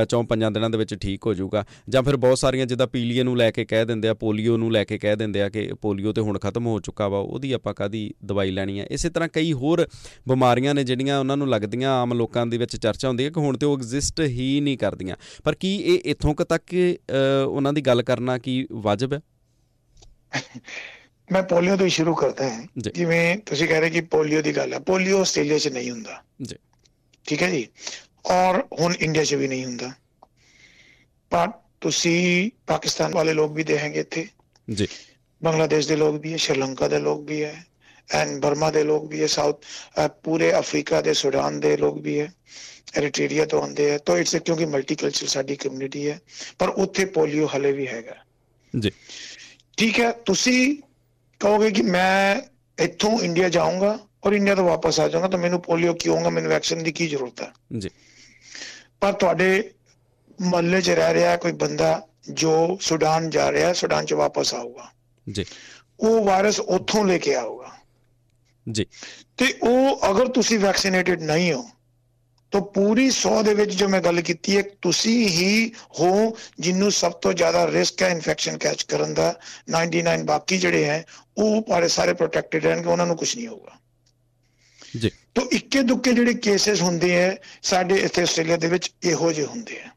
ਚੌਂ 0.10 0.24
ਪੰਜਾਂ 0.24 0.52
ਦਿਨਾਂ 0.52 0.70
ਦੇ 0.70 0.78
ਵਿੱਚ 0.78 0.96
ਠੀਕ 0.96 1.26
ਹੋ 1.26 1.34
ਜਾਊਗਾ। 1.34 1.64
ਜਾਂ 1.90 2.04
ਫਿਰ 2.04 2.18
ਬਹੁਤ 2.18 2.38
ਸਾਰੀਆਂ 2.38 2.66
ਜਿੱਦਾਂ 2.66 2.88
ਪੀਲੀਏ 2.88 3.24
ਨੂੰ 3.24 3.38
ਲੈ 3.38 3.50
ਕੇ 3.52 3.66
ਕਹਿ 3.66 3.86
ਦਿੰਦੇ 3.86 4.08
ਆ, 4.08 4.14
ਪੋਲੀਓ 4.16 4.58
ਨੂੰ 4.58 4.72
ਲੈ 4.72 4.84
ਕੇ 4.84 4.98
ਕਹਿ 4.98 5.16
ਦਿੰਦੇ 5.16 5.42
ਆ 5.42 5.50
ਕਿ 5.50 5.68
ਪੋਲੀਓ 5.82 6.14
ਤੇ 6.14 6.22
ਹੁਣ 6.22 6.40
ਖਤਮ 6.40 6.66
ਹੋ 6.68 6.80
ਚੁੱਕਾ 6.80 7.08
ਵਾ, 7.08 7.20
ਉਹਦੀ 7.20 7.52
ਆਪਾਂ 7.52 7.74
ਕਾਦੀ 7.74 8.14
ਦਵਾਈ 8.26 8.52
ਲੈਣੀ 8.52 8.80
ਆ? 8.80 8.86
ਇਸੇ 8.92 9.10
ਤਰ੍ਹਾਂ 9.10 9.30
ਕਈ 9.34 9.54
ਹੋਰ 9.54 9.86
ਬਿਮਾਰੀਆਂ 10.28 10.74
ਨੇ 10.76 10.84
ਜਿਹੜੀਆਂ 10.84 11.20
ਉਹਨਾਂ 11.20 11.38
ਨੂੰ 11.38 11.50
ਲੱਗਦੀਆਂ, 11.50 11.92
ਆਮ 11.94 12.14
ਲੋਕਾਂ 12.14 12.46
ਦੇ 12.46 12.58
ਵਿੱਚ 12.58 12.76
ਚਰਚਾ 12.76 13.13
ਹੁੰਦੀ 13.14 13.26
ਹੈ 13.26 13.30
ਕਿ 13.30 13.40
ਹੁਣ 13.40 13.58
ਤੇ 13.58 13.66
ਉਹ 13.66 13.78
ਐਗਜ਼ਿਸਟ 13.78 14.22
ਹੀ 14.22 14.60
ਨਹੀਂ 14.62 14.78
ਕਰਦੀਆਂ। 14.78 15.16
ਪਰ 15.44 15.56
ਕੀ 15.56 15.76
ਇਹ 15.84 16.00
ਇਥੋਂ 16.12 16.36
ਤੱਕ 16.50 16.76
ਉਹਨਾਂ 17.48 17.74
ਦੀ 17.74 17.82
ਗੱਲ 17.82 18.04
ਕਰਨਾ 18.04 18.38
ਕੀ 18.38 18.56
ਵਾਜਬ 18.72 19.14
ਹੈ? 19.14 19.20
ਮੈਂ 21.32 21.42
ਪੋਲੀਓ 21.44 21.76
ਤੋਂ 21.78 21.86
ਹੀ 21.86 21.92
ਸ਼ੁਰੂ 21.92 22.14
ਕਰਦਾ 22.16 22.48
ਹਾਂ। 22.50 22.64
ਜਿਵੇਂ 22.78 23.38
ਤੁਸੀਂ 23.46 23.68
ਕਹਿ 23.68 23.80
ਰਹੇ 23.82 23.90
ਕਿ 23.90 24.02
ਪੋਲੀਓ 24.14 24.42
ਦੀ 24.42 24.56
ਗੱਲ 24.56 24.74
ਹੈ 24.74 24.80
ਪੋਲੀਓ 24.80 25.20
ਆਸਟ੍ਰੇਲੀਆ 25.22 25.58
'ਚ 25.58 25.68
ਨਹੀਂ 25.68 25.92
ਹੁੰਦਾ। 25.92 26.24
ਜੀ। 26.42 26.56
ਠੀਕ 27.26 27.44
ਹੈ 27.44 27.50
ਜੀ? 27.50 27.68
ਔਰ 28.32 28.62
ਹੁਣ 28.80 28.94
ਇੰਡੀਆ 29.00 29.24
'ਚ 29.24 29.34
ਵੀ 29.34 29.48
ਨਹੀਂ 29.48 29.66
ਹੁੰਦਾ। 29.66 29.92
ਪਰ 31.30 31.52
ਤੁਸੀਂ 31.82 32.50
ਪਾਕਿਸਤਾਨ 32.68 33.14
ਵਾਲੇ 33.14 33.34
ਲੋਕ 33.34 33.52
ਵੀ 33.52 33.64
ਦੇਖਾਂਗੇ 33.64 34.00
ਇੱਥੇ। 34.00 34.28
ਜੀ। 34.74 34.88
ਬੰਗਲਾਦੇਸ਼ 35.44 35.88
ਦੇ 35.88 35.96
ਲੋਕ 35.96 36.16
ਵੀ 36.16 36.32
ਹੈ 36.32 36.38
ਸ਼੍ਰੀਲੰਕਾ 36.38 36.88
ਦੇ 36.88 37.00
ਲੋਕ 37.00 37.24
ਵੀ 37.30 37.44
ਹੈ। 37.44 37.66
ਐਂਡ 38.12 38.40
ਬਰਮਾ 38.40 38.72
ਦੇ 38.72 38.84
ਲੋਕ 38.84 39.08
ਵੀ 39.08 39.22
ਹੈ 39.22 39.28
ਸਾਊਥ 39.28 39.64
ਪੂਰੇ 40.24 40.60
ਅਫਰੀਕਾ 40.60 41.02
ਦੇ 41.02 41.14
ਸੁਡਾਨ 41.14 41.60
ਦੇ 41.60 41.78
ਲੋਕ 41.78 41.98
ਵੀ 41.98 42.20
ਹੈ 42.20 42.34
ਐਰੀਟਰੀਆ 42.98 43.46
ਤੋਂ 43.46 43.62
ਆਉਂਦੇ 43.62 43.96
ਆ 43.96 43.98
ਤਾਂ 43.98 44.18
ਇਟਸ 44.18 44.36
ਕਿਉਂਕਿ 44.36 44.66
ਮਲਟੀਕਲਚਰ 44.66 45.28
ਸਾਡੀ 45.28 45.56
ਕਮਿਊਨਿਟੀ 45.56 46.10
ਹੈ 46.10 46.22
ਪਰ 46.60 46.70
ਉੱਥੇ 46.70 47.06
ਪੋਲੀਓ 47.06 47.50
ਹਲੇ 47.56 47.72
ਵੀ 47.72 47.88
ਹੈਗਾ। 47.88 48.16
ਜੀ। 48.80 48.92
ਠੀਕ 49.78 50.00
ਹੈ 50.00 50.12
ਤੁਸੀਂ 50.12 50.78
ਕਹੋਗੇ 51.40 51.72
ਕਿ 51.72 51.82
ਮੈਂ 51.82 52.42
ਇੱਥੋਂ 52.84 53.20
ਇੰਡੀਆ 53.20 53.50
ਜਾਊਂਗਾ 53.50 54.00
ਔਰ 54.26 54.34
ਇੰਡੀਆ 54.34 54.56
ਤੋਂ 54.56 54.64
ਵਾਪਸ 54.64 55.00
ਆ 55.00 55.08
ਜਾਊਂਗਾ 55.08 55.28
ਤਾਂ 55.28 55.40
ਮੈਨੂੰ 55.40 55.62
ਪੋਲੀਓ 55.62 55.94
ਕਿਉਂ 55.94 56.16
ਹੋਊਗਾ? 56.16 56.30
ਮੈਨੂੰ 56.30 56.50
ਵੈਕਸੀਨ 56.50 56.84
ਦੀ 56.84 56.92
ਕੀ 56.92 57.08
ਜ਼ਰੂਰਤ 57.08 57.42
ਹੈ? 57.42 57.54
ਜੀ। 57.78 57.90
ਪਰ 59.00 59.14
ਤੁਹਾਡੇ 59.14 59.72
ਮਹੱਲੇ 60.42 60.82
'ਚ 60.82 60.90
ਰਹਿ 60.90 61.14
ਰਿਹਾ 61.14 61.38
ਕੋਈ 61.38 61.52
ਬੰਦਾ 61.52 62.08
ਜੋ 62.32 62.78
ਸੁਡਾਨ 62.82 63.30
ਜਾ 63.30 63.52
ਰਿਹਾ 63.52 63.74
ਸੁਡਾਨ 63.74 64.06
'ਚ 64.06 64.14
ਵਾਪਸ 64.14 64.54
ਆਊਗਾ। 64.54 64.92
ਜੀ। 65.32 65.46
ਉਹ 66.00 66.26
ਵਾਇਰਸ 66.26 66.60
ਉੱਥੋਂ 66.60 67.06
ਲੈ 67.06 67.18
ਕੇ 67.18 67.36
ਆਊਗਾ। 67.36 67.83
ਜੀ। 68.72 68.86
ਤੇ 69.38 69.54
ਉਹ 69.64 70.00
ਅਗਰ 70.10 70.28
ਤੁਸੀਂ 70.28 70.60
ਵੈਕਸੀਨੇਟਿਡ 70.60 71.22
ਨਹੀਂ 71.22 71.54
ਹੋ 71.54 71.70
ਤਾਂ 72.52 72.62
ਪੂਰੀ 72.62 73.08
100 73.08 73.44
ਦੇ 73.44 73.54
ਵਿੱਚ 73.54 73.72
ਜੋ 73.72 73.90
ਮੈਂ 73.90 74.02
ਗੱਲ 74.02 74.22
ਕੀਤੀ 74.22 74.58
ਹੈ 74.58 74.62
ਤੁਸੀਂ 74.82 75.28
ਹੀ 75.28 75.72
ਹੋ 76.00 76.38
ਜਿੰਨੂੰ 76.60 76.92
ਸਭ 76.92 77.12
ਤੋਂ 77.12 77.34
ਜ਼ਿਆਦਾ 77.34 77.72
ਰਿਸਕ 77.72 78.02
ਹੈ 78.02 78.10
ਇਨਫੈਕਸ਼ਨ 78.10 78.58
ਕੈਚ 78.58 78.84
ਕਰਨ 78.84 79.14
ਦਾ। 79.14 79.40
99 79.72 80.24
ਬਾਕੀ 80.26 80.58
ਜਿਹੜੇ 80.58 80.86
ਹੈ 80.86 81.06
ਉਹ 81.38 81.62
ਪਾਰੇ 81.62 81.88
ਸਾਰੇ 81.88 82.14
ਪ੍ਰੋਟੈਕਟਡ 82.14 82.64
ਰਹਿਣਗੇ 82.64 82.90
ਉਹਨਾਂ 82.90 83.08
ਨੂੰ 83.08 83.18
ਕੁਝ 83.18 83.38
ਨਹੀਂ 83.38 83.48
ਹੋਊਗਾ। 83.48 83.80
ਜੀ। 85.00 85.12
ਤਾਂ 85.36 85.44
ਇੱਕੇ 85.52 85.82
ਦੁੱਕੇ 85.82 86.14
ਜਿਹੜੇ 86.14 86.34
ਕੇਸਸ 86.34 86.82
ਹੁੰਦੇ 86.82 87.26
ਆ 87.26 87.36
ਸਾਡੇ 87.64 87.96
ਇੱਥੇ 87.96 88.22
ਆਸਟ੍ਰੇਲੀਆ 88.22 88.58
ਦੇ 88.58 88.68
ਵਿੱਚ 88.68 88.92
ਇਹੋ 89.04 89.34
ਜਿਹੇ 89.34 89.48
ਹੁੰਦੇ 89.48 89.82
ਆ 89.82 89.90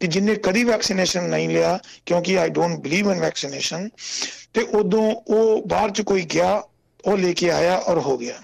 ਕਿ 0.00 0.06
ਜਿੰਨੇ 0.06 0.34
ਕਦੀ 0.34 0.64
ਵੈਕਸੀਨੇਸ਼ਨ 0.64 1.22
ਨਹੀਂ 1.24 1.48
ਲਿਆ 1.48 1.78
ਕਿਉਂਕਿ 2.06 2.38
I 2.38 2.48
don't 2.48 2.80
believe 2.80 3.12
in 3.12 3.20
vaccination 3.20 3.88
ਤੇ 4.54 4.62
ਉਦੋਂ 4.62 5.12
ਉਹ 5.12 5.62
ਬਾਹਰ 5.66 5.90
ਚ 5.90 6.00
ਕੋਈ 6.00 6.22
ਗਿਆ 6.22 6.62
ਉਹ 7.04 7.18
ਲੈ 7.18 7.32
ਕੇ 7.32 7.50
ਆਇਆ 7.50 7.76
ਔਰ 7.76 7.98
ਹੋ 7.98 8.18
ਗਿਆ। 8.18 8.42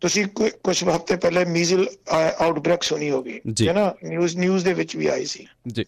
ਤੁਸੀਂ 0.00 0.26
ਕੁਝ 0.64 0.84
ਹਫ਼ਤੇ 0.84 1.16
ਪਹਿਲੇ 1.16 1.44
ਮੀਜ਼ਲ 1.44 1.88
ਆਊਟਬ੍ਰੇਕ 2.40 2.82
ਸੁਣੀ 2.82 3.10
ਹੋਗੀ 3.10 3.40
ਹੈ 3.68 3.72
ਨਾ? 3.72 3.94
ਨਿਊਜ਼ 4.04 4.36
ਨਿਊਜ਼ 4.36 4.64
ਦੇ 4.64 4.72
ਵਿੱਚ 4.72 4.96
ਵੀ 4.96 5.06
ਆਈ 5.06 5.24
ਸੀ। 5.24 5.46
ਜੀ। 5.68 5.84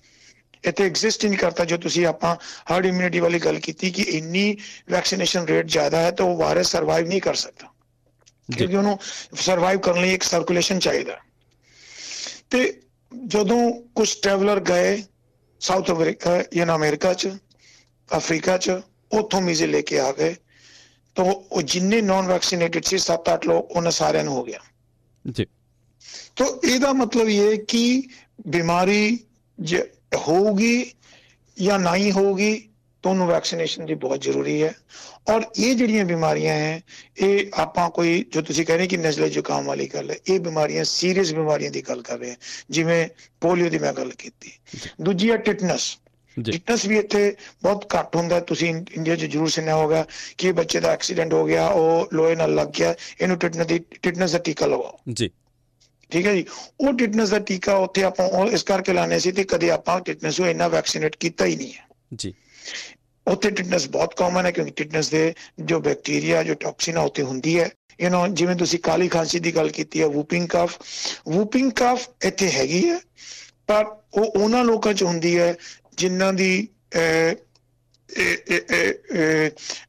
ਇੱਥੇ 0.65 0.85
ਐਗਜ਼ਿਸਟ 0.85 1.27
ਨਹੀਂ 1.27 1.39
ਕਰਤਾ 1.39 1.65
ਜੋ 1.65 1.77
ਤੁਸੀਂ 1.77 2.07
ਆਪਾਂ 2.07 2.37
ਹਰਡ 2.37 2.87
ਇਮਿਊਨਿਟੀ 2.87 3.21
ਵਾਲੀ 3.21 3.39
ਗੱਲ 3.39 3.59
ਕੀਤੀ 3.59 3.91
ਕਿ 3.91 4.03
ਇੰਨੀ 4.03 4.57
ਵੈਕਸੀਨੇਸ਼ਨ 4.91 5.45
ਰੇਟ 5.45 5.67
ਜ਼ਿਆਦਾ 5.67 6.01
ਹੈ 6.01 6.11
ਤਾਂ 6.11 6.27
ਉਹ 6.27 6.37
ਵਾਇਰਸ 6.37 6.67
ਸਰਵਾਈਵ 6.67 7.07
ਨਹੀਂ 7.07 7.21
ਕਰ 7.21 7.35
ਸਕਦਾ। 7.35 7.69
ਕਿਉਂਕਿ 8.59 8.77
ਉਹਨੂੰ 8.77 8.99
ਸਰਵਾਈਵ 9.41 9.79
ਕਰਨ 9.79 10.01
ਲਈ 10.01 10.15
ਇੱਕ 10.15 10.23
ਸਰਕੂਲੇਸ਼ਨ 10.23 10.79
ਚਾਹੀਦਾ। 10.79 11.19
ਤੇ 12.51 12.81
ਜਦੋਂ 13.27 13.73
ਕੁਝ 13.95 14.17
ਟਰੈਵਲਰ 14.23 14.61
ਗਏ 14.61 15.03
ਸਾਊਥ 15.61 15.91
ਅਮਰੀਕਾ 15.91 16.45
ਜਾਂ 16.55 16.67
ਅਮਰੀਕਾ 16.67 17.15
ਚ 17.15 17.29
ਅਫਰੀਕਾ 18.17 18.59
ਚ 18.59 18.71
ਉੱਥੋਂ 19.13 19.41
ਮੀਜ਼ਲ 19.41 19.71
ਲੈ 19.71 19.81
ਕੇ 19.81 20.01
ਆ 20.01 20.13
ਗਏ। 20.13 20.37
ਤਾਂ 21.15 21.25
ਉਹ 21.25 21.63
ਜਿੰਨੇ 21.63 22.01
ਨਾਨ 22.01 22.27
ਵੈਕਸੀਨੇਟਡ 22.27 22.83
ਸੀ 22.85 22.99
7-8 22.99 23.45
ਲੋਕ 23.45 23.71
ਉਹਨਾਂ 23.71 23.91
ਸਾਰਿਆਂ 23.91 24.25
ਨੂੰ 24.25 24.35
ਹੋ 24.35 24.45
ਗਿਆ। 24.45 24.61
ਜੀ। 25.31 25.47
ਤਾਂ 26.37 26.47
ਇਹਦਾ 26.69 26.93
ਮਤਲਬ 26.93 27.29
ਇਹ 27.29 27.59
ਕਿ 27.69 28.03
ਬਿਮਾਰੀ 28.47 29.19
ਜੇ 29.61 29.91
ਹੋਊਗੀ 30.29 30.93
ਜਾਂ 31.63 31.79
ਨਹੀਂ 31.79 32.13
ਹੋਊਗੀ 32.13 32.69
ਤਾਂ 33.03 33.11
ਉਹਨੂੰ 33.11 33.27
ਵੈਕਸੀਨੇਸ਼ਨ 33.27 33.87
ਦੀ 33.87 33.95
ਬਹੁਤ 33.95 34.21
ਜ਼ਰੂਰੀ 34.21 34.63
ਹੈ। 34.63 34.75
ਔਰ 35.31 35.43
ਇਹ 35.59 35.75
ਜਿਹੜੀਆਂ 35.75 36.05
ਬਿਮਾਰੀਆਂ 36.05 36.55
ਹੈ 36.55 36.83
ਇਹ 37.17 37.51
ਆਪਾਂ 37.55 37.91
ਕੋਈ 37.91 38.25
ਜੋ 38.31 38.43
ਤੁਸੀਂ 38.43 38.67
ਕਹਿੰਦੇ 38.67 38.87
ਕਿ 38.87 38.97
ਨਜ਼ਲੇ 38.97 39.31
ਜ਼ੁਕਾਮ 39.31 39.65
ਵਾਲੀ 39.65 39.87
ਗੱਲ 39.87 40.11
ਹੈ 40.11 40.17
ਇਹ 40.27 40.41
ਬਿਮਾਰੀਆਂ 40.41 40.85
ਸੀਰੀਅਸ 40.85 41.33
ਬਿਮਾਰੀਆਂ 41.33 41.71
ਦੀ 41.71 41.83
ਗੱਲ 41.83 42.03
ਕਰ 42.03 42.19
ਰਹੇ 42.19 42.31
ਹਾਂ। 42.31 42.37
ਜਿਵੇਂ 42.71 43.09
ਪੋਲੀਓ 43.41 43.69
ਦੀ 43.69 43.79
ਮੈਂ 43.79 43.93
ਗੱਲ 43.93 44.11
ਕੀਤੀ। 44.11 44.53
ਦੂਜੀ 45.01 45.31
ਹੈ 45.31 45.37
ਟਿਟਨਸ 45.37 45.99
ਟਿਟਨਸ 46.43 46.87
ਵੀ 46.87 46.99
ਇੱਥੇ 46.99 47.37
ਬਹੁਤ 47.63 47.87
ਘੱਟ 47.95 48.17
ਹੁੰਦਾ 48.17 48.41
ਤੁਸੀਂ 48.41 48.75
ਇੰਡੀਆ 48.93 49.17
'ਚ 49.17 49.25
ਜ਼ਰੂਰ 49.25 49.49
ਸੁਣਿਆ 49.49 49.75
ਹੋਗਾ 49.75 50.07
ਕਿ 50.39 50.53
ਬੱਚੇ 50.53 50.81
ਦਾ 50.81 50.93
ਐਕਸੀਡੈਂਟ 50.93 51.33
ਹੋ 51.33 51.45
ਗਿਆ 51.45 51.69
ਉਹ 51.69 52.09
ਲੋਹੇ 52.13 52.37
ਨਾਲ 52.37 52.55
ਲੱਗ 52.55 52.69
ਗਿਆ 52.69 52.95
ਇਹਨੂੰ 53.21 53.39
ਟਿਟਨਸ 53.39 53.67
ਦੀ 53.67 53.79
ਟਿਟਨਸ 54.03 54.33
ਦਾ 54.33 54.39
ਟੀਕਾ 54.39 54.67
ਲਵਾਓ। 54.67 54.99
ਜੀ। 55.13 55.31
ਠੀਕ 56.11 56.27
ਹੈ 56.27 56.35
ਜੀ? 56.35 56.45
ਉਹ 56.81 56.93
ਟਿਟਨਸ 56.93 57.31
ਦਾ 57.31 57.39
ਟੀਕਾ 57.39 57.75
ਉੱਥੇ 57.75 58.03
ਆਪਾਂ 58.03 58.47
ਇਸ 58.47 58.63
ਕਰਕੇ 58.63 58.93
ਲਾਣੇ 58.93 59.19
ਸੀ 59.19 59.33
ਤੇ 59.33 59.45
ਕਦੇ 59.45 59.71
ਆਪਾਂ 59.71 60.01
ਟਿਟਨਸ 60.01 60.41
ਨੂੰ 60.41 60.49
ਇੰਨਾ 60.49 60.69
ਵੈਕਸੀਨੇਟ 60.69 61.17
ਕੀਤਾ 61.17 61.45
ਹੀ 61.45 61.57
ਨਹੀਂ 61.57 61.73
ਹੈ। 61.73 61.89
ਜੀ। 62.15 62.35
ਉੱਥੇ 63.29 63.51
ਟਿਟਨਸ 63.51 63.89
ਬਹੁਤ 63.89 64.15
ਕਾਮਨ 64.15 64.47
ਹੈ 64.47 64.51
ਕਿਉਂਕਿ 64.51 64.73
ਟਿਟਨਸ 64.73 65.09
ਦੇ 65.09 65.35
ਜੋ 65.61 65.81
ਬੈਕਟੀਰੀਆ 65.81 66.43
ਜੋ 66.43 66.55
ਟੌਕਸਿਨ 66.55 66.97
ਆ 66.97 67.01
ਉੱਥੇ 67.01 67.23
ਹੁੰਦੀ 67.23 67.61
ਹੈ। 67.61 67.71
ਯੂ 68.01 68.11
نو 68.11 68.35
ਜਿਵੇਂ 68.35 68.57
ਤੁਸੀਂ 68.57 68.79
ਕਾਲੀ 68.79 69.09
ਖਾਂਸੀ 69.09 69.39
ਦੀ 69.39 69.55
ਗੱਲ 69.57 69.69
ਕੀਤੀ 69.69 70.01
ਹੈ 70.01 70.07
ਵੂਪਿੰਗ 70.07 70.49
ਕਫ 70.49 70.79
ਵੂਪਿੰਗ 71.29 71.73
ਕਫ 71.73 72.09
ਇੱਥੇ 72.25 72.51
ਹੈਗੀ 72.51 72.89
ਹੈ 72.89 73.01
ਪਰ 73.67 73.85
ਉਹ 74.15 74.25
ਉਹਨਾਂ 74.25 74.65
ਲੋਕਾਂ 74.65 74.95
'ਚ 74.95 75.03
ਹੁੰਦੀ 75.03 75.39
ਹੈ 75.39 75.55
ਜਿਨ੍ਹਾਂ 75.97 76.33
ਦੀ 76.33 76.69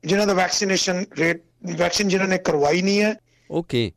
ਜਿਨ੍ਹਾਂ 0.05 0.27
ਦਾ 0.27 0.33
ਵੈਕਸੀਨੇਸ਼ਨ 0.33 1.03
ਰੇਟ 1.17 1.41
ਵੈਕਸੀਨ 1.77 2.07
ਜਿਨ੍ਹਾਂ 2.07 2.27
ਨੇ 2.29 2.37
ਕਰਵਾਈ 2.37 2.81
ਨਹੀਂ 2.81 3.01
ਹੈ। 3.01 3.15
ਓਕੇ 3.49 3.91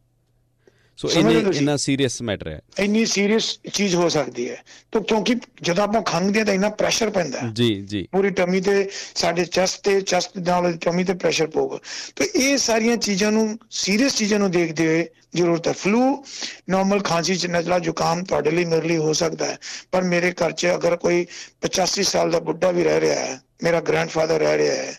ਸੋ 0.98 1.10
ਇਹ 1.10 1.52
ਇੰਨਾ 1.54 1.76
ਸੀਰੀਅਸ 1.76 2.22
ਮੈਟਰ 2.22 2.48
ਹੈ। 2.48 2.60
ਇੰਨੀ 2.78 3.06
ਸੀਰੀਅਸ 3.06 3.58
ਚੀਜ਼ 3.72 3.94
ਹੋ 3.94 4.08
ਸਕਦੀ 4.08 4.50
ਹੈ। 4.50 4.62
ਤਾਂ 4.92 5.00
ਕਿਉਂਕਿ 5.00 5.36
ਜਦੋਂ 5.62 5.84
ਆਪਾਂ 5.84 6.02
ਖੰਗਦੇ 6.02 6.44
ਤਾਂ 6.44 6.54
ਇੰਨਾ 6.54 6.68
ਪ੍ਰੈਸ਼ਰ 6.68 7.10
ਪੈਂਦਾ 7.10 7.38
ਜੀ 7.52 7.74
ਜੀ। 7.74 8.08
ਪੂਰੀ 8.12 8.30
ਟਮੀ 8.30 8.60
ਤੇ 8.60 8.90
ਸਾਡੇ 9.14 9.44
ਚੈਸਟ 9.44 9.84
ਤੇ 9.84 10.00
ਚੈਸਟ 10.00 10.38
ਨਾਲ 10.38 10.76
ਟਮੀ 10.76 11.04
ਤੇ 11.04 11.14
ਪ੍ਰੈਸ਼ਰ 11.14 11.46
ਪਊਗਾ। 11.46 11.78
ਤਾਂ 12.16 12.26
ਇਹ 12.34 12.58
ਸਾਰੀਆਂ 12.58 12.96
ਚੀਜ਼ਾਂ 12.96 13.32
ਨੂੰ 13.32 13.58
ਸੀਰੀਅਸ 13.70 14.16
ਚੀਜ਼ਾਂ 14.16 14.38
ਨੂੰ 14.38 14.50
ਦੇਖਦੇ 14.50 14.86
ਹੋਏ 14.86 15.06
ਜ਼ਰੂਰਤ 15.34 15.68
ਹੈ। 15.68 15.72
ਫਲੂ 15.72 16.24
ਨਾਰਮਲ 16.68 17.00
ਖਾਂਸੀ 17.00 17.36
ਚ 17.36 17.46
ਨਜ਼ਲਾ 17.46 17.78
ਜ਼ੁਕਾਮ 17.78 18.24
ਤੁਹਾਡੇ 18.24 18.50
ਲਈ 18.50 18.64
ਮੇਰੇ 18.64 18.88
ਲਈ 18.88 18.96
ਹੋ 18.96 19.12
ਸਕਦਾ 19.12 19.46
ਹੈ। 19.46 19.58
ਪਰ 19.90 20.02
ਮੇਰੇ 20.02 20.32
ਘਰ 20.32 20.52
'ਚ 20.52 20.66
ਅਗਰ 20.66 20.96
ਕੋਈ 20.96 21.26
85 21.60 22.02
ਸਾਲ 22.02 22.30
ਦਾ 22.30 22.38
ਬੁੱਢਾ 22.38 22.70
ਵੀ 22.70 22.84
ਰਹਿ 22.84 23.00
ਰਿਹਾ 23.00 23.20
ਹੈ 23.20 23.40
ਮੇਰਾ 23.62 23.80
ਗ੍ਰੈਂਡਫਾਦਰ 23.80 24.38
ਰਹਿ 24.38 24.58
ਰਿਹਾ 24.58 24.74
ਹੈ 24.74 24.98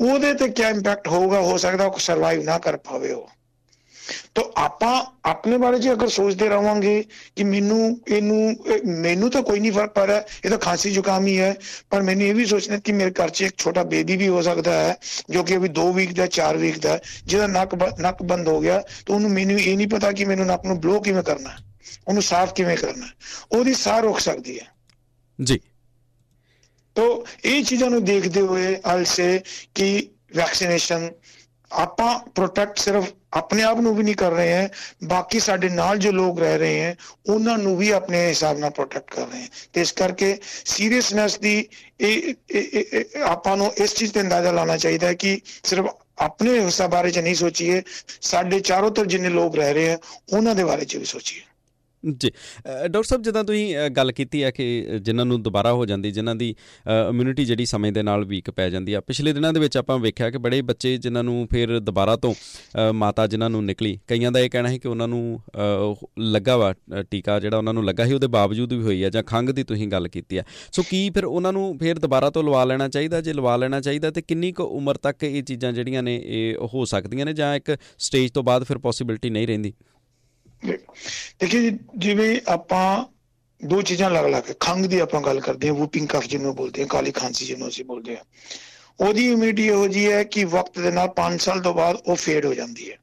ਉਹਦੇ 0.00 0.34
ਤੇ 0.34 0.48
ਕੀ 0.48 0.62
ਇੰਪੈਕਟ 0.62 1.08
ਹੋਊਗਾ 1.08 1.40
ਹੋ 1.40 1.58
ਸਕਦਾ 1.58 1.84
ਉਹ 1.84 1.98
ਸਰਵਾਈਵ 1.98 2.42
ਨਾ 2.42 2.58
ਕਰ 2.58 2.76
ਪਾਵੇ 2.76 3.12
ਉਹ। 3.12 3.28
ਤਾਂ 4.34 4.44
ਆਪਾਂ 4.56 5.04
ਆਪਣੇ 5.24 5.58
ਬਾਰੇ 5.58 5.78
ਜੇ 5.78 5.92
ਅਗਰ 5.92 6.08
ਸੋਚਦੇ 6.08 6.48
ਰਵਾਂਗੇ 6.48 7.04
ਕਿ 7.36 7.44
ਮੈਨੂੰ 7.44 8.00
ਇਹਨੂੰ 8.08 8.56
ਮੈਨੂੰ 8.84 9.30
ਤਾਂ 9.30 9.42
ਕੋਈ 9.42 9.60
ਨਹੀਂ 9.60 9.72
ਫ਼ਰਕ 9.72 9.92
ਪੈ 9.92 10.06
ਰਿਹਾ 10.06 10.22
ਇਹ 10.44 10.50
ਤਾਂ 10.50 10.58
ਖਾਂਸੀ 10.58 10.90
ਜ਼ੁਕਾਮ 10.90 11.26
ਹੀ 11.26 11.38
ਹੈ। 11.40 11.54
ਪਰ 11.90 12.02
ਮੈਨੂੰ 12.02 12.26
ਇਹ 12.26 12.34
ਵੀ 12.34 12.46
ਸੋਚਣਾ 12.46 12.78
ਕਿ 12.78 12.92
ਮੇਰੇ 12.92 13.10
ਘਰ 13.10 13.28
'ਚ 13.28 13.42
ਇੱਕ 13.42 13.58
ਛੋਟਾ 13.58 13.82
ਬੇਬੀ 13.82 14.16
ਵੀ 14.16 14.28
ਹੋ 14.28 14.42
ਸਕਦਾ 14.42 14.72
ਹੈ 14.72 14.96
ਜੋ 15.30 15.42
ਕਿ 15.42 15.56
ਅਭੀ 15.56 15.68
2 15.80 15.92
ਵੀਕ 15.92 16.12
ਦਾ 16.12 16.26
4 16.26 16.56
ਵੀਕ 16.56 16.78
ਦਾ 16.78 17.00
ਜਿਹਦਾ 17.26 17.46
ਨੱਕ 17.46 17.74
ਨੱਕ 18.00 18.22
ਬੰਦ 18.22 18.48
ਹੋ 18.48 18.60
ਗਿਆ 18.60 18.78
ਤਾਂ 18.78 19.14
ਉਹਨੂੰ 19.14 19.30
ਮੈਨੂੰ 19.30 19.60
ਇਹ 19.60 19.76
ਨਹੀਂ 19.76 19.88
ਪਤਾ 19.88 20.12
ਕਿ 20.12 20.24
ਮੈਨੂੰ 20.24 20.46
ਨੱਕ 20.46 20.64
ਨੂੰ 20.64 20.80
ਬਲੋ 20.80 21.00
ਕਿਵੇਂ 21.00 21.22
ਕਰਨਾ 21.22 21.50
ਉਹਨੂੰ 22.08 22.22
ਸਾਫ਼ 22.22 22.54
ਕਿਵੇਂ 22.54 22.76
ਕਰਨਾ 22.76 23.06
ਉਹਦੀ 23.52 23.74
ਸਾਹ 23.74 24.00
ਰੁਕ 24.00 24.20
ਸਕਦੀ 24.20 24.60
ਹੈ। 24.60 24.66
ਜੀ। 25.42 25.60
ਤੋ 26.94 27.26
ਇਹ 27.44 27.64
ਚੀਜ਼ਾਂ 27.64 27.90
ਨੂੰ 27.90 28.04
ਦੇਖਦੇ 28.04 28.40
ਹੋਏ 28.40 28.76
ਆਲ 28.86 29.04
ਸੇ 29.04 29.40
ਕਿ 29.74 30.10
ਵੈਕਸੀਨੇਸ਼ਨ 30.36 31.10
ਆਪਾਂ 31.70 32.18
ਪ੍ਰੋਟੈਕਟ 32.34 32.78
ਸਿਰਫ 32.78 33.04
ਆਪਣੇ 33.32 33.62
ਆਪ 33.62 33.80
ਨੂੰ 33.80 33.94
ਵੀ 33.96 34.02
ਨਹੀਂ 34.02 34.14
ਕਰ 34.14 34.32
ਰਹੇ 34.32 34.54
ਹਾਂ, 34.54 34.68
ਬਾਕੀ 35.04 35.40
ਸਾਡੇ 35.40 35.68
ਨਾਲ 35.68 35.98
ਜੋ 35.98 36.12
ਲੋਕ 36.12 36.38
ਰਹਿ 36.40 36.58
ਰਹੇ 36.58 36.84
ਹਨ 36.84 36.94
ਉਹਨਾਂ 37.28 37.56
ਨੂੰ 37.58 37.76
ਵੀ 37.76 37.90
ਆਪਣੇ 37.90 38.26
ਹਿਸਾਬ 38.28 38.58
ਨਾਲ 38.58 38.70
ਪ੍ਰੋਟੈਕਟ 38.70 39.14
ਕਰ 39.14 39.26
ਰਹੇ 39.26 39.40
ਹਾਂ। 39.40 39.48
ਤੇ 39.72 39.80
ਇਸ 39.80 39.92
ਕਰਕੇ 39.92 40.36
ਸੀਰੀਅਸਨੈਸ 40.64 41.38
ਦੀ 41.38 41.68
ਇਹ 42.00 43.20
ਆਪਾਂ 43.24 43.56
ਨੂੰ 43.56 43.72
ਇਸ 43.76 43.94
ਚੀਜ਼ 43.94 44.12
ਤੇ 44.12 44.20
ਅੰਦਾਜ਼ਾ 44.20 44.52
ਲਾਣਾ 44.52 44.76
ਚਾਹੀਦਾ 44.76 45.06
ਹੈ 45.06 45.14
ਕਿ 45.14 45.40
ਸਿਰਫ 45.64 45.86
ਆਪਣੇ 46.18 46.58
ਹਿਸਾਬ 46.60 46.90
ਬਾਰੇ 46.90 47.10
ਚ 47.10 47.18
ਨਹੀਂ 47.18 47.34
ਸੋਚੀਏ, 47.34 47.82
ਸਾਡੇ 48.20 48.60
ਚਾਰੋਂ 48.60 48.90
ਤਰਫ 48.90 49.06
ਜਿੰਨੇ 49.06 49.28
ਲੋਕ 49.28 49.56
ਰਹਿ 49.56 49.74
ਰਹੇ 49.74 49.92
ਹਨ 49.92 49.98
ਉਹਨਾਂ 50.32 50.54
ਦੇ 50.54 50.64
ਬਾਰੇ 50.64 50.84
ਚ 50.84 50.96
ਵੀ 50.96 51.04
ਸੋਚੀਏ। 51.04 51.42
ਜੀ। 52.02 52.30
ਡਾਕਟਰ 52.30 53.02
ਸਾਹਿਬ, 53.02 53.22
ਜਦੋਂ 53.22 53.42
ਤੁਸੀਂ 53.44 53.90
ਗੱਲ 53.96 54.12
ਕੀਤੀ 54.12 54.42
ਹੈ 54.42 54.50
ਕਿ 54.50 54.98
ਜਿਨ੍ਹਾਂ 55.00 55.26
ਨੂੰ 55.26 55.40
ਦੁਬਾਰਾ 55.42 55.72
ਹੋ 55.72 55.86
ਜਾਂਦੀ, 55.86 56.10
ਜਿਨ੍ਹਾਂ 56.10 56.34
ਦੀ 56.36 56.54
ਇਮਿਊਨਿਟੀ 57.08 57.44
ਜਿਹੜੀ 57.44 57.66
ਸਮੇਂ 57.66 57.92
ਦੇ 57.92 58.02
ਨਾਲ 58.02 58.24
ਵੀਕ 58.24 58.50
ਪੈ 58.50 58.68
ਜਾਂਦੀ 58.70 58.92
ਆ। 58.92 59.00
ਪਿਛਲੇ 59.00 59.32
ਦਿਨਾਂ 59.32 59.52
ਦੇ 59.52 59.60
ਵਿੱਚ 59.60 59.76
ਆਪਾਂ 59.76 59.98
ਵੇਖਿਆ 59.98 60.30
ਕਿ 60.30 60.38
ਬੜੇ 60.38 60.60
ਬੱਚੇ 60.62 60.96
ਜਿਨ੍ਹਾਂ 60.96 61.24
ਨੂੰ 61.24 61.46
ਫਿਰ 61.50 61.78
ਦੁਬਾਰਾ 61.80 62.16
ਤੋਂ 62.16 62.34
ਮਾਤਾ 62.94 63.26
ਜਿਨ੍ਹਾਂ 63.26 63.50
ਨੂੰ 63.50 63.64
ਨਿਕਲੀ। 63.64 63.98
ਕਈਆਂ 64.08 64.32
ਦਾ 64.32 64.40
ਇਹ 64.40 64.50
ਕਹਿਣਾ 64.50 64.68
ਹੈ 64.68 64.78
ਕਿ 64.78 64.88
ਉਹਨਾਂ 64.88 65.08
ਨੂੰ 65.08 65.40
ਲੱਗਾ 66.20 66.56
ਵਾ 66.56 66.72
ਟੀਕਾ 67.10 67.38
ਜਿਹੜਾ 67.40 67.56
ਉਹਨਾਂ 67.58 67.74
ਨੂੰ 67.74 67.84
ਲੱਗਾ 67.84 68.06
ਸੀ, 68.06 68.12
ਉਹਦੇ 68.12 68.26
ਬਾਵਜੂਦ 68.28 68.72
ਵੀ 68.72 68.82
ਹੋਈ 68.82 69.02
ਆ, 69.02 69.10
ਜਾਂ 69.10 69.22
ਖੰਗ 69.22 69.50
ਦੀ 69.50 69.64
ਤੁਸੀਂ 69.64 69.88
ਗੱਲ 69.88 70.08
ਕੀਤੀ 70.08 70.36
ਆ। 70.36 70.44
ਸੋ 70.72 70.82
ਕੀ 70.90 71.08
ਫਿਰ 71.10 71.24
ਉਹਨਾਂ 71.24 71.52
ਨੂੰ 71.52 71.76
ਫਿਰ 71.78 71.98
ਦੁਬਾਰਾ 71.98 72.30
ਤੋਂ 72.30 72.42
ਲਵਾ 72.44 72.64
ਲੈਣਾ 72.64 72.88
ਚਾਹੀਦਾ? 72.88 73.20
ਜੇ 73.20 73.32
ਲਵਾ 73.32 73.56
ਲੈਣਾ 73.56 73.80
ਚਾਹੀਦਾ, 73.80 74.10
ਤੇ 74.10 74.22
ਕਿੰਨੀ 74.22 74.52
ਕੁ 74.52 74.64
ਉਮਰ 74.76 74.96
ਤੱਕ 74.98 75.24
ਇਹ 75.24 75.42
ਚੀਜ਼ਾਂ 75.42 75.72
ਜਿਹੜੀਆਂ 75.72 76.02
ਨੇ, 76.02 76.20
ਇਹ 76.24 76.68
ਹੋ 76.74 76.84
ਸਕਦੀਆਂ 76.84 77.26
ਨੇ, 77.26 77.32
ਜਾਂ 77.32 77.54
ਇੱਕ 77.56 77.76
ਸਟੇਜ 77.98 78.30
ਤੋਂ 78.30 78.42
ਬਾਅਦ 78.42 78.64
ਫਿਰ 78.64 78.78
ਪੋਸਿਬਿਲਿਟੀ 78.78 79.30
ਨਹੀਂ 79.30 79.46
ਰਹਿੰਦੀ? 79.46 79.72
ਦੇਖਿਏ 80.62 81.78
ਜਿਵੇਂ 81.96 82.40
ਆਪਾਂ 82.46 83.04
ਦੋ 83.60 83.82
ਚੀਜ਼ਾਂ 83.82 84.10
ਲੱਗ 84.10 84.26
ਲਾ 84.26 84.40
ਕੇ 84.40 84.54
ਖੰਗ 84.60 84.86
ਦੀ 84.86 84.98
ਆਪਾਂ 84.98 85.20
ਗੱਲ 85.20 85.40
ਕਰਦੇ 85.40 85.68
ਹਾਂ 85.68 85.74
ਵੂਪਿੰਗ 85.74 86.08
ਕਫ 86.08 86.26
ਜਿਹਨੂੰ 86.26 86.54
ਬੋਲਦੇ 86.54 86.82
ਹਾਂ, 86.82 86.88
ਕਾਲੀ 86.88 87.10
ਖਾਂਸੀ 87.10 87.46
ਜਿਹਨੂੰ 87.46 87.68
ਅਸੀਂ 87.68 87.84
ਬੋਲਦੇ 87.84 88.16
ਹਾਂ। 88.16 88.24
ਉਹਦੀ 89.00 89.26
ਇਮਿਊਨਿਟੀ 89.30 89.66
ਇਹੋ 89.66 89.88
ਜੀ 89.88 90.12
ਹੈ 90.12 90.24
ਕਿ 90.24 90.44
ਵਕਤ 90.44 90.78
ਦੇ 90.78 90.90
ਨਾਲ 90.90 91.08
5 91.16 91.38
ਸਾਲ 91.38 91.60
ਤੋਂ 91.60 91.74
ਬਾਅਦ 91.74 91.96
ਉਹ 92.06 92.16
ਫੇਡ 92.16 92.46
ਹੋ 92.46 92.54
ਜਾਂਦੀ 92.54 92.90
ਹੈ। 92.90 92.96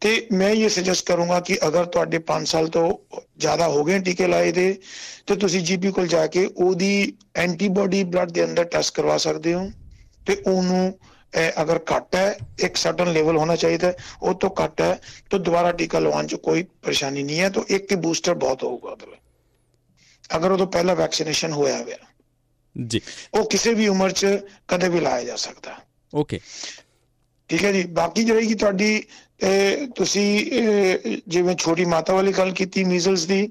ਤੇ 0.00 0.26
ਮੈਂ 0.32 0.50
ਇਹ 0.50 0.68
ਸੁਜੈਸਟ 0.68 1.06
ਕਰੂੰਗਾ 1.06 1.40
ਕਿ 1.40 1.58
ਅਗਰ 1.66 1.84
ਤੁਹਾਡੇ 1.84 2.18
5 2.18 2.44
ਸਾਲ 2.44 2.68
ਤੋਂ 2.68 2.98
ਜ਼ਿਆਦਾ 3.38 3.68
ਹੋ 3.68 3.84
ਗਏ 3.84 3.98
ਟੀਕੇ 3.98 4.26
ਲਾਏ 4.26 4.52
ਦੇ, 4.52 4.78
ਤੇ 5.26 5.36
ਤੁਸੀਂ 5.36 5.60
ਜੀਪੀ 5.60 5.90
ਕੋਲ 5.90 6.06
ਜਾ 6.06 6.26
ਕੇ 6.26 6.44
ਉਹਦੀ 6.46 7.12
ਐਂਟੀਬਾਡੀ 7.34 8.04
ਬਲੱਡ 8.04 8.30
ਦੇ 8.30 8.44
ਅੰਦਰ 8.44 8.64
ਟੈਸਟ 8.64 8.94
ਕਰਵਾ 8.94 9.16
ਸਕਦੇ 9.16 9.54
ਹੋ, 9.54 9.70
ਤੇ 10.26 10.42
ਉਹਨੂੰ 10.46 10.98
ਅਗਰ 11.62 11.80
ਘੱਟ 11.96 12.14
ਹੈ 12.14 12.38
ਇੱਕ 12.58 12.76
ਸਰਟਨ 12.76 13.12
ਲੈਵਲ 13.12 13.36
ਹੋਣਾ 13.36 13.56
ਚਾਹੀਦਾ 13.56 13.92
ਉਹ 14.22 14.34
ਤੋਂ 14.34 14.50
ਘੱਟ 14.64 14.80
ਹੈ 14.80 15.00
ਤਾਂ 15.30 15.38
ਦੁਬਾਰਾ 15.38 15.72
ਟੀਕਾ 15.72 15.98
ਲਵਾਉਣ 15.98 16.26
'ਚ 16.26 16.34
ਕੋਈ 16.34 16.62
ਪਰੇਸ਼ਾਨੀ 16.82 17.22
ਨਹੀਂ 17.22 17.40
ਹੈ 17.40 17.48
ਤਾਂ 17.48 17.62
ਇੱਕ 17.68 17.92
ਹੀ 17.92 17.96
ਬੂਸਟਰ 17.96 18.34
ਬਹੁਤ 18.34 18.64
ਹੋਊਗਾ 18.64 18.90
ਉਹਦੇ 18.90 19.06
ਅਗਰ 20.36 20.50
ਉਹ 20.50 20.58
ਤੋਂ 20.58 20.66
ਪਹਿਲਾਂ 20.66 20.96
ਵੈਕਸੀਨੇਸ਼ਨ 20.96 21.52
ਹੋਇਆ 21.52 21.78
ਹੋਇਆ 21.78 21.96
ਜੀ। 22.86 23.00
ਉਹ 23.34 23.50
ਕਿਸੇ 23.50 23.74
ਵੀ 23.74 23.88
ਉਮਰ 23.88 24.10
'ਚ 24.10 24.26
ਕਦੇ 24.68 24.88
ਵੀ 24.88 25.00
ਲਾਇਆ 25.00 25.24
ਜਾ 25.24 25.36
ਸਕਦਾ। 25.36 25.76
ਓਕੇ। 26.14 26.40
ਠੀਕ 27.48 27.64
ਹੈ 27.64 27.72
ਜੀ? 27.72 27.82
ਬਾਕੀ 27.82 28.24
ਜਿਹੜੀ 28.24 28.54
ਤੁਹਾਡੀ 28.54 29.04
ਤੁਸੀਂ 29.96 30.50
ਜਿਵੇਂ 31.28 31.56
ਛੋਟੀ 31.56 31.84
ਮਾਤਾ 31.84 32.14
ਵਾਲੀ 32.14 32.32
ਗੱਲ 32.32 32.52
ਕੀਤੀ 32.52 32.84
ਮੀਜ਼ਲਸ 32.84 33.24
ਦੀ 33.24 33.50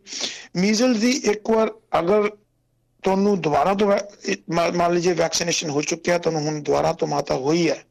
ਮੀਜ਼ਲਸ 0.55 0.97
ਦੀ 0.97 1.11
ਇੱਕ 1.11 1.49
ਵਾਰ 1.49 1.71
ਅਗਰ 1.99 2.31
ਤੁਹਾਨੂੰ 3.07 3.39
ਦੁਬਾਰਾ 3.41 3.73
ਤੋਂ 3.73 3.87
ਮੰਨ 4.51 4.93
ਲਈਏ 4.93 5.13
ਵੈਕਸੀਨੇਸ਼ਨ 5.13 5.69
ਹੋ 5.69 5.81
ਚੁੱਕਿਆ 5.81 6.17
ਤੁਹਾਨੂੰ 6.17 6.41
ਹੁਣ 6.41 6.61
ਦੁਬਾਰਾ 6.61 6.93
ਤੋਂ 6.93 7.07
ਮਾਤਾ 7.07 7.35
ਹੋਈ 7.35 7.69
ਹੈ। 7.69 7.83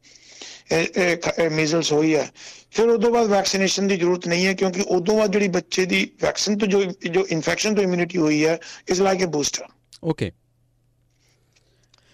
ਇਹ 0.71 1.49
ਮੀਜ਼ਲਸ 1.49 1.91
ਹੋਈ 1.91 2.15
ਹੈ। 2.15 2.29
ਫਿਰ 2.71 2.87
ਉਦੋਂ 2.87 3.11
ਬਾਅਦ 3.11 3.27
ਵੈਕਸੀਨੇਸ਼ਨ 3.27 3.87
ਦੀ 3.87 3.97
ਜ਼ਰੂਰਤ 3.97 4.27
ਨਹੀਂ 4.27 4.45
ਹੈ 4.45 4.53
ਕਿਉਂਕਿ 4.53 4.81
ਉਦੋਂ 4.87 5.17
ਬਾਅਦ 5.17 5.31
ਜਿਹੜੀ 5.31 5.47
ਬੱਚੇ 5.47 5.85
ਦੀ 5.85 6.09
ਵੈਕਸੀਨ 6.21 6.57
ਤੋਂ 6.57 6.67
ਜੋ 6.67 6.83
ਜੋ 7.09 7.25
ਇਨਫੈਕਸ਼ਨ 7.29 7.75
ਤੋਂ 7.75 7.83
ਇਮਿਊਨਿਟੀ 7.83 8.17
ਹੋਈ 8.17 8.45
ਹੈ 8.45 8.59
ਇਸ 8.87 9.01
ਲਾਈਕ 9.01 9.23
ਅ 9.23 9.27
ਬੂਸਟਰ 9.27 9.65
ਓਕੇ 10.03 10.31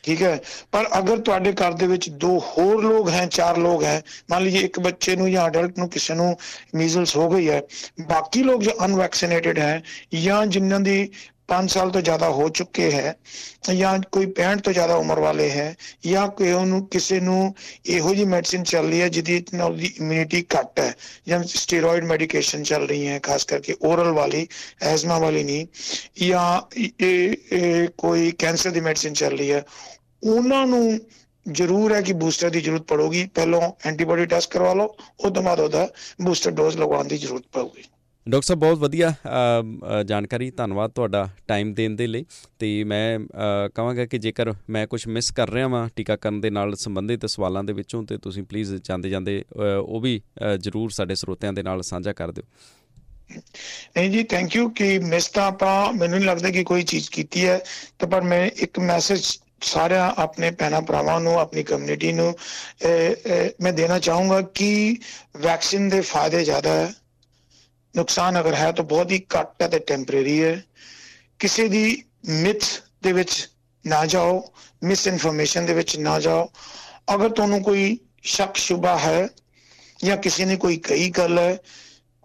ਠੀਕ 0.03 0.21
ਹੈ? 0.21 0.39
ਪਰ 0.71 0.87
ਅਗਰ 0.97 1.17
ਤੁਹਾਡੇ 1.17 1.51
ਘਰ 1.53 1.73
ਦੇ 1.73 1.87
ਵਿੱਚ 1.87 2.09
ਦੋ 2.09 2.39
ਹੋਰ 2.39 2.83
ਲੋਕ 2.83 3.09
ਹਨ 3.09 3.29
ਚਾਰ 3.29 3.57
ਲੋਕ 3.57 3.83
ਹੈ 3.83 4.01
ਮੰਨ 4.31 4.43
ਲਈਏ 4.43 4.59
ਇੱਕ 4.59 4.79
ਬੱਚੇ 4.79 5.15
ਨੂੰ 5.15 5.31
ਜਾਂ 5.31 5.47
ਅਡਲਟ 5.47 5.77
ਨੂੰ 5.79 5.89
ਕਿਸੇ 5.89 6.13
ਨੂੰ 6.13 6.35
ਮੀਜ਼ਲਸ 6.75 7.15
ਹੋ 7.15 7.29
ਗਈ 7.29 7.49
ਹੈ 7.49 7.61
ਬਾਕੀ 8.07 8.43
ਲੋਕ 8.43 8.63
ਜੋ 8.63 8.71
ਅਨਵੈਕਸੀਨੇਟਿਡ 8.85 9.59
ਹੈ 9.59 9.81
ਜਾਂ 10.13 10.45
ਜਿਨ੍ਹਾਂ 10.45 10.79
ਦੀ 10.79 11.09
5 11.49 11.67
ਸਾਲ 11.67 11.89
ਤੋਂ 11.89 12.01
ਜ਼ਿਆਦਾ 12.01 12.29
ਹੋ 12.29 12.47
ਚੁੱਕੇ 12.49 12.91
ਹੈ 12.91 13.15
ਜਾਂ 13.73 13.91
ਕੋਈ 14.11 14.25
65 14.25 14.61
ਤੋਂ 14.61 14.73
ਜ਼ਿਆਦਾ 14.73 14.95
ਉਮਰ 14.95 15.19
ਵਾਲੇ 15.19 15.49
ਹੈ 15.51 15.65
ਜਾਂ 16.05 16.27
ਕੋਈ 16.27 16.51
ਉਹਨੂੰ 16.51 16.85
ਕਿਸੇ 16.87 17.19
ਨੂੰ 17.19 17.39
ਇਹੋ 17.85 18.13
ਜੀ 18.15 18.25
ਮੈਡੀਸਿਨ 18.25 18.63
ਚੱਲ 18.63 18.87
ਰਹੀ 18.89 19.01
ਹੈ 19.01 19.07
ਜਿਹਦੀ 19.09 19.43
ਨਾਲ 19.53 19.79
ਇਮਿਊਨਿਟੀ 19.81 20.45
ਘੱਟ 20.55 20.79
ਹੈ 20.79 20.93
ਜਾਂ 21.27 21.43
ਸਟੀਰੋਇਡ 21.43 22.03
ਮੈਡੀਕੇਸ਼ਨ 22.03 22.63
ਚੱਲ 22.63 22.87
ਰਹੀ 22.87 23.07
ਹੈ, 23.07 23.19
ਖਾਸ 23.19 23.43
ਕਰਕੇ 23.43 23.75
ਓਰਲ 23.83 24.11
ਵਾਲੀ 24.11 24.47
ਐਜ਼ਮਾ 24.81 25.19
ਵਾਲੀ 25.19 25.43
ਨਹੀਂ 25.43 25.65
ਜਾਂ 26.27 26.61
ਇਹ 26.99 27.87
ਕੋਈ 27.97 28.31
ਕੈਂਸਰ 28.31 28.71
ਦੀ 28.71 28.81
ਮੈਡੀਸਿਨ 28.81 29.13
ਚੱਲ 29.13 29.37
ਰਹੀ 29.37 29.51
ਹੈ। 29.51 29.63
ਉਹਨਾਂ 30.23 30.65
ਨੂੰ 30.67 30.99
ਜ਼ਰੂਰ 31.45 31.93
ਹੈ 31.93 32.01
ਕਿ 32.01 32.13
ਬੂਸਟਰ 32.13 32.49
ਦੀ 32.49 32.61
ਜ਼ਰੂਰਤ 32.61 32.81
ਪੜੋਗੀ। 32.81 33.25
ਪਹਿਲਾਂ 33.35 33.71
ਐਂਟੀਬਾਡੀ 33.85 34.25
ਟੈਸਟ 34.25 34.51
ਕਰਵਾ 34.51 34.73
ਲਓ 34.73 34.95
ਉਸ 35.19 35.31
ਤੋਂ 35.33 35.43
ਬਾਅਦ 35.43 35.59
ਉਹਦਾ 35.59 35.87
ਬੂਸਟਰ 36.21 36.51
ਡੋਜ਼ 36.51 36.77
ਲਗਵਾਉਣ 36.77 37.07
ਦੀ 37.07 37.17
ਜ਼ਰੂਰਤ 37.17 37.43
ਪਊਗੀ। 37.51 37.83
ਡਾਕਟਰ 38.27 38.45
ਸਾਹਿਬ, 38.45 38.59
ਬਹੁਤ 38.59 38.77
ਵਧੀਆ 38.79 39.13
ਜਾਣਕਾਰੀ, 40.07 40.49
ਧੰਨਵਾਦ 40.51 40.91
ਤੁਹਾਡਾ 40.91 41.27
ਟਾਈਮ 41.47 41.73
ਦੇਣ 41.73 41.95
ਦੇ 41.95 42.05
ਲਈ। 42.07 42.25
ਤੇ 42.59 42.83
ਮੈਂ 42.83 43.19
ਕਹਾਂਗਾ 43.75 44.05
ਕਿ 44.05 44.17
ਜੇਕਰ 44.17 44.53
ਮੈਂ 44.69 44.85
ਕੁਝ 44.87 45.07
ਮਿਸ 45.07 45.31
ਕਰ 45.31 45.49
ਰਿਹਾ 45.49 45.67
ਵਾਂ 45.67 45.87
ਟੀਕਾਕਰਨ 45.95 46.39
ਦੇ 46.41 46.49
ਨਾਲ 46.49 46.75
ਸੰਬੰਧਿਤ 46.75 47.25
ਸਵਾਲਾਂ 47.25 47.63
ਦੇ 47.63 47.73
ਵਿੱਚੋਂ, 47.73 48.03
ਤੇ 48.03 48.17
ਤੁਸੀਂ 48.17 48.43
ਪਲੀਜ਼ 48.43 48.73
ਜਾਂਦੇ 48.83 49.09
ਜਾਂਦੇ 49.09 49.43
ਉਹ 49.79 49.99
ਵੀ 50.01 50.21
ਜਰੂਰ 50.59 50.89
ਸਾਡੇ 50.91 51.15
ਸਰੋਤਿਆਂ 51.15 51.53
ਦੇ 51.53 51.63
ਨਾਲ 51.63 51.81
ਸਾਂਝਾ 51.83 52.13
ਕਰ 52.13 52.31
ਦਿਓ। 52.31 52.43
ਨਹੀਂ 53.97 54.09
ਜੀ 54.11 54.23
ਥੈਂਕ 54.23 54.55
ਯੂ 54.55 54.69
ਕਿ 54.69 54.97
ਮਿਸ 55.01 55.27
ਤਾਂ 55.27 55.45
ਆਪਾਂ, 55.47 55.93
ਮੈਨੂੰ 55.93 56.17
ਨਹੀਂ 56.17 56.27
ਲੱਗਦਾ 56.27 56.49
ਕਿ 56.49 56.63
ਕੋਈ 56.63 56.83
ਚੀਜ਼ 56.83 57.09
ਕੀਤੀ 57.11 57.45
ਹੈ। 57.45 57.59
ਤਾਂ 57.99 58.07
ਪਰ 58.07 58.21
ਮੈਂ 58.23 58.45
ਇੱਕ 58.57 58.79
ਮੈਸੇਜ 58.81 59.23
ਸਾਰਿਆਂ, 59.63 60.11
ਆਪਣੇ 60.17 60.51
ਪੈਨਾ 60.53 60.79
ਭਰਾਵਾਂ 60.81 61.19
ਨੂੰ, 61.21 61.39
ਆਪਣੀ 61.39 61.63
ਕਮਿਊਨਿਟੀ 61.63 62.11
ਨੂੰ 62.13 62.33
ਮੈਂ 63.61 63.73
ਦੇਣਾ 63.73 63.99
ਚਾਹੂੰਗਾ 63.99 64.41
ਕਿ 64.41 64.97
ਵੈਕਸੀਨ 65.41 65.89
ਦੇ 65.89 66.01
ਫਾਇਦੇ 66.03 66.43
ਜ਼ਿਆਦਾ 66.43 66.73
ਹੈ। 66.73 66.91
ਨੁਕਸਾਨ 67.93 68.39
ਅਗਰ 68.39 68.53
ਹੈ 68.53 68.71
ਤਾਂ 68.71 68.83
ਬਹੁਤ 68.85 69.11
ਹੀ 69.11 69.19
ਘੱਟ 69.35 69.61
ਹੈ 69.61 69.67
ਤੇ 69.67 69.79
ਟੈਂਪਰੇਰੀ 69.79 70.41
ਹੈ। 70.43 70.61
ਕਿਸੇ 71.39 71.67
ਦੀ 71.67 72.03
ਮਿਥ 72.43 72.65
ਦੇ 73.03 73.11
ਵਿੱਚ 73.13 73.49
ਨਾ 73.85 74.05
ਜਾਓ 74.05 74.41
ਮਿਸ 74.83 75.07
ਇਨਫੋਰਮੇਸ਼ਨ 75.07 75.65
ਦੇ 75.65 75.73
ਵਿੱਚ 75.73 75.97
ਨਾ 75.99 76.19
ਜਾਓ। 76.19 76.47
ਅਗਰ 77.13 77.29
ਤੁਹਾਨੂੰ 77.29 77.61
ਕੋਈ 77.63 77.97
ਸ਼ੱਕ 78.25 78.55
ਸ਼ੁਬਾ 78.57 78.97
ਹੈ 78.99 79.27
ਜਾਂ 79.99 80.17
ਕਿਸੇ 80.17 80.45
ਨੇ 80.45 80.55
ਕੋਈ 80.57 80.77
ਕਹੀ 80.79 81.09
ਗੱਲ 81.09 81.39
ਹੈ, 81.39 81.57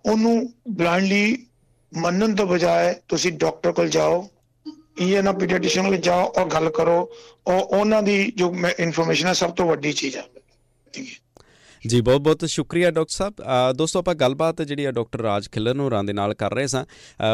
ਉਹਨੂੰ 0.05 0.53
ਬਲਾਈਂਡਲੀ 0.71 1.47
ਮੰਨਣ 1.93 2.35
ਤੋਂ 2.35 2.47
ਬਜਾਏ 2.47 2.95
ਤੁਸੀਂ 3.09 3.33
ਡਾਕਟਰ 3.35 3.73
ਕੋਲ 3.73 3.89
ਜਾਓ 3.91 4.29
ਈਐਨ 5.01 5.33
ਪੀਡੀਆਟ੍ਰਿਸ਼ੀਅਨ 5.33 5.89
ਵਿੱਚ 5.91 6.05
ਜਾਓ 6.05 6.25
ਔਰ 6.39 6.47
ਗੱਲ 6.47 6.69
ਕਰੋ। 6.71 6.99
ਉਹ 7.47 7.61
ਉਹਨਾਂ 7.61 8.03
ਦੀ 8.03 8.31
ਜੋ 8.37 8.53
ਇਨਫੋਰਮੇਸ਼ਨ 8.79 9.27
ਹੈ 9.27 9.33
ਸਭ 9.33 9.55
ਤੋਂ 9.55 9.66
ਵੱਡੀ 9.66 9.93
ਚੀਜ਼ 9.93 10.16
ਹੈ। 10.16 10.25
ਜੀ, 11.87 12.01
ਬਹੁਤ 12.01 12.20
ਬਹੁਤ 12.20 12.45
ਸ਼ੁਕਰੀਆ 12.45 12.91
ਡਾਕਟਰ 12.91 13.12
ਸਾਹਿਬ। 13.12 13.35
ਦੋਸਤੋ, 13.76 13.99
ਆਪਾਂ 13.99 14.14
ਗੱਲਬਾਤ 14.14 14.62
ਜਿਹੜੀ 14.62 14.85
ਆ 14.85 14.91
ਡਾਕਟਰ 14.93 15.20
ਰਾਜ 15.20 15.49
ਖਿਲਰ 15.53 15.79
ਹੋਰਾਂ 15.81 16.03
ਦੇ 16.05 16.12
ਨਾਲ 16.12 16.35
ਕਰ 16.35 16.55
ਰਹੇ 16.55 16.66
ਸਾਂ। 16.66 16.85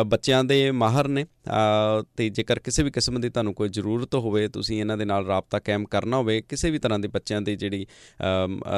ਬੱਚਿਆਂ 0.07 0.43
ਦੇ 0.45 0.71
ਮਾਹਰ 0.71 1.09
ਨੇ। 1.09 1.25
ਤੇ 2.17 2.29
ਜੇਕਰ 2.29 2.59
ਕਿਸੇ 2.59 2.83
ਵੀ 2.83 2.91
ਕਿਸਮ 2.91 3.21
ਦੀ 3.21 3.29
ਤੁਹਾਨੂੰ 3.29 3.55
ਕੋਈ 3.55 3.69
ਜ਼ਰੂਰਤ 3.69 4.15
ਹੋਵੇ, 4.15 4.47
ਤੁਸੀਂ 4.49 4.81
ਇਹਨਾਂ 4.81 4.97
ਦੇ 4.97 5.05
ਨਾਲ 5.05 5.27
ਰਾਬਤਾ 5.27 5.59
ਕਾਇਮ 5.59 5.85
ਕਰਨਾ 5.87 6.17
ਹੋਵੇ, 6.17 6.41
ਕਿਸੇ 6.49 6.71
ਵੀ 6.71 6.79
ਤਰ੍ਹਾਂ 6.79 6.99
ਦੇ 6.99 7.09
ਬੱਚਿਆਂ 7.09 7.41
ਦੀ 7.43 7.57
ਜਿਹੜੀ 7.57 7.87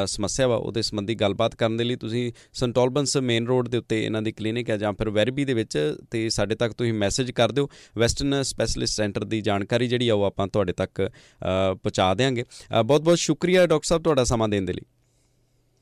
ਸਮੱਸਿਆ 0.06 0.46
ਵਾ, 0.46 0.56
ਉਹਦੇ 0.56 0.82
ਸੰਬੰਧੀ 0.82 1.14
ਗੱਲਬਾਤ 1.14 1.54
ਕਰਨ 1.54 1.76
ਦੇ 1.76 1.84
ਲਈ 1.84 1.96
ਤੁਸੀਂ 1.96 2.30
ਸੰਟੋਲਬਨਸ 2.52 3.16
ਮੇਨ 3.16 3.46
ਰੋਡ 3.46 3.68
ਦੇ 3.68 3.78
ਉੱਤੇ 3.78 4.04
ਇਹਨਾਂ 4.04 4.22
ਦੀ 4.22 4.32
ਕਲੀਨਿਕ 4.32 4.70
ਹੈ 4.70 4.76
ਜਾਂ 4.76 4.92
ਫਿਰ 4.92 5.10
ਵੈਰਬੀ 5.10 5.44
ਦੇ 5.44 5.54
ਵਿੱਚ, 5.54 5.78
ਤੇ 6.10 6.28
ਸਾਡੇ 6.28 6.54
ਤੱਕ 6.54 6.72
ਤੁਸੀਂ 6.72 6.92
ਮੈਸੇਜ 6.94 7.30
ਕਰ 7.30 7.52
ਦਿਓ। 7.52 7.68
ਵੈਸਟਰਨ 7.98 8.42
ਸਪੈਸ਼ਲਿਸਟ 8.42 8.96
ਸੈਂਟਰ 8.96 9.24
ਦੀ 9.24 9.40
ਜਾਣਕਾਰੀ 9.40 9.88
ਜਿਹੜੀ 9.88 10.08
ਆ 10.08 10.14
ਉਹ 10.14 10.24
ਆਪਾਂ 10.24 10.48
ਤੁਹਾਡੇ 10.48 10.72
ਤੱਕ 10.72 11.08
ਪਹੁੰਚਾ 11.40 12.12
ਦੇਵਾਂਗੇ 12.14 12.44
ਬਹੁਤ 12.84 13.02
ਬਹੁਤ 13.02 13.18
ਸ਼ੁਕਰੀਆ 13.18 13.66
ਡਾਕਟਰ 13.66 13.86
ਸਾਹਿਬ 13.86 14.02
ਤੁਹਾਡਾ 14.02 14.24
ਸਮਾਂ 14.24 14.48
ਦੇਣ 14.48 14.64
ਦੇ 14.64 14.72
ਲਈ। 14.72 14.82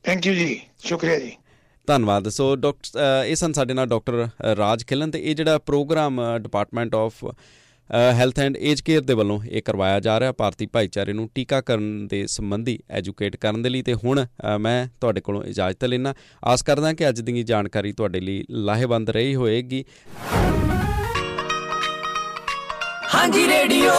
ਥੈਂਕ 0.05 0.25
ਯੂ 0.27 0.33
ਜੀ 0.33 0.59
ਸ਼ੁਕਰੀਆ 0.85 1.19
ਜੀ। 1.19 1.31
ਧੰਨਵਾਦ। 1.87 2.27
ਸੋ 2.29 2.55
ਡਾਕਟਰ 2.55 3.23
ਇਹ 3.27 3.35
ਸਨ 3.35 3.53
ਸਾਡੇ 3.53 3.73
ਨਾਲ 3.73 3.87
ਡਾਕਟਰ 3.87 4.27
ਰਾਜ 4.57 4.83
ਖਿਲਨ 4.85 5.11
ਤੇ 5.11 5.19
ਇਹ 5.19 5.35
ਜਿਹੜਾ 5.35 5.57
programme 5.57 6.21
department 6.43 6.95
of 6.95 7.25
health 7.91 8.39
and 8.39 8.57
aged 8.57 8.81
care 8.81 9.01
ਦੇ 9.01 9.13
ਵੱਲੋਂ 9.13 9.39
ਇਹ 9.43 9.61
ਕਰਵਾਇਆ 9.61 9.99
ਜਾ 9.99 10.19
ਰਿਹਾ 10.19 10.31
ਭਾਰਤੀ 10.31 10.65
ਭਾਈਚਾਰੇ 10.65 11.13
ਨੂੰ 11.13 11.29
ਟੀਕਾਕਰਨ 11.35 12.07
ਦੇ 12.07 12.25
ਸੰਬੰਧੀ 12.27 12.79
ਐਜੂਕੇਟ 12.89 13.35
ਕਰਨ 13.35 13.61
ਦੇ 13.61 13.69
ਲਈ 13.69 13.81
ਤੇ 13.81 13.93
ਹੁਣ 13.93 14.25
ਮੈਂ 14.59 14.87
ਤੁਹਾਡੇ 15.01 15.21
ਕੋਲੋਂ 15.21 15.43
ਇਜਾਜ਼ਤ 15.43 15.85
ਲੈਣਾ 15.85 16.13
ਆਸ 16.43 16.63
ਕਰਦਾ 16.63 16.93
ਕਿ 16.93 17.09
ਅੱਜ 17.09 17.21
ਦੀ 17.21 17.43
ਜਾਣਕਾਰੀ 17.43 17.91
ਤੁਹਾਡੇ 17.91 18.19
ਲਈ 18.19 18.45
ਲਾਹੇਵੰਦ 18.51 19.09
ਰਹੀ 19.09 19.35
ਹੋਵੇਗੀ 19.35 19.83
ਹਾਂਜੀ 23.13 23.47
ਰੇਡੀਓ! 23.47 23.93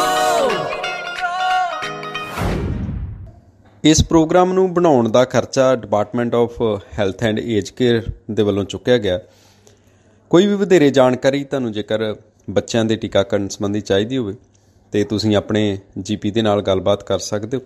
ਇਸ 3.87 4.05
ਪ੍ਰੋਗਰਾਮ 4.05 4.53
ਨੂੰ 4.53 4.75
ਬਣਾਉਣ 4.75 5.09
ਦਾ 5.09 5.25
ਖਰਚਾ 5.25 5.77
department 5.77 6.35
of 6.35 6.83
health 6.99 7.25
and 7.25 7.39
aged 7.39 7.71
care 7.71 8.03
ਦੇ 8.31 8.43
ਵੱਲੋਂ 8.43 8.65
ਚੁੱਕਿਆ 8.65 8.99
ਗਿਆ। 8.99 9.21
ਕੋਈ 10.31 10.47
ਵੀ 10.47 10.55
ਵਧੇਰੇ 10.55 10.91
ਜਾਣਕਾਰੀ 10.91 11.45
ਤੁਹਾਨੂੰ 11.45 11.73
ਜੇਕਰ 11.73 12.15
ਬੱਚਿਆਂ 12.51 12.85
ਦੇ 12.85 12.97
ਟੀਕਾਕਰਨ 12.97 13.49
ਸੰਬੰਧੀ 13.49 13.81
ਚਾਹੀਦੀ 13.81 14.17
ਹੋਵੇ, 14.17 14.35
ਤੇ 14.93 15.05
ਤੁਸੀਂ 15.05 15.37
ਆਪਣੇ 15.37 15.79
ਜੀਪੀ 15.99 16.31
ਦੇ 16.31 16.43
ਨਾਲ 16.43 16.63
ਗੱਲਬਾਤ 16.63 17.03
ਕਰ 17.03 17.19
ਸਕਦੇ 17.19 17.57
ਹੋ। 17.57 17.63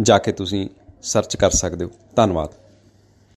ਜਾ 0.00 0.18
ਕੇ 0.18 0.32
ਤੁਸੀਂ 0.32 0.68
ਸਰਚ 1.02 1.36
ਕਰ 1.36 1.50
ਸਕਦੇ 1.50 1.84
ਹੋ। 1.84 1.90
ਧੰਨਵਾਦ। 2.16 2.61